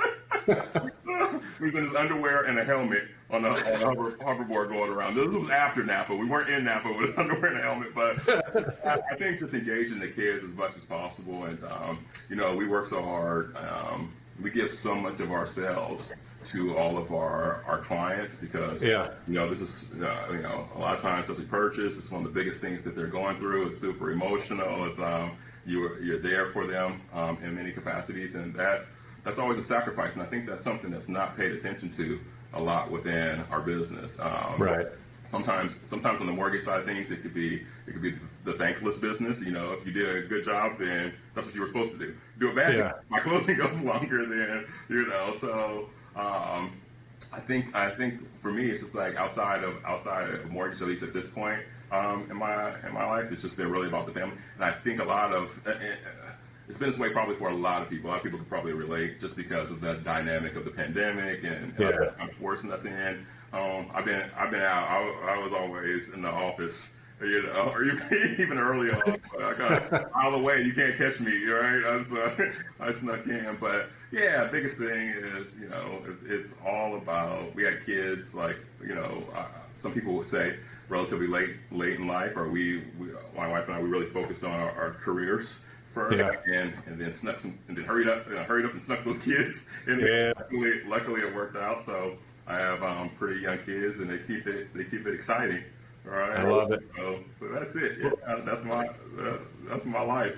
he 1.58 1.64
was 1.64 1.74
in 1.74 1.84
his 1.84 1.94
underwear 1.94 2.44
and 2.44 2.58
a 2.58 2.64
helmet 2.64 3.08
on 3.30 3.42
the, 3.42 3.48
on 3.48 3.56
the 3.56 3.78
hover, 3.78 4.10
hoverboard 4.18 4.68
going 4.68 4.92
around. 4.92 5.14
This 5.14 5.28
was 5.28 5.48
after 5.48 5.82
Napa. 5.82 6.14
We 6.14 6.26
weren't 6.26 6.50
in 6.50 6.64
Napa 6.64 6.92
with 6.92 7.18
underwear 7.18 7.46
and 7.46 7.58
a 7.58 7.62
helmet, 7.62 7.94
but 7.94 8.86
I, 8.86 9.00
I 9.12 9.16
think 9.16 9.40
just 9.40 9.54
engaging 9.54 9.98
the 9.98 10.08
kids 10.08 10.44
as 10.44 10.50
much 10.50 10.76
as 10.76 10.84
possible. 10.84 11.44
And, 11.44 11.58
um, 11.64 12.04
you 12.28 12.36
know, 12.36 12.54
we 12.54 12.68
work 12.68 12.86
so 12.86 13.02
hard. 13.02 13.56
Um, 13.56 14.12
we 14.42 14.50
give 14.50 14.70
so 14.70 14.94
much 14.94 15.20
of 15.20 15.30
ourselves 15.30 16.12
to 16.46 16.76
all 16.76 16.98
of 16.98 17.12
our, 17.12 17.62
our 17.66 17.78
clients 17.78 18.34
because 18.34 18.82
Yeah. 18.82 19.10
you 19.26 19.34
know, 19.34 19.52
this 19.54 19.60
is, 19.92 20.02
uh, 20.02 20.28
you 20.30 20.42
know, 20.42 20.68
a 20.74 20.78
lot 20.78 20.94
of 20.94 21.00
times, 21.00 21.22
especially 21.28 21.44
purchase, 21.46 21.96
it's 21.96 22.10
one 22.10 22.24
of 22.24 22.32
the 22.32 22.38
biggest 22.38 22.60
things 22.60 22.84
that 22.84 22.94
they're 22.94 23.06
going 23.06 23.38
through. 23.38 23.68
It's 23.68 23.78
super 23.78 24.10
emotional. 24.10 24.86
It's, 24.86 24.98
um, 24.98 25.32
you're, 25.66 26.00
you're 26.02 26.18
there 26.20 26.46
for 26.50 26.66
them, 26.66 27.00
um, 27.12 27.38
in 27.42 27.54
many 27.54 27.72
capacities. 27.72 28.34
And 28.34 28.54
that's, 28.54 28.86
that's 29.24 29.38
always 29.38 29.58
a 29.58 29.62
sacrifice. 29.62 30.12
And 30.14 30.22
I 30.22 30.26
think 30.26 30.46
that's 30.46 30.62
something 30.62 30.90
that's 30.90 31.08
not 31.08 31.36
paid 31.36 31.52
attention 31.52 31.90
to 31.94 32.20
a 32.52 32.60
lot 32.60 32.90
within 32.90 33.42
our 33.50 33.60
business. 33.60 34.16
Um, 34.20 34.56
Right. 34.58 34.86
Sometimes, 35.26 35.80
sometimes 35.86 36.20
on 36.20 36.26
the 36.26 36.32
mortgage 36.32 36.62
side 36.62 36.78
of 36.80 36.86
things, 36.86 37.10
it 37.10 37.22
could 37.22 37.32
be, 37.34 37.64
it 37.88 37.92
could 37.92 38.02
be 38.02 38.14
the 38.44 38.52
thankless 38.52 38.98
business. 38.98 39.40
You 39.40 39.50
know, 39.52 39.72
if 39.72 39.84
you 39.84 39.90
did 39.90 40.16
a 40.24 40.28
good 40.28 40.44
job, 40.44 40.78
then 40.78 41.14
that's 41.34 41.46
what 41.46 41.54
you 41.56 41.62
were 41.62 41.66
supposed 41.66 41.92
to 41.92 41.98
do. 41.98 42.14
Do 42.38 42.50
a 42.52 42.54
bad 42.54 42.74
Yeah. 42.74 42.80
job, 42.90 43.00
my 43.08 43.18
closing 43.20 43.56
goes 43.56 43.80
longer 43.80 44.26
than 44.26 44.66
you 44.90 45.06
know. 45.06 45.34
So 45.40 45.88
um, 46.16 46.72
I 47.32 47.40
think 47.40 47.74
I 47.74 47.90
think 47.90 48.20
for 48.40 48.52
me, 48.52 48.70
it's 48.70 48.82
just 48.82 48.94
like 48.94 49.16
outside 49.16 49.64
of 49.64 49.84
outside 49.84 50.30
of 50.30 50.50
mortgage, 50.50 50.80
at 50.82 50.88
least 50.88 51.02
at 51.02 51.12
this 51.12 51.26
point 51.26 51.60
um, 51.90 52.26
in 52.30 52.36
my 52.36 52.74
in 52.86 52.92
my 52.92 53.06
life, 53.06 53.30
it's 53.32 53.42
just 53.42 53.56
been 53.56 53.70
really 53.70 53.88
about 53.88 54.06
the 54.06 54.12
family. 54.12 54.36
And 54.56 54.64
I 54.64 54.72
think 54.72 55.00
a 55.00 55.04
lot 55.04 55.32
of 55.32 55.58
uh, 55.66 55.70
uh, 55.70 55.74
it's 56.68 56.78
been 56.78 56.88
this 56.90 56.98
way 56.98 57.10
probably 57.10 57.36
for 57.36 57.48
a 57.48 57.54
lot 57.54 57.82
of 57.82 57.90
people. 57.90 58.08
A 58.08 58.12
lot 58.12 58.16
of 58.18 58.22
people 58.24 58.38
can 58.38 58.48
probably 58.48 58.72
relate 58.72 59.20
just 59.20 59.36
because 59.36 59.70
of 59.70 59.80
the 59.80 59.94
dynamic 59.94 60.56
of 60.56 60.64
the 60.64 60.70
pandemic 60.70 61.44
and 61.44 61.74
Yeah. 61.78 61.88
uh, 62.20 62.26
forcing 62.40 62.72
us 62.72 62.84
in. 62.84 63.26
Um, 63.52 63.90
I've 63.94 64.04
been 64.04 64.30
I've 64.36 64.50
been 64.50 64.62
out. 64.62 64.88
I, 64.88 65.36
I 65.36 65.38
was 65.42 65.52
always 65.52 66.08
in 66.08 66.22
the 66.22 66.30
office 66.30 66.88
you 67.20 67.42
know, 67.42 67.70
or 67.72 67.84
even, 67.84 68.36
even 68.38 68.58
early 68.58 68.90
on. 68.90 69.20
I 69.40 69.54
got 69.54 69.92
out 69.92 70.32
of 70.32 70.32
the 70.32 70.38
way. 70.44 70.62
You 70.62 70.72
can't 70.74 70.96
catch 70.96 71.20
me, 71.20 71.44
right? 71.46 71.84
I, 71.84 71.96
was, 71.96 72.12
uh, 72.12 72.52
I 72.80 72.92
snuck 72.92 73.26
in. 73.26 73.56
But 73.60 73.90
yeah, 74.10 74.44
biggest 74.50 74.78
thing 74.78 75.08
is, 75.10 75.56
you 75.58 75.68
know, 75.68 76.02
it's, 76.06 76.22
it's 76.22 76.54
all 76.66 76.96
about, 76.96 77.54
we 77.54 77.62
had 77.64 77.84
kids, 77.86 78.34
like, 78.34 78.56
you 78.82 78.94
know, 78.94 79.22
uh, 79.34 79.46
some 79.76 79.92
people 79.92 80.14
would 80.14 80.26
say 80.26 80.58
relatively 80.88 81.26
late 81.26 81.56
late 81.72 81.98
in 81.98 82.06
life, 82.06 82.36
or 82.36 82.48
we, 82.48 82.82
we 82.98 83.08
my 83.36 83.48
wife 83.48 83.66
and 83.68 83.76
I, 83.76 83.80
we 83.82 83.88
really 83.88 84.06
focused 84.06 84.44
on 84.44 84.52
our, 84.52 84.70
our 84.72 84.90
careers 84.92 85.58
first, 85.92 86.18
Yeah. 86.18 86.32
and 86.52 86.72
and 86.86 87.00
then 87.00 87.10
snuck 87.10 87.40
some, 87.40 87.58
and 87.68 87.76
then 87.76 87.84
hurried 87.84 88.06
up, 88.06 88.28
know, 88.30 88.42
hurried 88.44 88.66
up 88.66 88.72
and 88.72 88.82
snuck 88.82 89.02
those 89.04 89.18
kids. 89.30 89.64
And 89.86 90.00
Yeah. 90.02 90.32
luckily, 90.36 90.82
luckily 90.86 91.20
it 91.22 91.34
worked 91.34 91.56
out. 91.56 91.82
So 91.84 92.16
I 92.46 92.58
have 92.58 92.82
um, 92.82 93.10
pretty 93.18 93.40
young 93.40 93.58
kids, 93.58 93.96
and 93.98 94.10
they 94.10 94.18
keep 94.18 94.46
it 94.46 94.72
they 94.74 94.84
keep 94.84 95.06
it 95.06 95.14
exciting. 95.14 95.64
Right, 96.04 96.38
I 96.38 96.48
love 96.48 96.70
it. 96.70 96.80
So, 96.96 97.24
so 97.38 97.48
that's 97.48 97.74
it. 97.76 97.98
Yeah, 98.02 98.40
that's 98.44 98.62
my 98.62 98.86
uh, 98.86 99.38
that's 99.66 99.84
my 99.84 100.02
life. 100.02 100.36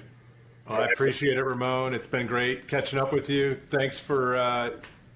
Well, 0.69 0.83
I 0.83 0.87
appreciate 0.87 1.39
it, 1.39 1.43
Ramon. 1.43 1.93
It's 1.93 2.07
been 2.07 2.27
great 2.27 2.69
catching 2.69 2.99
up 2.99 3.13
with 3.13 3.29
you. 3.29 3.61
Thanks 3.69 3.99
for 3.99 4.37
uh, 4.37 4.71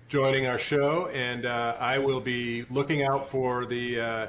joining 0.09 0.47
our 0.47 0.59
show, 0.59 1.09
and 1.09 1.47
uh, 1.47 1.77
I 1.79 1.99
will 1.99 2.21
be 2.21 2.65
looking 2.71 3.05
out 3.05 3.29
for 3.29 3.65
the 3.65 4.01
uh, 4.01 4.27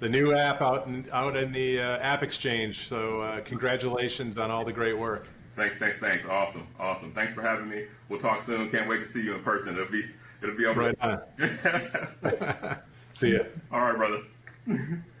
the 0.00 0.08
new 0.08 0.34
app 0.34 0.60
out 0.60 0.86
in, 0.88 1.06
out 1.12 1.36
in 1.36 1.52
the 1.52 1.80
uh, 1.80 1.98
App 1.98 2.24
Exchange. 2.24 2.88
So, 2.88 3.20
uh, 3.20 3.40
congratulations 3.42 4.38
on 4.38 4.50
all 4.50 4.64
the 4.64 4.72
great 4.72 4.98
work. 4.98 5.28
Thanks, 5.54 5.76
thanks, 5.76 5.98
thanks. 5.98 6.26
Awesome, 6.26 6.66
awesome. 6.80 7.12
Thanks 7.12 7.32
for 7.32 7.42
having 7.42 7.68
me. 7.68 7.86
We'll 8.08 8.20
talk 8.20 8.40
soon. 8.40 8.68
Can't 8.70 8.88
wait 8.88 8.98
to 8.98 9.06
see 9.06 9.22
you 9.22 9.36
in 9.36 9.42
person. 9.42 9.74
It'll 9.74 9.92
be 9.92 10.02
it'll 10.42 10.56
be 10.56 10.66
over. 10.66 10.80
Right 10.80 10.96
on. 11.00 11.20
See 13.14 13.34
ya. 13.34 13.44
All 13.70 13.80
right, 13.80 13.96
brother. 13.96 14.22